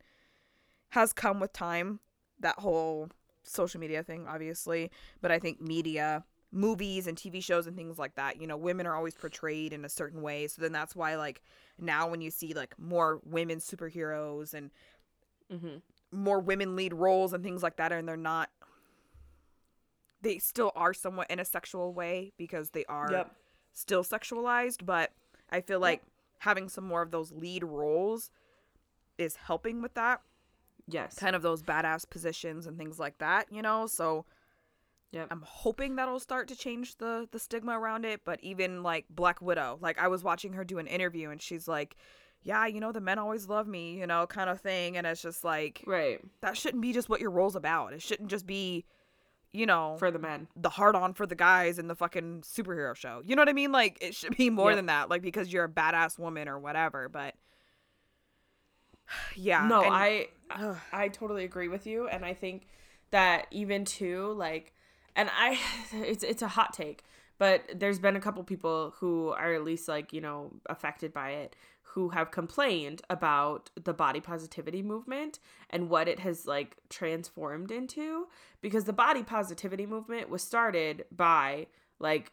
has 0.89 1.13
come 1.13 1.39
with 1.39 1.53
time 1.53 1.99
that 2.39 2.59
whole 2.59 3.09
social 3.43 3.79
media 3.79 4.03
thing 4.03 4.27
obviously 4.27 4.91
but 5.21 5.31
i 5.31 5.39
think 5.39 5.61
media 5.61 6.23
movies 6.51 7.07
and 7.07 7.17
tv 7.17 7.43
shows 7.43 7.67
and 7.67 7.75
things 7.77 7.97
like 7.97 8.15
that 8.15 8.39
you 8.41 8.47
know 8.47 8.57
women 8.57 8.85
are 8.85 8.95
always 8.95 9.15
portrayed 9.15 9.73
in 9.73 9.85
a 9.85 9.89
certain 9.89 10.21
way 10.21 10.47
so 10.47 10.61
then 10.61 10.71
that's 10.71 10.95
why 10.95 11.15
like 11.15 11.41
now 11.79 12.09
when 12.09 12.21
you 12.21 12.29
see 12.29 12.53
like 12.53 12.75
more 12.79 13.21
women 13.25 13.59
superheroes 13.59 14.53
and 14.53 14.69
Mm-hmm. 15.51 15.77
more 16.11 16.39
women 16.39 16.75
lead 16.75 16.93
roles 16.93 17.33
and 17.33 17.43
things 17.43 17.63
like 17.63 17.77
that 17.77 17.91
and 17.91 18.07
they're 18.07 18.17
not 18.17 18.49
they 20.21 20.37
still 20.37 20.71
are 20.75 20.93
somewhat 20.93 21.29
in 21.29 21.39
a 21.39 21.45
sexual 21.45 21.93
way 21.93 22.31
because 22.37 22.71
they 22.71 22.85
are 22.85 23.09
Yep. 23.11 23.31
Still 23.73 24.03
sexualized, 24.03 24.85
but 24.85 25.11
I 25.49 25.61
feel 25.61 25.79
like 25.79 26.01
having 26.39 26.69
some 26.69 26.85
more 26.85 27.01
of 27.01 27.11
those 27.11 27.31
lead 27.31 27.63
roles 27.63 28.31
is 29.17 29.35
helping 29.35 29.81
with 29.81 29.93
that. 29.93 30.21
Yes. 30.87 31.15
Kind 31.15 31.35
of 31.35 31.41
those 31.41 31.61
badass 31.63 32.09
positions 32.09 32.67
and 32.67 32.77
things 32.77 32.99
like 32.99 33.17
that, 33.19 33.47
you 33.51 33.61
know? 33.61 33.87
So 33.87 34.25
yeah, 35.11 35.25
I'm 35.29 35.43
hoping 35.45 35.95
that'll 35.97 36.19
start 36.19 36.47
to 36.47 36.55
change 36.55 36.95
the 36.97 37.27
the 37.31 37.39
stigma 37.39 37.77
around 37.77 38.05
it, 38.05 38.21
but 38.23 38.39
even 38.41 38.81
like 38.81 39.05
Black 39.09 39.41
Widow, 39.41 39.77
like 39.81 39.99
I 39.99 40.07
was 40.07 40.23
watching 40.23 40.53
her 40.53 40.63
do 40.63 40.77
an 40.79 40.87
interview 40.87 41.29
and 41.29 41.41
she's 41.41 41.67
like, 41.67 41.97
"Yeah, 42.43 42.65
you 42.65 42.79
know, 42.79 42.93
the 42.93 43.01
men 43.01 43.19
always 43.19 43.47
love 43.47 43.67
me, 43.67 43.97
you 43.99 44.07
know, 44.07 44.25
kind 44.25 44.49
of 44.49 44.61
thing." 44.61 44.95
And 44.97 45.05
it's 45.05 45.21
just 45.21 45.43
like 45.43 45.83
Right. 45.85 46.19
that 46.39 46.55
shouldn't 46.57 46.81
be 46.81 46.93
just 46.93 47.09
what 47.09 47.19
your 47.19 47.29
role's 47.31 47.57
about. 47.57 47.91
It 47.93 48.01
shouldn't 48.01 48.29
just 48.29 48.47
be, 48.47 48.85
you 49.53 49.65
know, 49.65 49.95
For 49.99 50.11
the 50.11 50.19
men. 50.19 50.47
the 50.55 50.69
hard 50.69 50.95
on 50.95 51.13
for 51.13 51.25
the 51.25 51.35
guys 51.35 51.77
in 51.79 51.87
the 51.87 51.95
fucking 51.95 52.41
superhero 52.41 52.95
show. 52.95 53.21
You 53.25 53.35
know 53.35 53.41
what 53.41 53.49
I 53.49 53.53
mean? 53.53 53.71
Like 53.71 53.97
it 54.01 54.15
should 54.15 54.37
be 54.37 54.49
more 54.49 54.69
Yep. 54.71 54.77
than 54.77 54.85
that. 54.87 55.09
Like 55.09 55.21
because 55.21 55.51
you're 55.51 55.65
a 55.65 55.69
badass 55.69 56.17
woman 56.17 56.47
or 56.47 56.57
whatever. 56.57 57.09
But 57.09 57.35
yeah, 59.35 59.67
no, 59.67 59.83
and- 59.83 59.93
I 59.93 60.27
Ugh. 60.51 60.77
I 60.91 61.07
totally 61.07 61.43
agree 61.45 61.67
with 61.67 61.85
you 61.87 62.07
and 62.07 62.25
I 62.25 62.33
think 62.33 62.67
that 63.11 63.47
even 63.51 63.85
too 63.85 64.33
like 64.37 64.73
and 65.15 65.29
I 65.33 65.59
it's 65.93 66.23
it's 66.23 66.41
a 66.41 66.47
hot 66.47 66.73
take, 66.73 67.03
but 67.37 67.63
there's 67.75 67.99
been 67.99 68.15
a 68.15 68.21
couple 68.21 68.43
people 68.43 68.93
who 68.99 69.29
are 69.29 69.53
at 69.53 69.63
least 69.63 69.87
like, 69.87 70.13
you 70.13 70.21
know, 70.21 70.51
affected 70.67 71.13
by 71.13 71.31
it 71.31 71.55
who 71.93 72.09
have 72.09 72.31
complained 72.31 73.01
about 73.09 73.69
the 73.81 73.93
body 73.93 74.21
positivity 74.21 74.81
movement 74.81 75.39
and 75.69 75.89
what 75.89 76.07
it 76.07 76.19
has 76.19 76.45
like 76.45 76.77
transformed 76.89 77.69
into 77.69 78.27
because 78.61 78.85
the 78.85 78.93
body 78.93 79.23
positivity 79.23 79.85
movement 79.85 80.29
was 80.29 80.41
started 80.41 81.03
by 81.11 81.67
like 81.99 82.31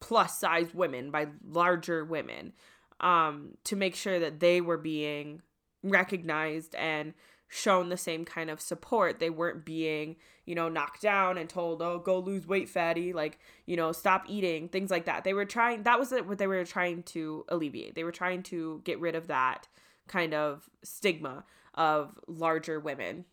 plus 0.00 0.38
size 0.38 0.72
women, 0.72 1.10
by 1.10 1.26
larger 1.46 2.04
women, 2.04 2.52
um, 3.00 3.50
to 3.64 3.76
make 3.76 3.94
sure 3.94 4.18
that 4.18 4.40
they 4.40 4.60
were 4.60 4.78
being 4.78 5.42
recognized 5.82 6.74
and 6.74 7.12
shown 7.54 7.88
the 7.88 7.96
same 7.96 8.24
kind 8.24 8.50
of 8.50 8.60
support. 8.60 9.20
They 9.20 9.30
weren't 9.30 9.64
being, 9.64 10.16
you 10.44 10.56
know, 10.56 10.68
knocked 10.68 11.00
down 11.02 11.38
and 11.38 11.48
told, 11.48 11.80
"Oh, 11.80 12.00
go 12.00 12.18
lose 12.18 12.48
weight, 12.48 12.68
fatty," 12.68 13.12
like, 13.12 13.38
you 13.64 13.76
know, 13.76 13.92
stop 13.92 14.24
eating, 14.28 14.68
things 14.68 14.90
like 14.90 15.04
that. 15.04 15.22
They 15.22 15.34
were 15.34 15.44
trying 15.44 15.84
that 15.84 16.00
was 16.00 16.10
what 16.10 16.38
they 16.38 16.48
were 16.48 16.64
trying 16.64 17.04
to 17.04 17.44
alleviate. 17.48 17.94
They 17.94 18.02
were 18.02 18.10
trying 18.10 18.42
to 18.44 18.80
get 18.82 18.98
rid 18.98 19.14
of 19.14 19.28
that 19.28 19.68
kind 20.08 20.34
of 20.34 20.68
stigma 20.82 21.44
of 21.74 22.18
larger 22.26 22.80
women. 22.80 23.24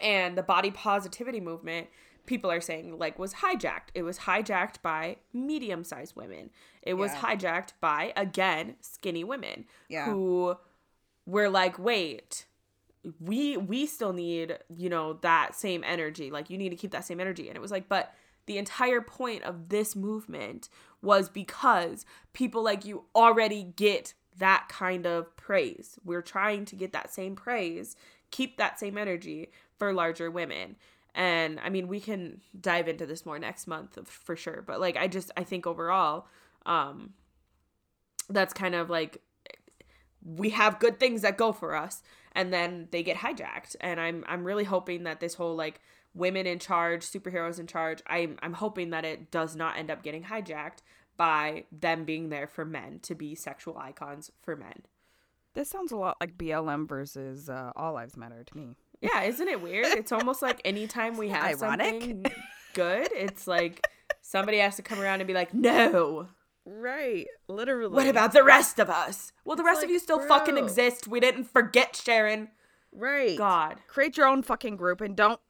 And 0.00 0.38
the 0.38 0.42
body 0.42 0.70
positivity 0.70 1.40
movement 1.40 1.88
people 2.24 2.50
are 2.50 2.60
saying 2.60 2.98
like 2.98 3.18
was 3.18 3.34
hijacked. 3.34 3.88
It 3.94 4.02
was 4.02 4.20
hijacked 4.20 4.80
by 4.80 5.16
medium-sized 5.34 6.16
women. 6.16 6.48
It 6.80 6.94
was 6.94 7.12
Yeah. 7.12 7.20
hijacked 7.20 7.72
by 7.80 8.14
again 8.16 8.76
skinny 8.80 9.24
women 9.24 9.66
Yeah. 9.90 10.06
who 10.06 10.56
were 11.26 11.50
like, 11.50 11.78
"Wait, 11.78 12.46
we 13.20 13.56
we 13.56 13.86
still 13.86 14.12
need, 14.12 14.58
you 14.74 14.88
know, 14.88 15.14
that 15.22 15.54
same 15.54 15.82
energy. 15.84 16.30
Like 16.30 16.50
you 16.50 16.58
need 16.58 16.70
to 16.70 16.76
keep 16.76 16.92
that 16.92 17.04
same 17.04 17.20
energy." 17.20 17.48
And 17.48 17.56
it 17.56 17.60
was 17.60 17.70
like, 17.70 17.88
"But 17.88 18.14
the 18.46 18.58
entire 18.58 19.00
point 19.00 19.42
of 19.44 19.68
this 19.68 19.94
movement 19.94 20.68
was 21.00 21.28
because 21.28 22.04
people 22.32 22.62
like 22.62 22.84
you 22.84 23.04
already 23.14 23.64
get 23.64 24.14
that 24.38 24.68
kind 24.68 25.06
of 25.06 25.36
praise. 25.36 25.98
We're 26.04 26.22
trying 26.22 26.64
to 26.66 26.76
get 26.76 26.92
that 26.92 27.12
same 27.12 27.36
praise, 27.36 27.96
keep 28.30 28.56
that 28.56 28.78
same 28.78 28.96
energy 28.96 29.50
for 29.78 29.92
larger 29.92 30.30
women. 30.30 30.76
And 31.14 31.60
I 31.60 31.68
mean, 31.68 31.88
we 31.88 32.00
can 32.00 32.40
dive 32.58 32.88
into 32.88 33.04
this 33.04 33.26
more 33.26 33.38
next 33.38 33.66
month 33.66 33.98
for 34.08 34.34
sure. 34.34 34.62
But 34.66 34.80
like, 34.80 34.96
I 34.96 35.08
just, 35.08 35.30
I 35.36 35.44
think 35.44 35.66
overall, 35.66 36.26
um, 36.64 37.12
that's 38.30 38.54
kind 38.54 38.74
of 38.74 38.88
like 38.88 39.20
we 40.24 40.50
have 40.50 40.78
good 40.78 40.98
things 40.98 41.22
that 41.22 41.36
go 41.36 41.52
for 41.52 41.74
us 41.74 42.02
and 42.34 42.52
then 42.52 42.88
they 42.90 43.02
get 43.02 43.16
hijacked 43.18 43.76
and 43.80 44.00
i'm 44.00 44.24
i'm 44.28 44.44
really 44.44 44.64
hoping 44.64 45.04
that 45.04 45.20
this 45.20 45.34
whole 45.34 45.54
like 45.54 45.80
women 46.14 46.46
in 46.46 46.58
charge 46.58 47.02
superheroes 47.02 47.58
in 47.58 47.66
charge 47.66 48.02
i'm 48.06 48.38
i'm 48.42 48.52
hoping 48.54 48.90
that 48.90 49.04
it 49.04 49.30
does 49.30 49.54
not 49.56 49.76
end 49.78 49.90
up 49.90 50.02
getting 50.02 50.24
hijacked 50.24 50.78
by 51.16 51.64
them 51.72 52.04
being 52.04 52.28
there 52.30 52.46
for 52.46 52.64
men 52.64 52.98
to 53.00 53.14
be 53.14 53.34
sexual 53.34 53.76
icons 53.78 54.30
for 54.40 54.56
men 54.56 54.82
This 55.54 55.68
sounds 55.68 55.92
a 55.92 55.96
lot 55.96 56.16
like 56.20 56.38
BLM 56.38 56.88
versus 56.88 57.50
uh, 57.50 57.70
All 57.76 57.92
Lives 57.92 58.16
Matter 58.16 58.42
to 58.44 58.56
me. 58.56 58.76
yeah 59.00 59.22
isn't 59.22 59.46
it 59.48 59.60
weird 59.60 59.86
it's 59.86 60.12
almost 60.12 60.40
like 60.42 60.60
anytime 60.64 61.16
we 61.16 61.28
have 61.28 61.44
Ironic. 61.62 61.86
something 62.00 62.24
good 62.74 63.08
it's 63.12 63.46
like 63.46 63.86
somebody 64.22 64.58
has 64.58 64.76
to 64.76 64.82
come 64.82 65.00
around 65.00 65.20
and 65.20 65.26
be 65.28 65.34
like 65.34 65.52
no 65.52 66.26
Right. 66.64 67.26
Literally. 67.48 67.94
what 67.94 68.06
about 68.06 68.32
the 68.32 68.44
rest 68.44 68.78
of 68.78 68.88
us 68.88 69.32
well 69.44 69.56
the 69.56 69.62
It's 69.62 69.66
rest 69.66 69.78
like, 69.78 69.84
of 69.86 69.90
you 69.90 69.98
still 69.98 70.20
fucking 70.20 70.56
exist 70.58 71.08
we 71.08 71.18
didn't 71.20 71.44
forget 71.44 71.96
sharon 71.96 72.48
Right. 72.94 73.38
god 73.38 73.78
Create 73.88 74.16
your 74.18 74.26
own 74.26 74.42
fucking 74.42 74.76
group 74.76 75.00
and 75.00 75.16
don't 75.16 75.40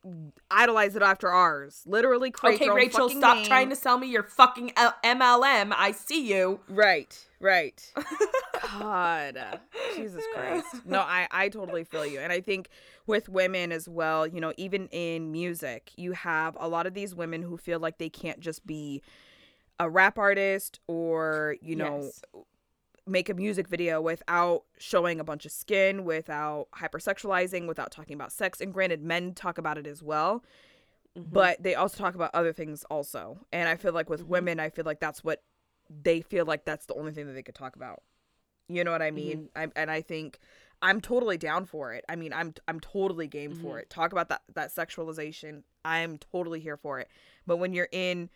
idolize 0.51 0.95
it 0.95 1.03
after 1.03 1.29
ours. 1.29 1.83
Literally 1.87 2.31
create 2.31 2.55
Okay, 2.55 2.67
your 2.67 2.75
own 2.75 2.79
Okay, 2.79 2.87
Rachel, 2.87 3.09
stop 3.09 3.37
name. 3.39 3.47
trying 3.47 3.69
to 3.71 3.75
sell 3.77 3.99
me 3.99 4.07
your 4.07 4.23
fucking 4.23 4.73
L- 4.77 4.95
MLM. 5.05 5.73
I 5.77 5.91
see 5.91 6.25
you. 6.33 6.61
Right, 6.69 7.19
right. 7.41 7.93
God, 8.79 9.59
Jesus 9.97 10.23
Christ. 10.35 10.67
No, 10.87 11.01
I 11.01 11.27
I 11.33 11.49
totally 11.49 11.83
feel 11.85 12.07
you, 12.07 12.21
and 12.21 12.33
I 12.33 12.41
think 12.41 12.69
with 13.07 13.29
women 13.29 13.73
as 13.73 13.89
well. 13.89 14.25
You 14.27 14.41
know, 14.41 14.53
even 14.57 14.87
in 14.89 15.33
music, 15.33 15.91
you 15.97 16.13
have 16.13 16.57
a 16.61 16.69
lot 16.69 16.87
of 16.87 16.95
these 16.95 17.13
women 17.15 17.43
who 17.43 17.57
feel 17.57 17.81
like 17.81 17.99
they 17.99 18.09
can't 18.09 18.39
just 18.41 18.65
be 18.67 19.03
a 19.83 19.91
rap 19.91 20.19
artist 20.19 20.81
or 20.87 21.57
you 21.61 21.77
know 21.77 22.15
Yes. 22.15 22.23
make 23.07 23.29
a 23.29 23.35
music 23.35 23.67
video 23.69 24.01
without 24.01 24.63
showing 24.79 25.19
a 25.19 25.25
bunch 25.25 25.45
of 25.45 25.53
skin, 25.53 26.05
without 26.05 26.69
hypersexualizing, 26.77 27.67
without 27.67 27.91
talking 27.91 28.15
about 28.15 28.31
sex. 28.33 28.61
And 28.61 28.73
granted, 28.73 29.03
men 29.03 29.35
talk 29.35 29.59
about 29.59 29.77
it 29.79 29.87
as 29.87 30.03
well, 30.03 30.45
Mm-hmm. 31.19 31.29
but 31.33 31.63
they 31.63 31.75
also 31.75 31.99
talk 31.99 32.15
about 32.15 32.31
other 32.35 32.53
things 32.53 32.85
also. 32.91 33.39
And 33.53 33.69
I 33.69 33.77
feel 33.77 33.93
like 33.93 34.09
with 34.09 34.23
Mm-hmm. 34.23 34.29
women, 34.29 34.61
I 34.61 34.71
feel 34.71 34.85
like 34.85 35.01
that's 35.01 35.25
what 35.25 35.43
they 35.91 36.21
feel 36.21 36.47
like 36.47 36.65
that's 36.65 36.87
the 36.87 36.95
only 36.95 37.13
thing 37.13 37.27
that 37.27 37.33
they 37.35 37.43
could 37.43 37.55
talk 37.57 37.77
about. 37.77 38.03
You 38.69 38.85
know 38.85 38.93
what 38.93 39.03
I 39.03 39.11
Mm-hmm. 39.15 39.17
mean? 39.17 39.51
I, 39.57 39.69
and 39.77 39.91
I 39.91 40.01
think 40.01 40.39
I'm 40.81 41.01
totally 41.01 41.37
down 41.39 41.67
for 41.67 41.93
it. 41.93 42.05
I 42.09 42.17
mean, 42.17 42.33
I'm 42.33 42.55
I'm 42.69 42.81
totally 42.81 43.27
game 43.27 43.53
Mm-hmm. 43.53 43.63
for 43.63 43.79
it. 43.81 43.91
Talk 43.91 44.13
about 44.13 44.29
that 44.31 44.43
that 44.55 44.71
sexualization. 44.75 45.65
I'm 45.85 46.19
totally 46.19 46.61
here 46.61 46.77
for 46.77 47.01
it. 47.01 47.09
But 47.47 47.57
when 47.59 47.73
you're 47.73 47.89
in, 47.93 48.31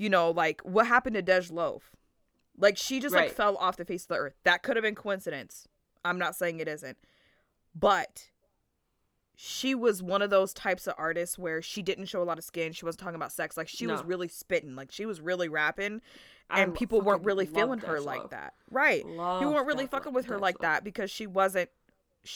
you 0.00 0.08
know, 0.08 0.30
like 0.30 0.60
what 0.62 0.86
happened 0.86 1.14
to 1.14 1.22
Dej 1.22 1.52
Loaf? 1.52 1.92
Like 2.56 2.76
she 2.76 3.00
just 3.00 3.14
like 3.14 3.32
fell 3.32 3.56
off 3.58 3.76
the 3.76 3.84
face 3.84 4.04
of 4.04 4.08
the 4.08 4.16
earth. 4.16 4.34
That 4.44 4.62
could 4.62 4.76
have 4.76 4.82
been 4.82 4.94
coincidence. 4.94 5.68
I'm 6.04 6.18
not 6.18 6.34
saying 6.34 6.58
it 6.60 6.68
isn't. 6.68 6.96
But 7.74 8.30
she 9.36 9.74
was 9.74 10.02
one 10.02 10.22
of 10.22 10.30
those 10.30 10.52
types 10.52 10.86
of 10.86 10.94
artists 10.98 11.38
where 11.38 11.62
she 11.62 11.82
didn't 11.82 12.06
show 12.06 12.22
a 12.22 12.24
lot 12.24 12.38
of 12.38 12.44
skin. 12.44 12.72
She 12.72 12.84
wasn't 12.84 13.00
talking 13.00 13.14
about 13.14 13.32
sex. 13.32 13.56
Like 13.56 13.68
she 13.68 13.86
was 13.86 14.02
really 14.04 14.28
spitting. 14.28 14.74
Like 14.76 14.90
she 14.92 15.06
was 15.06 15.20
really 15.20 15.48
rapping. 15.48 16.00
And 16.50 16.70
lo- 16.72 16.76
people 16.76 17.00
weren't 17.00 17.24
really 17.24 17.46
feeling 17.46 17.78
her 17.80 17.98
Dej 17.98 18.04
like 18.04 18.20
Loaf. 18.22 18.30
that. 18.30 18.54
Right. 18.70 19.06
Love 19.06 19.40
you 19.42 19.48
weren't 19.50 19.66
really 19.66 19.86
Dej 19.86 19.90
fucking 19.90 20.12
with 20.12 20.26
her 20.26 20.36
Dej 20.36 20.40
like 20.40 20.54
Loaf. 20.56 20.62
that 20.62 20.84
because 20.84 21.10
she 21.10 21.26
wasn't 21.26 21.70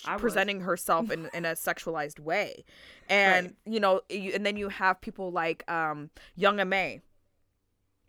I 0.07 0.13
was. 0.15 0.21
presenting 0.21 0.61
herself 0.61 1.11
in, 1.11 1.29
in 1.35 1.45
a 1.45 1.53
sexualized 1.53 2.21
way. 2.21 2.65
And, 3.09 3.47
Right. 3.47 3.57
you 3.75 3.81
know, 3.81 4.01
you, 4.09 4.33
and 4.33 4.47
then 4.47 4.57
you 4.57 4.69
have 4.71 5.01
people 5.01 5.31
like 5.33 5.69
um, 5.71 6.11
Young 6.37 6.61
M.A, 6.61 7.01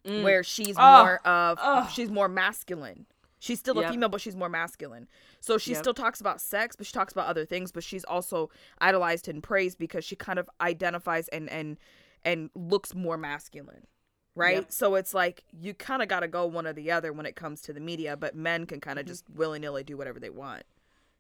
Mm. 0.06 0.24
where 0.24 0.44
she's 0.44 0.76
Ugh. 0.78 1.06
more 1.06 1.18
of, 1.28 1.58
Ugh. 1.62 1.90
she's 1.90 2.12
more 2.12 2.28
masculine. 2.28 3.06
She's 3.40 3.60
still 3.60 3.78
a 3.80 3.88
female, 3.90 4.10
but 4.10 4.22
she's 4.22 4.36
more 4.36 4.50
masculine. 4.50 5.08
So 5.40 5.58
she 5.60 5.72
Yep. 5.72 5.80
still 5.80 5.94
talks 5.94 6.20
about 6.20 6.42
sex, 6.42 6.76
but 6.76 6.88
she 6.88 6.94
talks 6.94 7.12
about 7.14 7.28
other 7.28 7.46
things. 7.46 7.72
But 7.72 7.84
she's 7.84 8.04
also 8.06 8.50
idolized 8.80 9.28
and 9.28 9.44
praised 9.44 9.78
because 9.78 10.04
she 10.04 10.16
kind 10.16 10.40
of 10.40 10.50
identifies 10.62 11.28
and 11.28 11.50
and 11.50 11.78
and 12.24 12.50
looks 12.56 12.96
more 12.96 13.18
masculine, 13.18 13.86
right? 14.34 14.56
Yep. 14.56 14.72
So 14.72 14.96
it's 14.96 15.14
like 15.14 15.44
you 15.52 15.76
kind 15.76 16.02
of 16.02 16.08
got 16.08 16.22
to 16.22 16.28
go 16.28 16.48
one 16.48 16.66
or 16.66 16.74
the 16.74 16.90
other 16.92 17.14
when 17.14 17.28
it 17.28 17.36
comes 17.36 17.62
to 17.64 17.74
the 17.74 17.80
media. 17.80 18.18
But 18.18 18.36
men 18.36 18.66
can 18.66 18.80
kind 18.80 18.98
of 18.98 19.06
just 19.06 19.26
willy 19.30 19.60
nilly 19.60 19.84
do 19.84 19.96
whatever 19.96 20.20
they 20.20 20.32
want. 20.32 20.64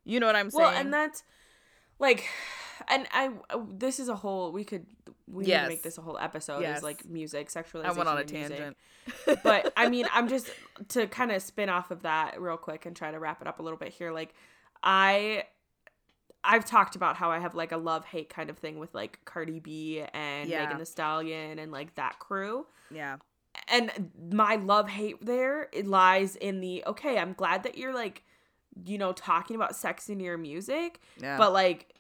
You 0.03 0.19
know 0.19 0.25
what 0.25 0.36
I'm 0.36 0.49
saying? 0.49 0.63
Mm-hmm. 0.65 0.73
Well, 0.73 0.81
and 0.81 0.93
that's 0.93 1.23
like, 2.00 2.28
and 2.89 3.08
I 3.12 3.30
uh, 3.50 3.60
this 3.72 4.00
is 4.00 4.10
a 4.10 4.16
whole 4.16 4.52
we 4.52 4.64
could 4.64 4.86
we 5.28 5.43
need 5.43 5.50
Yes. 5.50 5.64
to 5.64 5.70
make 5.70 5.82
this 5.84 5.98
a 5.98 6.02
whole 6.02 6.18
episode 6.18 6.62
Yes. 6.62 6.78
is 6.78 6.84
like 6.84 7.06
music 7.06 7.50
sexualization. 7.50 7.86
I 7.86 7.91
went 7.93 8.10
on 8.10 8.18
a 8.18 8.24
tangent. 8.24 8.78
but 9.43 9.74
I 9.76 9.89
mean, 9.93 10.06
I'm 10.14 10.28
just 10.28 10.50
to 10.89 11.08
kind 11.08 11.32
of 11.32 11.41
spin 11.41 11.70
off 11.70 11.91
of 11.91 12.04
that 12.04 12.39
real 12.39 12.58
quick 12.58 12.86
and 12.86 12.96
try 12.96 13.12
to 13.12 13.20
wrap 13.20 13.41
it 13.41 13.48
up 13.48 13.60
a 13.60 13.64
little 13.64 13.78
bit 13.80 13.89
here. 13.89 14.12
Like, 14.12 14.34
I 14.84 15.46
I've 16.43 16.66
talked 16.66 16.96
about 16.96 17.16
how 17.16 17.32
I 17.32 17.39
have 17.39 17.56
like 17.56 17.72
a 17.72 17.78
love 17.78 18.06
hate 18.06 18.30
kind 18.30 18.50
of 18.52 18.58
thing 18.60 18.78
with 18.78 18.93
like 18.93 19.20
Cardi 19.26 19.60
B 19.60 20.04
and 20.14 20.48
Yeah. 20.50 20.64
Megan 20.66 20.78
Thee 20.78 20.86
Stallion 20.86 21.58
and 21.60 21.72
like 21.72 21.96
that 21.96 22.20
crew. 22.20 22.68
yeah, 22.91 23.18
And 23.68 24.12
my 24.32 24.58
love 24.58 24.88
hate 24.89 25.26
there 25.26 25.70
it 25.74 25.88
lies 25.88 26.36
in 26.36 26.60
the 26.62 26.84
okay. 26.86 27.18
I'm 27.18 27.34
glad 27.34 27.64
that 27.64 27.78
you're 27.80 27.96
like, 27.96 28.24
you 28.84 28.97
know, 28.97 29.13
talking 29.13 29.55
about 29.55 29.76
sex 29.76 30.09
in 30.09 30.19
your 30.19 30.38
music, 30.38 31.01
yeah. 31.21 31.38
but 31.38 31.53
like 31.53 31.93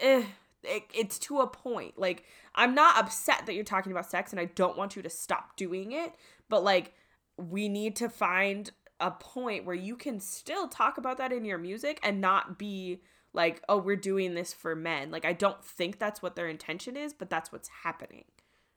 eh, 0.00 0.24
it, 0.64 0.82
it's 0.92 1.18
to 1.20 1.38
a 1.40 1.46
point. 1.46 1.98
Like 1.98 2.24
i'm 2.54 2.74
not 2.74 2.96
upset 2.98 3.46
that 3.46 3.54
you're 3.54 3.64
talking 3.64 3.92
about 3.92 4.08
sex 4.08 4.32
and 4.32 4.40
i 4.40 4.44
don't 4.44 4.76
want 4.76 4.96
you 4.96 5.02
to 5.02 5.10
stop 5.10 5.56
doing 5.56 5.92
it 5.92 6.14
but 6.48 6.62
like 6.62 6.94
we 7.36 7.68
need 7.68 7.96
to 7.96 8.08
find 8.08 8.70
a 8.98 9.10
point 9.10 9.64
where 9.64 9.74
you 9.74 9.96
can 9.96 10.20
still 10.20 10.68
talk 10.68 10.98
about 10.98 11.16
that 11.18 11.32
in 11.32 11.44
your 11.44 11.58
music 11.58 11.98
and 12.02 12.20
not 12.20 12.58
be 12.58 13.00
like 13.32 13.62
oh 13.68 13.78
we're 13.78 13.96
doing 13.96 14.34
this 14.34 14.52
for 14.52 14.74
men. 14.74 15.10
Like 15.10 15.24
i 15.24 15.32
don't 15.32 15.64
think 15.64 15.98
that's 15.98 16.20
what 16.20 16.36
their 16.36 16.48
intention 16.48 16.96
is 16.96 17.12
but 17.12 17.30
that's 17.30 17.50
what's 17.52 17.70
happening 17.82 18.24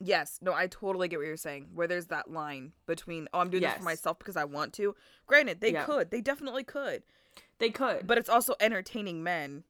Yes, 0.05 0.37
no, 0.41 0.53
I 0.53 0.67
totally 0.67 1.07
get 1.07 1.17
what 1.17 1.25
you're 1.25 1.37
saying. 1.37 1.69
Where 1.73 1.87
there's 1.87 2.07
that 2.07 2.29
line 2.29 2.73
between, 2.87 3.29
oh, 3.33 3.39
I'm 3.39 3.49
doing 3.49 3.63
this 3.63 3.73
for 3.75 3.83
myself 3.83 4.19
because 4.19 4.35
I 4.35 4.43
want 4.43 4.73
to. 4.73 4.95
Granted, 5.27 5.61
they 5.61 5.71
Yeah. 5.71 5.85
could, 5.85 6.11
they 6.11 6.19
definitely 6.19 6.65
could, 6.65 7.03
they 7.59 7.69
could 7.69 8.05
but 8.05 8.17
it's 8.17 8.27
also 8.29 8.55
entertaining 8.59 9.23
men 9.23 9.63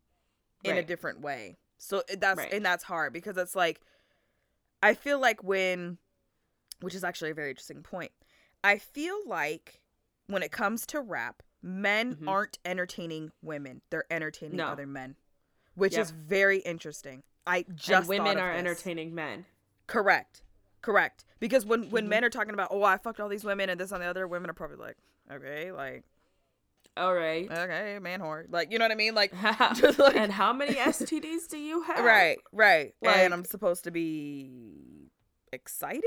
in 0.63 0.75
a 0.77 0.81
different 0.84 1.21
way. 1.21 1.57
So 1.77 2.01
that's 2.17 2.39
Right. 2.39 2.51
and 2.51 2.65
that's 2.65 2.84
hard 2.86 3.13
because 3.13 3.38
it's 3.38 3.55
like, 3.55 3.79
I 4.81 4.95
feel 4.95 5.19
like 5.19 5.43
when, 5.43 5.99
which 6.81 6.95
is 6.95 7.03
actually 7.03 7.29
a 7.31 7.36
very 7.36 7.49
interesting 7.51 7.84
point. 7.84 8.11
I 8.63 8.79
feel 8.79 9.19
like 9.27 9.81
when 10.27 10.41
it 10.41 10.51
comes 10.51 10.88
to 10.88 10.99
rap, 11.01 11.43
men 11.61 12.15
Mhm. 12.15 12.27
aren't 12.27 12.57
entertaining 12.65 13.31
women; 13.43 13.81
they're 13.91 14.11
entertaining 14.11 14.57
No. 14.57 14.69
other 14.69 14.88
men, 14.88 15.15
which 15.75 15.93
Yep. 15.93 16.01
is 16.01 16.11
very 16.11 16.57
interesting. 16.59 17.23
I 17.45 17.63
just 17.75 18.09
and 18.09 18.25
women 18.25 18.38
are 18.39 18.53
this. 18.53 18.59
entertaining 18.59 19.13
men 19.13 19.45
Correct. 19.88 20.43
Correct. 20.81 21.25
Because 21.39 21.65
when 21.65 21.89
when 21.89 22.05
Mhm. 22.05 22.09
men 22.09 22.25
are 22.25 22.29
talking 22.29 22.53
about, 22.53 22.69
oh, 22.71 22.84
I 22.84 22.97
fucked 22.97 23.19
all 23.19 23.29
these 23.29 23.43
women 23.43 23.69
and 23.69 23.79
this 23.79 23.91
and 23.91 24.01
the 24.01 24.05
other, 24.05 24.27
women 24.27 24.49
are 24.49 24.53
probably 24.53 24.77
like, 24.77 24.97
okay, 25.31 25.71
like, 25.71 26.03
all 26.95 27.13
right 27.13 27.49
okay, 27.51 27.97
man 27.99 28.19
whore. 28.19 28.45
Like, 28.49 28.71
you 28.71 28.77
know 28.77 28.86
what 28.86 28.91
I 28.91 28.95
mean? 28.95 29.15
Like, 29.15 29.34
just 29.75 29.97
like, 29.99 30.15
and 30.15 30.31
how 30.31 30.53
many 30.53 30.73
stds 30.75 31.47
do 31.49 31.57
you 31.57 31.81
have 31.84 32.03
right, 32.03 32.38
right. 32.51 32.93
Like- 33.01 33.17
and 33.17 33.34
I'm 33.34 33.45
supposed 33.45 33.86
to 33.86 33.91
be 33.91 35.09
excited? 35.51 36.03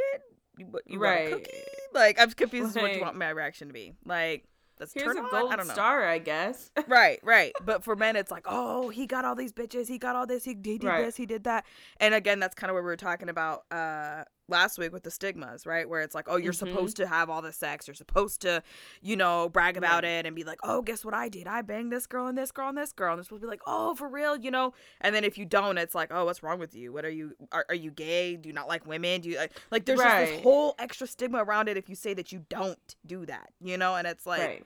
You, 0.58 0.68
you 0.86 0.98
right. 0.98 1.30
want 1.30 1.42
a 1.42 1.44
cookie? 1.44 1.58
Like 1.92 2.20
I'm 2.20 2.30
confused 2.30 2.76
like, 2.76 2.82
what 2.82 2.94
you 2.94 3.00
want 3.02 3.16
my 3.16 3.30
reaction 3.30 3.68
to 3.68 3.74
be. 3.74 3.92
Like 4.04 4.44
that's 4.78 4.92
Here's 4.92 5.06
turn 5.06 5.18
a 5.18 5.22
on? 5.22 5.30
gold 5.30 5.52
I 5.52 5.64
star, 5.64 6.06
I 6.06 6.18
guess. 6.18 6.70
right, 6.88 7.18
right. 7.22 7.52
But 7.64 7.82
for 7.82 7.96
men, 7.96 8.16
it's 8.16 8.30
like, 8.30 8.44
oh, 8.46 8.88
he 8.88 9.06
got 9.06 9.24
all 9.24 9.34
these 9.34 9.52
bitches. 9.52 9.88
He 9.88 9.98
got 9.98 10.16
all 10.16 10.26
this. 10.26 10.44
He, 10.44 10.50
he 10.50 10.78
did 10.78 10.84
right. 10.84 11.04
this. 11.04 11.16
He 11.16 11.26
did 11.26 11.44
that. 11.44 11.64
And 11.98 12.14
again, 12.14 12.40
that's 12.40 12.54
kind 12.54 12.70
of 12.70 12.74
what 12.74 12.82
we 12.82 12.86
were 12.86 12.96
talking 12.96 13.28
about 13.28 13.64
uh, 13.70 14.24
last 14.49 14.78
week 14.78 14.92
with 14.92 15.03
the 15.03 15.11
stigmas, 15.11 15.66
right? 15.66 15.88
Where 15.88 16.03
it's 16.03 16.14
like, 16.14 16.26
oh, 16.28 16.36
you're 16.36 16.53
mm-hmm. 16.53 16.68
supposed 16.68 16.97
to 16.99 17.07
have 17.07 17.28
all 17.30 17.42
the 17.42 17.53
sex. 17.53 17.86
You're 17.86 17.94
supposed 17.94 18.40
to, 18.42 18.62
you 19.03 19.16
know, 19.16 19.49
brag 19.49 19.76
about 19.76 20.05
right. 20.05 20.11
it 20.11 20.26
and 20.26 20.36
be 20.36 20.44
like, 20.44 20.59
oh, 20.62 20.82
guess 20.82 21.05
what 21.05 21.14
I 21.14 21.28
did? 21.28 21.47
I 21.47 21.62
banged 21.62 21.92
this 21.92 22.07
girl 22.07 22.26
and 22.26 22.36
this 22.36 22.53
girl 22.53 22.68
and 22.68 22.78
this 22.78 22.92
girl. 22.92 23.12
And 23.12 23.18
they're 23.18 23.24
supposed 23.24 23.42
to 23.42 23.47
be 23.47 23.51
like, 23.51 23.62
oh, 23.66 23.94
for 23.94 24.09
real, 24.09 24.36
you 24.36 24.51
know? 24.51 24.72
And 25.01 25.14
then 25.14 25.24
if 25.24 25.36
you 25.38 25.44
don't, 25.44 25.78
it's 25.78 25.94
like, 25.94 26.11
oh, 26.12 26.24
what's 26.24 26.42
wrong 26.42 26.59
with 26.59 26.74
you? 26.74 26.92
What 26.92 27.05
are 27.05 27.11
you? 27.11 27.34
Are, 27.53 27.66
are 27.68 27.74
you 27.74 27.90
gay? 27.90 28.36
Do 28.36 28.49
you 28.49 28.55
not 28.55 28.68
like 28.68 28.86
women? 28.86 29.20
Do 29.20 29.30
you 29.30 29.36
like? 29.38 29.53
Like, 29.70 29.84
there's 29.84 29.99
right. 29.99 30.26
just 30.26 30.32
this 30.32 30.42
whole 30.42 30.74
extra 30.78 31.07
stigma 31.07 31.42
around 31.42 31.68
it 31.68 31.76
if 31.76 31.88
you 31.88 31.94
say 31.94 32.14
that 32.14 32.32
you 32.32 32.44
don't 32.49 32.97
do 33.05 33.26
that, 33.26 33.51
you 33.61 33.76
know? 33.76 33.97
And 33.97 34.07
it's 34.07 34.26
like 34.26 34.64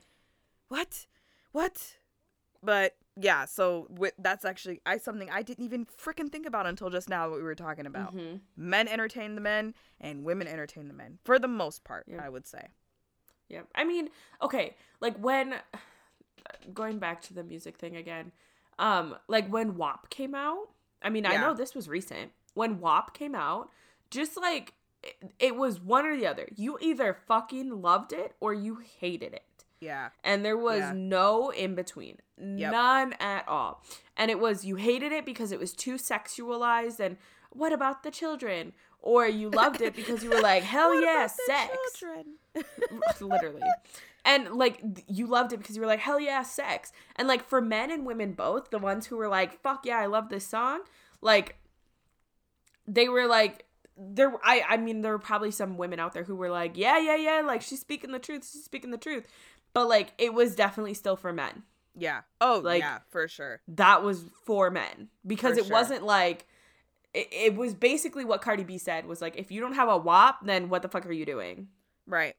what? 0.69 1.07
What? 1.53 1.97
But 2.63 2.95
yeah, 3.17 3.45
so 3.45 3.87
with, 3.91 4.15
that's 4.19 4.45
actually 4.45 4.81
I 4.87 4.99
something 4.99 5.31
I 5.31 5.43
didn't 5.43 5.65
even 5.65 5.87
freaking 5.87 6.31
think 6.31 6.47
about 6.47 6.67
until 6.67 6.91
just 6.91 7.09
now 7.09 7.29
what 7.29 7.39
we 7.39 7.45
were 7.45 7.55
talking 7.55 7.87
about. 7.87 8.15
Mm-hmm. 8.17 8.37
Men 8.57 8.89
entertain 8.89 9.35
the 9.35 9.41
men 9.41 9.75
and 10.01 10.25
women 10.25 10.47
entertain 10.47 10.89
the 10.89 10.95
men 10.95 11.19
for 11.25 11.39
the 11.39 11.49
most 11.49 11.85
part, 11.85 12.07
I 12.21 12.29
would 12.29 12.47
say. 12.47 12.69
Yeah. 13.49 13.63
I 13.75 13.85
mean, 13.85 14.11
okay, 14.41 14.77
like 15.01 15.17
when 15.19 15.55
going 16.73 16.99
back 16.99 17.21
to 17.23 17.35
the 17.35 17.43
music 17.43 17.77
thing 17.79 17.97
again, 17.97 18.33
um 18.79 19.17
like 19.29 19.49
when 19.49 19.77
WAP 19.77 20.09
came 20.11 20.35
out, 20.35 20.69
I 21.03 21.11
mean, 21.11 21.25
yeah. 21.25 21.33
I 21.33 21.37
know 21.39 21.55
this 21.55 21.75
was 21.75 21.89
recent. 21.89 22.33
When 22.55 22.81
WAP 22.81 23.15
came 23.15 23.35
out, 23.35 23.71
just 24.11 24.37
like 24.37 24.75
it, 25.03 25.33
it 25.39 25.57
was 25.57 25.81
one 25.81 26.07
or 26.07 26.17
the 26.17 26.27
other. 26.27 26.47
You 26.55 26.79
either 26.81 27.17
fucking 27.27 27.83
loved 27.83 28.13
it 28.13 28.35
or 28.41 28.55
you 28.55 28.83
hated 29.01 29.35
it. 29.35 29.45
Yeah. 29.81 30.11
And 30.23 30.45
there 30.45 30.57
was 30.57 30.81
yeah. 30.81 30.93
no 30.95 31.51
in 31.51 31.75
between. 31.75 32.19
Yep. 32.39 32.73
None 32.73 33.13
at 33.15 33.49
all. 33.49 33.83
And 34.17 34.31
it 34.31 34.39
was 34.39 34.65
you 34.65 34.77
hated 34.77 35.13
it 35.13 35.25
because 35.25 35.53
it 35.53 35.59
was 35.59 35.73
too 35.73 35.95
sexualized 35.95 37.01
and 37.01 37.17
what 37.51 37.73
about 37.73 38.03
the 38.03 38.11
children? 38.11 38.73
Or 39.03 39.27
you 39.27 39.49
loved 39.51 39.81
it 39.81 39.97
because 39.97 40.23
you 40.23 40.31
were 40.31 40.41
like, 40.41 40.63
hell 40.75 41.01
yeah, 41.01 41.27
sex. 41.27 41.77
Literally. 43.21 43.63
And 44.25 44.53
like 44.53 44.83
you 45.07 45.27
loved 45.27 45.53
it 45.53 45.59
because 45.59 45.77
you 45.77 45.81
were 45.81 45.89
like, 45.89 46.01
hell 46.01 46.21
yeah, 46.21 46.43
sex. 46.43 46.93
And 47.17 47.27
like 47.27 47.43
for 47.43 47.63
men 47.63 47.91
and 47.91 48.05
women 48.05 48.33
both, 48.33 48.71
the 48.71 48.79
ones 48.79 49.07
who 49.07 49.17
were 49.17 49.29
like, 49.29 49.61
fuck 49.63 49.87
yeah, 49.87 49.99
I 49.99 50.07
love 50.07 50.29
this 50.29 50.47
song, 50.47 50.81
like 51.23 51.57
they 52.87 53.09
were 53.09 53.27
like 53.27 53.65
there 53.97 54.33
I 54.43 54.63
I 54.69 54.77
mean 54.79 55.03
there 55.03 55.13
were 55.13 55.19
probably 55.19 55.51
some 55.51 55.77
women 55.77 56.01
out 56.01 56.13
there 56.13 56.25
who 56.25 56.37
were 56.37 56.51
like, 56.51 56.77
yeah, 56.77 56.99
yeah, 56.99 57.17
yeah, 57.17 57.43
like 57.45 57.63
she's 57.63 57.81
speaking 57.81 58.13
the 58.13 58.19
truth, 58.19 58.49
she's 58.51 58.65
speaking 58.65 58.91
the 58.91 58.99
truth 58.99 59.27
but 59.73 59.89
like 59.89 60.13
it 60.19 60.35
was 60.35 60.55
definitely 60.55 60.95
still 60.95 61.17
for 61.17 61.33
men. 61.33 61.63
Yeah. 61.97 62.23
Oh, 62.41 62.61
like 62.63 62.81
yeah, 62.81 62.99
for 63.09 63.29
sure. 63.29 63.61
That 63.69 64.03
was 64.03 64.25
for 64.45 64.71
men 64.71 65.09
because 65.27 65.55
for 65.55 65.61
it 65.61 65.67
sure. 65.67 65.73
wasn't 65.73 66.05
like 66.05 66.47
it, 67.13 67.29
it 67.31 67.57
was 67.57 67.75
basically 67.75 68.25
what 68.25 68.43
Cardi 68.43 68.65
B 68.65 68.79
said 68.79 69.07
was 69.07 69.21
like 69.21 69.37
if 69.37 69.51
you 69.51 69.61
don't 69.61 69.75
have 69.75 69.89
a 69.89 69.97
WAP, 69.97 70.45
then 70.45 70.69
what 70.69 70.83
the 70.83 70.89
fuck 70.89 71.07
are 71.07 71.13
you 71.13 71.27
doing? 71.27 71.69
Right. 72.07 72.35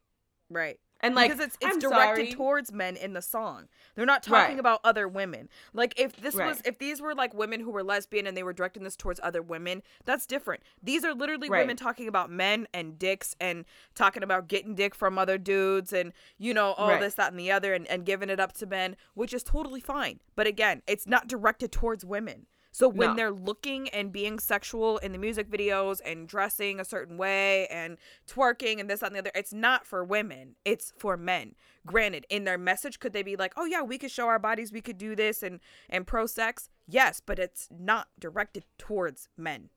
Right. 0.50 0.80
And 1.02 1.16
like 1.16 1.32
because 1.32 1.46
it's 1.46 1.58
it's 1.62 1.74
I'm 1.74 1.80
directed 1.80 2.28
sorry. 2.28 2.32
towards 2.32 2.72
men 2.72 2.96
in 2.96 3.14
the 3.14 3.22
song. 3.22 3.68
They're 3.96 4.06
not 4.06 4.24
talking 4.24 4.56
right. 4.56 4.60
about 4.60 4.82
other 4.84 5.08
women. 5.08 5.50
Like 5.74 6.00
if 6.00 6.16
this 6.16 6.36
right. 6.36 6.48
was 6.48 6.62
if 6.64 6.78
these 6.78 7.02
were 7.02 7.16
like 7.16 7.34
women 7.34 7.60
who 7.60 7.72
were 7.72 7.84
lesbian 7.84 8.28
and 8.28 8.38
they 8.38 8.44
were 8.44 8.54
directing 8.54 8.84
this 8.84 8.96
towards 8.96 9.20
other 9.24 9.42
women, 9.42 9.82
that's 10.06 10.26
different. 10.26 10.62
These 10.82 11.04
are 11.04 11.14
literally 11.14 11.50
right. 11.50 11.62
women 11.62 11.76
talking 11.76 12.08
about 12.08 12.30
men 12.30 12.68
and 12.74 13.00
dicks 13.00 13.36
and 13.40 13.66
talking 13.96 14.24
about 14.24 14.48
getting 14.48 14.76
dick 14.76 14.96
from 14.96 15.18
other 15.18 15.38
dudes 15.38 15.92
and 15.92 16.14
you 16.38 16.54
know 16.54 16.74
all 16.74 17.00
this 17.00 17.16
that 17.16 17.32
and 17.32 17.40
the 17.40 17.52
other 17.52 17.74
and, 17.74 17.88
and 17.88 18.06
giving 18.06 18.30
it 18.30 18.40
up 18.40 18.54
to 18.54 18.66
men, 18.66 18.96
which 19.14 19.34
is 19.34 19.44
totally 19.44 19.82
fine. 19.82 20.20
But 20.36 20.48
again, 20.48 20.82
it's 20.88 21.08
not 21.08 21.28
directed 21.28 21.72
towards 21.72 22.06
women. 22.06 22.46
So 22.72 22.88
when 22.88 23.10
no. 23.10 23.16
they're 23.16 23.32
looking 23.32 23.90
and 23.90 24.14
being 24.14 24.40
sexual 24.40 24.98
in 25.00 25.12
the 25.12 25.18
music 25.18 25.50
videos 25.50 26.00
and 26.06 26.26
dressing 26.26 26.80
a 26.80 26.86
certain 26.86 27.18
way 27.18 27.68
and 27.68 27.98
twerking 28.30 28.80
and 28.80 28.90
this 28.90 29.02
that, 29.02 29.08
and 29.08 29.16
the 29.16 29.20
other, 29.20 29.32
it's 29.36 29.54
not 29.54 29.86
for 29.86 30.06
women. 30.06 30.56
It's 30.64 30.94
for 30.98 31.18
men. 31.18 31.56
Granted, 31.86 32.26
in 32.30 32.46
their 32.46 32.58
message, 32.58 33.00
could 33.00 33.12
they 33.12 33.24
be 33.24 33.36
like, 33.36 33.54
"Oh 33.58 33.66
yeah, 33.66 33.82
we 33.82 33.98
could 33.98 34.12
show 34.12 34.28
our 34.28 34.40
bodies, 34.40 34.72
we 34.72 34.82
could 34.82 34.98
do 34.98 35.16
this 35.16 35.44
and 35.44 35.60
and 35.90 36.08
pro 36.08 36.26
sex"? 36.26 36.70
Yes, 36.88 37.22
but 37.26 37.40
it's 37.40 37.68
not 37.78 38.08
directed 38.18 38.64
towards 38.78 39.28
men. 39.36 39.70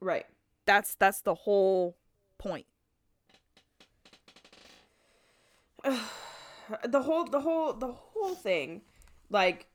Right. 0.00 0.26
That's 0.66 0.94
that's 0.96 1.20
the 1.20 1.34
whole 1.34 1.96
point. 2.38 2.66
the 5.84 7.02
whole 7.02 7.24
the 7.24 7.40
whole 7.40 7.72
the 7.72 7.92
whole 7.92 8.34
thing 8.34 8.82
like 9.30 9.67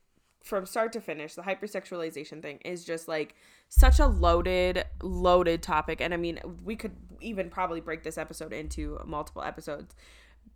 from 0.44 0.66
start 0.66 0.92
to 0.92 1.00
finish, 1.00 1.34
the 1.34 1.42
hypersexualization 1.42 2.42
thing 2.42 2.58
is 2.64 2.84
just 2.84 3.08
like 3.08 3.34
such 3.70 3.98
a 3.98 4.06
loaded, 4.06 4.84
loaded 5.02 5.62
topic. 5.62 6.00
And 6.02 6.12
I 6.12 6.18
mean, 6.18 6.38
we 6.62 6.76
could 6.76 6.94
even 7.20 7.48
probably 7.48 7.80
break 7.80 8.04
this 8.04 8.18
episode 8.18 8.52
into 8.52 9.00
multiple 9.06 9.42
episodes 9.42 9.94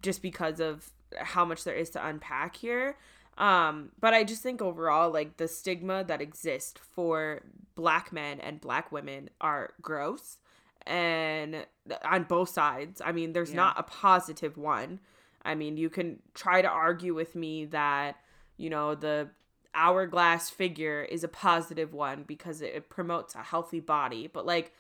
just 0.02 0.20
because 0.20 0.60
of 0.60 0.90
how 1.16 1.46
much 1.46 1.64
there 1.64 1.74
is 1.74 1.88
to 1.90 2.06
unpack 2.06 2.54
here. 2.56 2.98
Um, 3.38 3.90
but 3.98 4.12
I 4.12 4.24
just 4.24 4.42
think 4.42 4.60
overall, 4.60 5.10
like 5.10 5.38
the 5.38 5.48
stigma 5.48 6.04
that 6.04 6.20
exists 6.20 6.78
for 6.94 7.40
black 7.74 8.12
men 8.12 8.40
and 8.40 8.60
black 8.60 8.92
women 8.92 9.30
are 9.40 9.72
gross 9.80 10.36
and 10.86 11.64
on 12.04 12.24
both 12.24 12.50
sides. 12.50 13.00
I 13.02 13.12
mean, 13.12 13.32
there's 13.32 13.50
yeah. 13.50 13.56
not 13.56 13.78
a 13.78 13.84
positive 13.84 14.58
one. 14.58 15.00
I 15.42 15.54
mean, 15.54 15.78
you 15.78 15.88
can 15.88 16.18
try 16.34 16.60
to 16.60 16.68
argue 16.68 17.14
with 17.14 17.34
me 17.34 17.64
that, 17.66 18.16
you 18.58 18.68
know, 18.68 18.94
the 18.94 19.30
hourglass 19.78 20.50
figure 20.50 21.02
is 21.02 21.24
a 21.24 21.28
positive 21.28 21.92
one 21.94 22.24
because 22.26 22.60
it 22.60 22.88
promotes 22.88 23.34
a 23.34 23.42
healthy 23.42 23.80
body. 23.80 24.26
But 24.26 24.44
like 24.44 24.72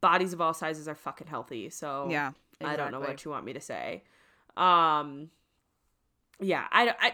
bodies 0.00 0.32
of 0.32 0.40
all 0.40 0.54
sizes 0.54 0.88
are 0.88 0.94
fucking 0.94 1.26
healthy. 1.26 1.70
So 1.70 2.08
yeah, 2.10 2.32
exactly. 2.60 2.66
I 2.66 2.76
don't 2.76 2.92
know 2.92 3.00
what 3.00 3.24
you 3.24 3.30
want 3.30 3.44
me 3.44 3.52
to 3.52 3.60
say. 3.60 4.02
Um, 4.56 5.30
yeah, 6.40 6.64
I, 6.72 6.84
don't 6.86 6.96
I 7.00 7.12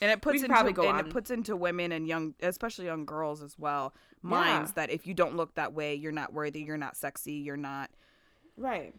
and 0.00 0.10
it 0.10 0.20
puts 0.20 0.36
into 0.36 0.48
probably 0.48 0.72
go 0.72 0.88
and 0.88 0.98
on. 0.98 1.06
it 1.06 1.10
puts 1.10 1.30
into 1.30 1.56
women 1.56 1.92
and 1.92 2.06
young, 2.06 2.34
especially 2.40 2.84
young 2.84 3.06
girls 3.06 3.42
as 3.42 3.58
well, 3.58 3.94
minds 4.22 4.70
yeah. 4.70 4.86
that 4.86 4.90
if 4.90 5.06
you 5.06 5.14
don't 5.14 5.36
look 5.36 5.54
that 5.54 5.72
way, 5.72 5.94
you're 5.94 6.12
not 6.12 6.32
worthy, 6.32 6.60
you're 6.60 6.76
not 6.76 6.96
sexy, 6.96 7.32
you're 7.32 7.56
not 7.56 7.90
right 8.56 8.94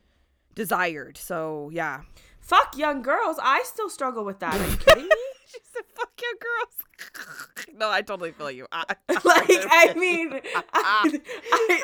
desired. 0.55 1.17
So 1.17 1.69
yeah, 1.71 2.01
fuck 2.41 2.75
young 2.77 3.01
girls. 3.01 3.37
I 3.41 3.63
still 3.63 3.89
struggle 3.89 4.25
with 4.25 4.39
that. 4.39 4.55
Are 4.55 4.67
you 4.67 4.77
kidding 4.77 5.03
me? 5.03 5.26
she 5.51 5.59
said, 5.73 5.83
"Fuck 5.95 6.11
your 6.21 6.33
girls." 6.39 7.67
no, 7.75 7.89
I 7.89 8.01
totally 8.01 8.31
feel 8.31 8.51
you. 8.51 8.67
I, 8.71 8.83
like, 9.09 9.23
I 9.23 9.93
mean, 9.95 10.39
I, 10.73 11.13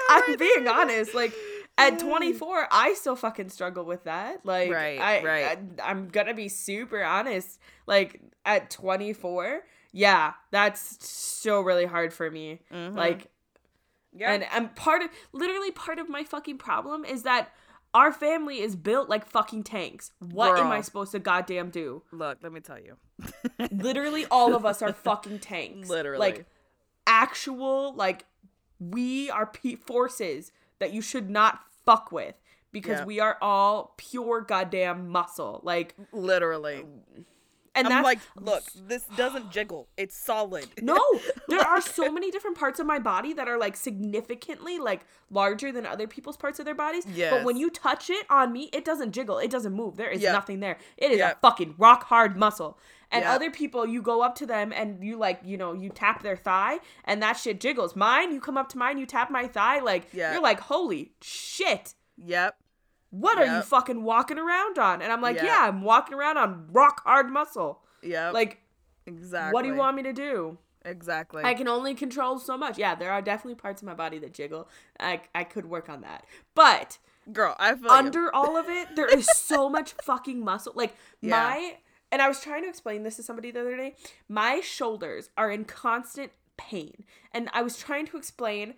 I, 0.09 0.21
am 0.27 0.37
being 0.37 0.67
honest. 0.67 1.13
Like, 1.13 1.33
at 1.77 1.99
24, 1.99 2.67
I 2.71 2.93
still 2.93 3.15
fucking 3.15 3.49
struggle 3.49 3.85
with 3.85 4.03
that. 4.03 4.45
Like, 4.45 4.71
right, 4.71 4.99
I, 4.99 5.23
right. 5.23 5.59
I, 5.79 5.89
I'm 5.89 6.09
gonna 6.09 6.33
be 6.33 6.49
super 6.49 7.03
honest. 7.03 7.59
Like, 7.87 8.21
at 8.45 8.69
24, 8.69 9.63
yeah, 9.91 10.33
that's 10.51 11.05
still 11.07 11.61
really 11.61 11.85
hard 11.85 12.13
for 12.13 12.29
me. 12.29 12.59
Mm-hmm. 12.71 12.97
Like, 12.97 13.27
yeah, 14.15 14.33
and 14.33 14.45
and 14.53 14.75
part 14.75 15.01
of 15.01 15.09
literally 15.31 15.71
part 15.71 15.99
of 15.99 16.09
my 16.09 16.23
fucking 16.23 16.57
problem 16.57 17.05
is 17.05 17.23
that 17.23 17.51
our 17.93 18.11
family 18.11 18.59
is 18.59 18.75
built 18.75 19.09
like 19.09 19.25
fucking 19.25 19.63
tanks. 19.63 20.11
What 20.19 20.55
Girl. 20.55 20.65
am 20.65 20.71
I 20.71 20.81
supposed 20.81 21.11
to 21.11 21.19
goddamn 21.19 21.69
do? 21.69 22.03
Look, 22.11 22.39
let 22.41 22.51
me 22.51 22.59
tell 22.59 22.79
you. 22.79 22.97
Literally, 23.71 24.25
all 24.31 24.55
of 24.55 24.65
us 24.65 24.81
are 24.81 24.93
fucking 24.93 25.39
tanks. 25.39 25.89
Literally. 25.89 26.19
Like, 26.19 26.45
actual, 27.05 27.93
like, 27.93 28.25
we 28.79 29.29
are 29.29 29.45
p- 29.45 29.75
forces 29.75 30.51
that 30.79 30.91
you 30.91 31.01
should 31.01 31.29
not 31.29 31.61
fuck 31.85 32.11
with 32.11 32.35
because 32.71 32.99
yep. 32.99 33.07
we 33.07 33.19
are 33.19 33.37
all 33.41 33.93
pure 33.97 34.41
goddamn 34.41 35.09
muscle. 35.09 35.61
Like, 35.63 35.95
literally. 36.11 36.85
And 37.75 37.87
I'm 37.87 38.03
like, 38.03 38.19
look, 38.39 38.63
this 38.87 39.03
doesn't 39.17 39.51
jiggle. 39.51 39.87
It's 39.97 40.15
solid. 40.15 40.67
No, 40.83 40.99
there 41.47 41.61
are 41.61 41.79
so 41.79 42.11
many 42.11 42.29
different 42.29 42.57
parts 42.57 42.77
of 42.77 42.85
my 42.85 42.99
body 42.99 43.31
that 43.33 43.47
are 43.47 43.57
like 43.57 43.77
significantly 43.77 44.79
like 44.79 45.05
larger 45.29 45.71
than 45.71 45.85
other 45.85 46.07
people's 46.07 46.35
parts 46.35 46.59
of 46.59 46.65
their 46.65 46.75
bodies. 46.75 47.05
Yes. 47.15 47.31
But 47.31 47.45
when 47.45 47.55
you 47.55 47.69
touch 47.69 48.09
it 48.09 48.25
on 48.29 48.51
me, 48.51 48.69
it 48.73 48.83
doesn't 48.83 49.13
jiggle. 49.13 49.37
It 49.37 49.49
doesn't 49.49 49.71
move. 49.71 49.95
There 49.95 50.09
is 50.09 50.21
yep. 50.21 50.33
nothing 50.33 50.59
there. 50.59 50.77
It 50.97 51.11
is 51.11 51.19
yep. 51.19 51.37
a 51.37 51.39
fucking 51.39 51.75
rock 51.77 52.03
hard 52.05 52.35
muscle. 52.35 52.77
And 53.11 53.23
yep. 53.23 53.33
other 53.33 53.49
people, 53.49 53.87
you 53.87 54.01
go 54.01 54.21
up 54.21 54.35
to 54.35 54.45
them 54.45 54.73
and 54.73 55.01
you 55.03 55.15
like, 55.17 55.39
you 55.45 55.57
know, 55.57 55.71
you 55.73 55.89
tap 55.89 56.21
their 56.21 56.35
thigh 56.35 56.79
and 57.05 57.23
that 57.23 57.37
shit 57.37 57.61
jiggles. 57.61 57.95
Mine, 57.95 58.33
you 58.33 58.41
come 58.41 58.57
up 58.57 58.67
to 58.69 58.77
mine, 58.77 58.97
you 58.97 59.05
tap 59.05 59.31
my 59.31 59.47
thigh, 59.47 59.79
like 59.79 60.13
you're 60.13 60.41
like, 60.41 60.59
holy 60.59 61.13
shit. 61.21 61.93
Yep 62.17 62.57
what 63.13 63.37
yep. 63.37 63.47
are 63.47 63.57
you 63.57 63.61
fucking 63.61 64.01
walking 64.01 64.39
around 64.39 64.79
on? 64.79 65.03
And 65.03 65.13
I'm 65.13 65.21
like, 65.21 65.35
yep. 65.35 65.45
yeah, 65.45 65.67
I'm 65.67 65.83
walking 65.83 66.15
around 66.15 66.37
on 66.37 66.67
rock 66.71 67.03
hard 67.03 67.29
muscle. 67.29 67.79
Yeah. 68.01 68.31
Like, 68.31 68.59
exactly. 69.05 69.53
What 69.53 69.61
do 69.61 69.67
you 69.67 69.75
want 69.75 69.95
me 69.95 70.01
to 70.01 70.13
do? 70.13 70.57
Exactly. 70.83 71.43
I 71.43 71.53
can 71.53 71.67
only 71.67 71.93
control 71.93 72.39
so 72.39 72.57
much. 72.57 72.79
Yeah, 72.79 72.95
there 72.95 73.11
are 73.11 73.21
definitely 73.21 73.53
parts 73.53 73.83
of 73.83 73.85
my 73.85 73.93
body 73.93 74.17
that 74.17 74.33
jiggle. 74.33 74.67
I, 74.99 75.21
I 75.35 75.43
could 75.43 75.65
work 75.65 75.89
on 75.89 76.01
that. 76.01 76.25
But 76.55 76.97
Girl, 77.31 77.55
I 77.59 77.75
feel 77.75 77.91
under 77.91 78.23
you. 78.23 78.31
all 78.33 78.57
of 78.57 78.67
it, 78.67 78.95
there 78.95 79.07
is 79.07 79.29
so 79.37 79.69
much 79.77 79.93
fucking 80.01 80.43
muscle. 80.43 80.73
Like 80.75 80.95
Yeah. 81.21 81.31
my 81.31 81.77
and 82.11 82.19
I 82.19 82.27
was 82.27 82.41
trying 82.41 82.63
to 82.63 82.69
explain 82.69 83.03
this 83.03 83.15
to 83.17 83.23
somebody 83.23 83.51
the 83.51 83.61
other 83.61 83.77
day. 83.77 83.95
My 84.27 84.59
shoulders 84.59 85.29
are 85.37 85.51
in 85.51 85.65
constant 85.65 86.31
pain. 86.57 87.05
And 87.31 87.49
I 87.53 87.61
was 87.61 87.77
trying 87.77 88.07
to 88.07 88.17
explain 88.17 88.73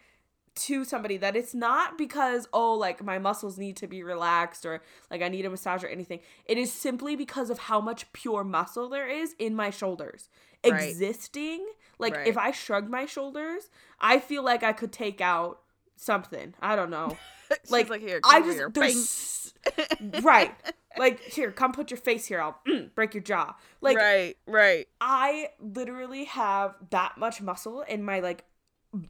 to 0.56 0.86
somebody 0.86 1.18
that 1.18 1.36
it's 1.36 1.54
not 1.54 1.98
because 1.98 2.48
oh 2.54 2.74
like 2.74 3.04
my 3.04 3.20
muscles 3.20 3.58
need 3.58 3.76
to 3.78 3.88
be 3.88 4.04
relaxed 4.04 4.66
or 4.66 4.82
like 5.12 5.22
I 5.22 5.28
need 5.28 5.46
a 5.46 5.50
massage 5.50 5.84
or 5.84 5.88
anything. 5.88 6.20
It 6.46 6.58
is 6.58 6.72
simply 6.72 7.16
because 7.16 7.50
of 7.50 7.60
how 7.60 7.82
much 7.82 8.12
pure 8.14 8.44
muscle 8.44 8.90
there 8.90 9.08
is 9.10 9.36
in 9.38 9.56
my 9.56 9.70
shoulders. 9.70 10.30
Right. 10.66 10.90
Existing, 10.90 11.66
like 12.00 12.16
Right. 12.16 12.28
if 12.28 12.38
I 12.38 12.52
shrug 12.52 12.90
my 12.90 13.06
shoulders, 13.06 13.70
I 14.00 14.20
feel 14.20 14.44
like 14.44 14.64
I 14.64 14.74
could 14.74 14.92
take 14.92 15.22
out 15.22 15.60
something. 15.96 16.54
I 16.62 16.76
don't 16.76 16.90
know. 16.90 17.18
Like, 17.70 17.92
like, 17.92 18.02
here, 18.02 18.20
I 18.24 18.42
just 18.42 18.58
here. 18.58 18.72
there's 18.74 19.54
right. 20.24 20.52
Like 20.98 21.20
here, 21.22 21.52
come 21.52 21.74
put 21.74 21.92
your 21.92 22.00
face 22.00 22.26
here. 22.26 22.42
I'll 22.42 22.60
mm, 22.68 22.94
break 22.96 23.14
your 23.14 23.22
jaw. 23.22 23.56
Like 23.82 23.98
right, 23.98 24.36
right. 24.48 24.88
I 25.00 25.50
literally 25.60 26.24
have 26.24 26.74
that 26.90 27.18
much 27.18 27.42
muscle 27.42 27.82
in 27.82 28.04
my 28.04 28.20
like 28.20 28.46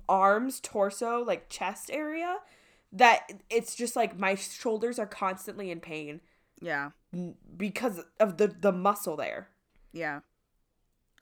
arms, 0.09 0.59
torso, 0.59 1.23
like 1.23 1.49
chest 1.49 1.89
area 1.91 2.37
that 2.91 3.27
it's 3.49 3.75
just 3.75 3.95
like 3.95 4.17
my 4.19 4.35
shoulders 4.35 4.99
are 4.99 5.05
constantly 5.07 5.69
in 5.71 5.79
pain 5.79 6.21
Yeah, 6.61 6.91
because 7.57 8.01
of 8.19 8.37
the 8.37 8.47
the 8.47 8.71
muscle 8.71 9.15
there. 9.17 9.49
yeah. 9.93 10.19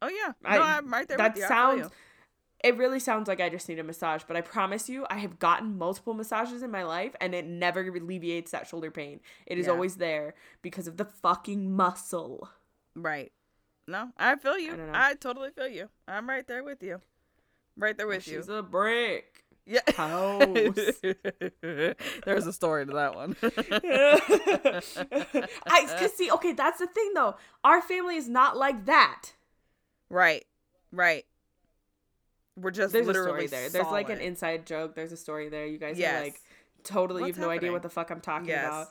Oh 0.01 0.09
yeah, 0.09 0.33
I- 0.43 0.57
no, 0.57 0.61
I'm 0.63 0.91
right 0.91 1.07
there. 1.07 1.17
that 1.17 1.33
with 1.35 1.41
you. 1.43 1.47
Sounds 1.47 1.89
it 2.63 2.77
really 2.77 2.99
sounds 2.99 3.27
like 3.27 3.41
I 3.41 3.49
just 3.49 3.67
need 3.67 3.79
a 3.79 3.83
massage, 3.83 4.23
but 4.25 4.37
I 4.37 4.41
promise 4.41 4.87
you 4.87 5.05
I 5.09 5.17
have 5.17 5.37
gotten 5.39 5.77
multiple 5.77 6.13
massages 6.13 6.63
in 6.63 6.71
my 6.71 6.83
life 6.83 7.13
and 7.19 7.35
it 7.35 7.45
never 7.45 7.81
alleviates 7.81 8.51
that 8.51 8.67
shoulder 8.67 8.89
pain. 8.91 9.19
It 9.45 9.57
is 9.57 9.65
Yeah. 9.65 9.73
always 9.73 9.97
there 9.97 10.33
because 10.61 10.87
of 10.87 10.95
the 10.97 11.05
fucking 11.05 11.71
muscle. 11.75 12.49
right. 12.95 13.31
No, 13.85 14.11
I 14.17 14.37
feel 14.37 14.57
you. 14.57 14.75
I. 14.93 15.09
I, 15.09 15.13
totally 15.15 15.49
feel 15.51 15.67
you. 15.67 15.89
I'm 16.07 16.29
right 16.29 16.47
there 16.47 16.63
with 16.63 16.81
you. 16.81 17.01
Right 17.77 17.97
there 17.97 18.07
with 18.07 18.27
you. 18.27 18.37
She's 18.37 18.49
a 18.49 18.61
brick. 18.61 19.43
Yeah. 19.65 19.79
House. 19.95 20.43
There's 21.61 22.45
a 22.47 22.51
story 22.53 22.85
to 22.85 22.91
that 22.93 23.15
one. 23.15 23.35
I 25.67 25.85
cause 25.97 26.13
see, 26.15 26.29
okay, 26.31 26.53
that's 26.53 26.79
the 26.79 26.87
thing 26.87 27.11
though. 27.15 27.35
Our 27.63 27.81
family 27.81 28.15
is 28.17 28.27
not 28.27 28.57
like 28.57 28.85
that. 28.85 29.31
right. 30.09 30.45
Right. 30.91 31.25
We're 32.55 32.69
just 32.69 32.93
There's 32.93 33.07
literally 33.07 33.47
there. 33.47 33.67
There's 33.69 33.87
like 33.87 34.09
an 34.11 34.19
inside 34.21 34.67
joke. 34.67 34.93
There's 34.95 35.11
a 35.11 35.17
story 35.17 35.49
there. 35.49 35.65
You 35.65 35.79
guys 35.79 35.97
Yes. 35.97 36.13
are 36.21 36.23
like 36.25 36.41
totally. 36.83 37.21
What's 37.21 37.29
you've 37.29 37.39
no 37.39 37.49
idea 37.49 37.71
what 37.71 37.81
the 37.81 37.89
fuck 37.89 38.11
I'm 38.11 38.21
talking 38.21 38.49
Yes. 38.49 38.67
about. 38.67 38.87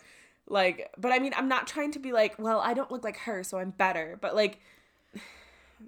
Like, 0.49 0.91
but 0.99 1.13
I 1.13 1.21
mean, 1.21 1.33
I'm 1.37 1.47
not 1.49 1.69
trying 1.69 1.93
to 1.93 2.01
be 2.01 2.11
like, 2.13 2.37
well, 2.41 2.59
I 2.59 2.75
don't 2.75 2.91
look 2.91 3.05
like 3.05 3.19
her, 3.19 3.45
so 3.45 3.59
I'm 3.59 3.71
better. 3.71 4.19
But 4.21 4.35
like, 4.35 4.59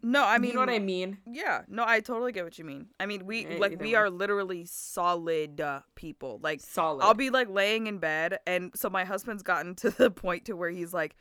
No, 0.03 0.25
I 0.25 0.39
mean 0.39 0.51
you 0.51 0.55
know 0.55 0.61
what 0.61 0.71
I 0.71 0.79
mean? 0.79 1.19
Yeah, 1.27 1.63
no, 1.69 1.85
I 1.87 2.01
totally 2.01 2.33
get 2.33 2.45
what 2.45 2.59
you 2.59 2.65
mean. 2.65 2.89
I 3.01 3.07
mean, 3.07 3.25
we 3.27 3.47
Yeah, 3.47 3.59
like 3.59 3.79
we 3.81 3.93
way. 3.93 3.95
are 3.95 4.11
literally 4.11 4.65
solid 4.67 5.61
uh, 5.61 5.81
people. 5.95 6.41
Like 6.43 6.61
Solid. 6.61 7.03
I'll 7.03 7.15
be 7.15 7.31
like 7.31 7.49
laying 7.49 7.87
in 7.87 7.99
bed, 7.99 8.39
and 8.47 8.71
so 8.75 8.91
my 8.91 9.05
husband's 9.05 9.43
gotten 9.43 9.75
to 9.83 9.91
the 9.91 10.11
point 10.11 10.45
to 10.47 10.55
where 10.55 10.71
he's 10.71 10.93
like, 10.93 11.17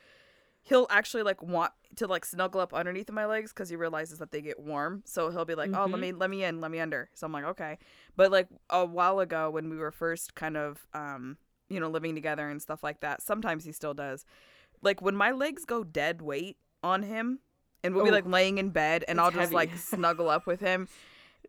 he'll 0.62 0.86
actually 0.90 1.22
like 1.22 1.42
want 1.42 1.72
to 1.96 2.06
like 2.06 2.24
snuggle 2.24 2.60
up 2.60 2.74
underneath 2.74 3.10
my 3.10 3.26
legs 3.26 3.52
because 3.52 3.68
he 3.68 3.76
realizes 3.76 4.18
that 4.18 4.30
they 4.30 4.40
get 4.42 4.58
warm. 4.60 5.02
So 5.06 5.30
he'll 5.30 5.44
be 5.44 5.54
like, 5.54 5.70
"Oh, 5.72 5.86
Mhm. 5.86 5.92
let 5.92 6.00
me 6.00 6.12
let 6.12 6.30
me 6.30 6.44
in, 6.44 6.60
let 6.60 6.70
me 6.70 6.80
under." 6.80 7.08
So 7.14 7.26
I'm 7.26 7.32
like, 7.32 7.44
"Okay," 7.44 7.78
but 8.16 8.30
like 8.30 8.48
a 8.70 8.84
while 8.84 9.20
ago 9.20 9.50
when 9.50 9.70
we 9.70 9.76
were 9.76 9.90
first 9.92 10.34
kind 10.34 10.56
of 10.56 10.86
um 10.92 11.38
you 11.68 11.80
know 11.80 11.88
living 11.88 12.14
together 12.14 12.48
and 12.48 12.60
stuff 12.60 12.82
like 12.82 13.00
that, 13.00 13.22
sometimes 13.22 13.64
he 13.64 13.72
still 13.72 13.94
does. 13.94 14.24
Like 14.82 15.00
when 15.00 15.16
my 15.16 15.30
legs 15.30 15.64
go 15.64 15.82
dead 15.84 16.20
weight 16.20 16.58
on 16.82 17.04
him, 17.04 17.38
and 17.84 17.94
we'll 17.94 18.04
be 18.04 18.10
Oh. 18.10 18.14
like 18.14 18.26
laying 18.26 18.58
in 18.58 18.70
bed, 18.70 19.04
and 19.06 19.20
I'll 19.20 19.30
just 19.30 19.40
heavy. 19.40 19.54
like 19.54 19.76
snuggle 19.76 20.28
up 20.28 20.46
with 20.46 20.58
him. 20.60 20.88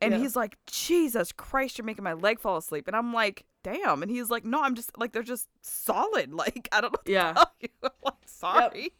And 0.02 0.14
Yeah. 0.14 0.20
he's 0.20 0.36
like, 0.36 0.58
Jesus 0.68 1.32
Christ, 1.32 1.78
you're 1.78 1.86
making 1.86 2.04
my 2.04 2.14
leg 2.14 2.40
fall 2.42 2.58
asleep. 2.58 2.88
And 2.88 2.96
I'm 2.98 3.14
like, 3.14 3.46
damn. 3.64 4.02
And 4.04 4.12
he's 4.12 4.30
like, 4.30 4.44
no, 4.44 4.62
I'm 4.62 4.76
just 4.76 4.96
like, 4.98 5.14
they're 5.14 5.24
just 5.24 5.48
solid. 5.62 6.34
Like, 6.34 6.68
I 6.74 6.82
don't 6.82 6.92
know 6.94 7.00
Yeah. 7.06 7.32
tell 7.34 7.52
you. 7.62 7.70
I'm 7.84 7.90
like, 8.04 8.14
sorry. 8.26 8.92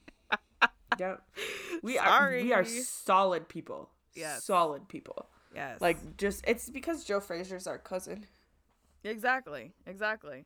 Yeah. 0.98 1.18
We 1.84 1.98
are 1.98 2.32
we 2.32 2.54
are 2.54 2.64
solid 2.64 3.50
people. 3.50 3.90
Yes. 4.14 4.46
Solid 4.46 4.88
people. 4.88 5.28
Yes. 5.54 5.82
Like 5.82 6.16
just 6.18 6.46
it's 6.48 6.70
because 6.70 7.04
Joe 7.04 7.20
Frazier's 7.20 7.68
our 7.68 7.78
cousin. 7.78 8.26
exactly. 9.04 9.74
Exactly. 9.86 10.46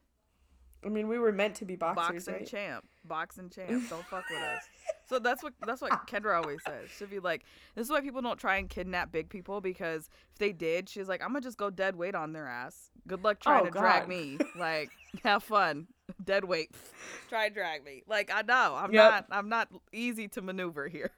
I 0.86 0.90
mean, 0.90 1.08
we 1.08 1.20
were 1.20 1.32
meant 1.32 1.56
to 1.56 1.66
be 1.66 1.76
boxers, 1.76 2.26
Boxing 2.26 2.34
right? 2.36 2.46
champ. 2.48 2.86
Boxing 3.04 3.50
champ. 3.50 3.90
Don't 3.90 4.06
fuck 4.06 4.24
with 4.30 4.40
us. 4.42 4.64
So 5.10 5.18
that's 5.18 5.42
what 5.42 5.54
that's 5.66 5.82
what 5.82 5.92
Kendra 6.06 6.40
always 6.40 6.60
says. 6.64 6.88
She'll 6.96 7.08
be 7.08 7.18
like, 7.18 7.44
"This 7.74 7.86
is 7.88 7.92
why 7.92 8.00
people 8.00 8.22
don't 8.22 8.38
try 8.40 8.58
and 8.58 8.70
kidnap 8.70 9.12
big 9.12 9.28
people 9.28 9.60
because 9.60 10.08
if 10.34 10.38
they 10.38 10.52
did, 10.52 10.88
she's 10.88 11.08
like, 11.08 11.24
I'm 11.24 11.30
gonna 11.30 11.42
just 11.42 11.58
go 11.58 11.72
dead 11.72 11.96
weight 11.96 12.14
on 12.14 12.32
their 12.32 12.48
ass. 12.48 12.92
Good 13.08 13.24
luck 13.24 13.40
trying 13.40 13.62
Oh, 13.62 13.66
to 13.66 13.72
drag 13.72 14.08
me. 14.08 14.38
Like, 14.56 14.92
have 15.24 15.42
fun. 15.42 15.88
Dead 16.24 16.46
weight. 16.46 16.70
Try 17.28 17.46
and 17.46 17.56
drag 17.56 17.84
me. 17.84 18.04
Like, 18.06 18.30
I 18.32 18.44
know 18.44 18.76
I'm 18.78 18.94
Yep. 18.94 19.12
not 19.12 19.26
I'm 19.32 19.50
not 19.50 19.70
easy 19.92 20.28
to 20.28 20.44
maneuver 20.44 20.88
here. 20.88 21.10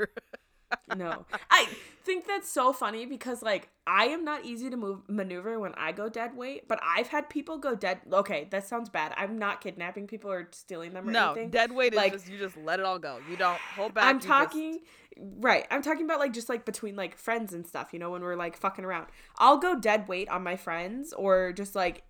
No. 0.95 1.26
I 1.49 1.67
think 2.03 2.26
that's 2.28 2.49
so 2.49 2.74
funny 2.74 3.05
because 3.05 3.41
like 3.41 3.69
I 3.88 4.05
am 4.05 4.24
not 4.24 4.45
easy 4.45 4.69
to 4.69 4.78
move 4.78 5.01
maneuver 5.07 5.59
when 5.59 5.74
I 5.76 5.91
go 5.91 6.09
dead 6.09 6.36
weight, 6.36 6.67
but 6.67 6.80
I've 6.84 7.07
had 7.07 7.30
people 7.30 7.57
go 7.57 7.76
dead 7.76 7.99
okay, 8.11 8.47
that 8.51 8.67
sounds 8.67 8.89
bad. 8.89 9.13
I'm 9.17 9.38
not 9.38 9.61
kidnapping 9.61 10.07
people 10.07 10.32
or 10.32 10.47
stealing 10.51 10.93
them 10.93 11.07
or 11.07 11.11
no, 11.11 11.32
anything. 11.32 11.49
dead 11.49 11.72
weight 11.72 11.93
is 11.93 11.97
Like- 11.97 12.13
just 12.13 12.30
you 12.30 12.38
just 12.38 12.57
let 12.57 12.80
it 12.80 12.86
all 12.86 12.99
go. 12.99 13.19
You 13.30 13.38
don't 13.38 13.59
hold 13.76 13.93
back. 13.93 14.05
I'm 14.05 14.15
you 14.15 14.22
just- 14.22 14.28
talking 14.28 14.80
right. 15.17 15.67
I'm 15.69 15.82
talking 15.82 16.05
about 16.05 16.19
like 16.19 16.34
just 16.34 16.49
like 16.49 16.65
between 16.65 16.95
like 16.95 17.17
friends 17.17 17.53
and 17.53 17.65
stuff, 17.67 17.89
you 17.93 17.99
know, 17.99 18.09
when 18.11 18.22
we're 18.22 18.36
like 18.36 18.57
fucking 18.57 18.86
around. 18.86 19.07
I'll 19.38 19.57
go 19.57 19.80
dead 19.80 20.07
weight 20.07 20.30
on 20.30 20.43
my 20.43 20.55
friends 20.55 21.13
or 21.13 21.51
just 21.53 21.76
like 21.76 22.03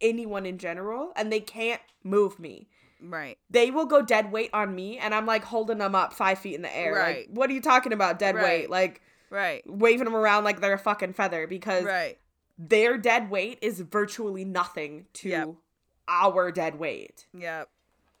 anyone 0.00 0.44
in 0.46 0.58
general 0.58 1.12
and 1.16 1.32
they 1.32 1.40
can't 1.40 1.80
move 2.02 2.38
me. 2.38 2.68
Right. 3.02 3.38
They 3.50 3.70
will 3.70 3.86
go 3.86 4.02
dead 4.02 4.30
weight 4.32 4.50
on 4.52 4.74
me 4.74 4.98
and 4.98 5.14
I'm 5.14 5.26
like 5.26 5.44
holding 5.44 5.78
them 5.78 5.94
up 5.94 6.12
five 6.12 6.38
feet 6.38 6.54
in 6.54 6.62
the 6.62 6.74
air. 6.76 6.94
Right. 6.94 7.28
Like, 7.28 7.28
what 7.36 7.50
are 7.50 7.52
you 7.52 7.60
talking 7.60 7.92
about, 7.92 8.18
dead 8.18 8.34
Right. 8.34 8.42
weight? 8.44 8.70
Like 8.70 9.00
Right. 9.30 9.62
waving 9.66 10.04
them 10.04 10.14
around 10.16 10.44
like 10.44 10.60
they're 10.60 10.74
a 10.74 10.78
fucking 10.78 11.12
feather 11.14 11.46
because 11.46 11.84
Right. 11.84 12.18
their 12.58 12.96
dead 12.98 13.30
weight 13.30 13.58
is 13.62 13.80
virtually 13.80 14.44
nothing 14.44 15.06
to 15.14 15.28
Yep. 15.28 15.48
our 16.08 16.50
dead 16.52 16.78
weight. 16.78 17.26
Yep. 17.34 17.68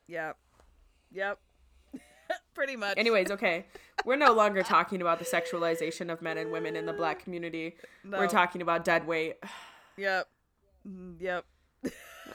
Yep. 0.08 0.36
Yep. 1.12 1.38
Pretty 2.54 2.76
much. 2.76 2.98
Anyways, 2.98 3.30
okay. 3.32 3.66
We're 4.04 4.16
no 4.16 4.32
longer 4.32 4.62
talking 4.62 5.00
about 5.00 5.18
the 5.18 5.24
sexualization 5.24 6.12
of 6.12 6.20
men 6.20 6.36
and 6.36 6.50
women 6.50 6.76
in 6.76 6.84
the 6.86 6.92
black 6.92 7.20
community. 7.20 7.76
No. 8.02 8.18
We're 8.18 8.26
talking 8.28 8.60
about 8.60 8.84
dead 8.84 9.06
weight. 9.06 9.36
Yep. 9.96 10.28
Mm, 10.86 11.16
Yep. 11.20 11.44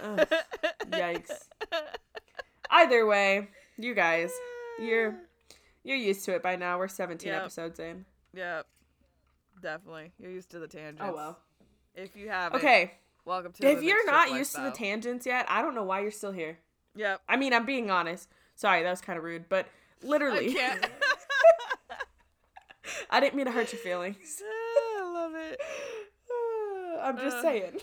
Ugh, 0.02 0.28
yikes. 0.92 1.32
Either 2.70 3.06
way, 3.06 3.48
you 3.78 3.94
guys, 3.96 4.32
you're 4.80 5.16
you're 5.84 5.98
used 5.98 6.26
to 6.26 6.36
it 6.36 6.44
by 6.44 6.56
now. 6.56 6.78
We're 6.78 6.88
17 6.88 7.28
Yep. 7.32 7.42
episodes 7.42 7.80
in. 7.80 8.06
Yep. 8.34 8.68
Definitely. 9.62 10.12
You're 10.20 10.32
used 10.32 10.50
to 10.52 10.60
the 10.60 10.68
tangents. 10.68 11.02
Oh 11.04 11.14
well. 11.16 11.40
If 11.96 12.16
you 12.16 12.30
have 12.30 12.54
Okay. 12.54 12.94
welcome 13.26 13.52
to 13.54 13.68
If 13.68 13.82
you're 13.82 14.06
not 14.06 14.32
used 14.32 14.56
to 14.56 14.62
the 14.62 14.72
tangents 14.72 15.26
yet, 15.26 15.46
I 15.50 15.62
don't 15.62 15.76
know 15.76 15.84
why 15.84 16.02
you're 16.02 16.12
still 16.12 16.32
here. 16.32 16.60
Yep. 16.96 17.22
I 17.28 17.38
mean, 17.38 17.54
I'm 17.54 17.66
being 17.66 17.90
honest. 17.92 18.30
Sorry, 18.56 18.84
that 18.84 18.90
was 18.90 19.02
kind 19.02 19.18
of 19.18 19.24
rude, 19.24 19.50
but 19.50 19.68
I 20.04 20.08
literally, 20.08 20.54
can't. 20.54 20.86
I 23.10 23.20
didn't 23.20 23.36
mean 23.36 23.46
to 23.46 23.52
hurt 23.52 23.72
your 23.72 23.80
feelings. 23.82 24.42
I 25.00 25.12
love 25.14 25.32
it. 25.36 25.60
I'm 27.02 27.18
just 27.18 27.38
Uh, 27.38 27.42
saying. 27.42 27.80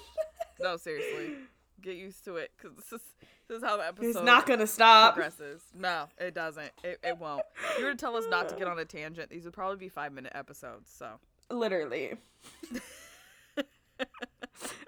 No, 0.61 0.77
seriously. 0.77 1.35
Get 1.83 1.97
used 1.97 2.25
to 2.25 2.37
it 2.37 2.51
because 2.57 2.77
this 2.77 2.93
is 2.93 3.01
this 3.49 3.59
is 3.59 3.63
how 3.65 3.77
the 3.77 3.87
episode 3.87 4.09
It's 4.09 4.23
not 4.23 4.47
gonna 4.47 4.67
stop. 4.67 5.15
progresses. 5.15 5.63
No, 5.75 6.07
it 6.19 6.35
doesn't. 6.35 6.71
It, 6.83 6.99
it 7.05 7.19
won't. 7.19 7.43
If 7.73 7.79
you 7.79 7.85
were 7.85 7.91
to 7.93 7.97
tell 7.97 8.17
us 8.17 8.25
not 8.29 8.49
to 8.49 8.57
get 8.57 8.67
on 8.67 8.79
a 8.79 8.85
tangent, 8.85 9.31
these 9.31 9.45
would 9.45 9.53
probably 9.55 9.77
be 9.77 9.89
five 9.89 10.13
minute 10.13 10.33
episodes. 10.35 10.91
So 10.97 11.11
Literally. 11.51 12.15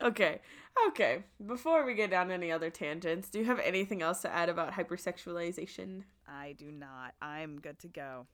okay. 0.02 0.40
Okay. 0.88 1.24
Before 1.46 1.84
we 1.84 1.94
get 1.94 2.10
down 2.10 2.30
any 2.30 2.50
other 2.50 2.70
tangents, 2.70 3.28
do 3.28 3.38
you 3.38 3.44
have 3.44 3.58
anything 3.60 4.02
else 4.02 4.22
to 4.22 4.32
add 4.34 4.48
about 4.48 4.72
hypersexualization? 4.72 6.04
I 6.28 6.54
do 6.56 6.70
not. 6.70 7.14
I'm 7.20 7.60
good 7.60 7.78
to 7.80 7.88
go. 7.88 8.26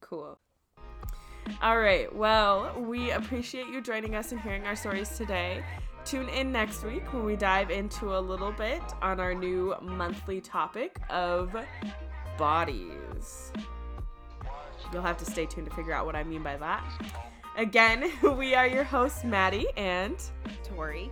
Cool. 0.00 0.38
All 1.62 1.78
right. 1.78 2.14
Well, 2.14 2.74
we 2.80 3.10
appreciate 3.10 3.66
you 3.68 3.80
joining 3.80 4.14
us 4.14 4.32
and 4.32 4.40
hearing 4.40 4.64
our 4.66 4.76
stories 4.76 5.16
today. 5.16 5.62
Tune 6.04 6.28
in 6.28 6.52
next 6.52 6.84
week 6.84 7.12
when 7.14 7.24
we 7.24 7.34
dive 7.34 7.70
into 7.70 8.16
a 8.16 8.20
little 8.20 8.52
bit 8.52 8.82
on 9.00 9.20
our 9.20 9.32
new 9.34 9.74
monthly 9.80 10.38
topic 10.40 11.00
of 11.08 11.56
bodies. 12.36 13.52
You'll 14.92 15.02
have 15.02 15.16
to 15.18 15.24
stay 15.24 15.46
tuned 15.46 15.68
to 15.68 15.74
figure 15.74 15.94
out 15.94 16.04
what 16.04 16.14
I 16.14 16.22
mean 16.22 16.42
by 16.42 16.58
that. 16.58 16.84
Again, 17.56 18.10
we 18.36 18.54
are 18.54 18.66
your 18.66 18.84
hosts, 18.84 19.24
Maddie, 19.24 19.66
and 19.78 20.16
Tori. 20.62 21.10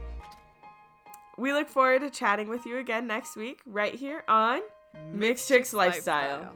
we 1.39 1.53
look 1.55 1.69
forward 1.69 2.01
to 2.03 2.11
chatting 2.11 2.49
with 2.49 2.67
you 2.67 2.77
again 2.79 3.07
next 3.07 3.35
week, 3.35 3.61
right 3.65 3.95
here 3.95 4.25
on 4.29 4.61
Mixed 5.11 5.49
Chicks 5.49 5.73
Lifestyle. 5.73 6.39
Lifestyle. 6.39 6.55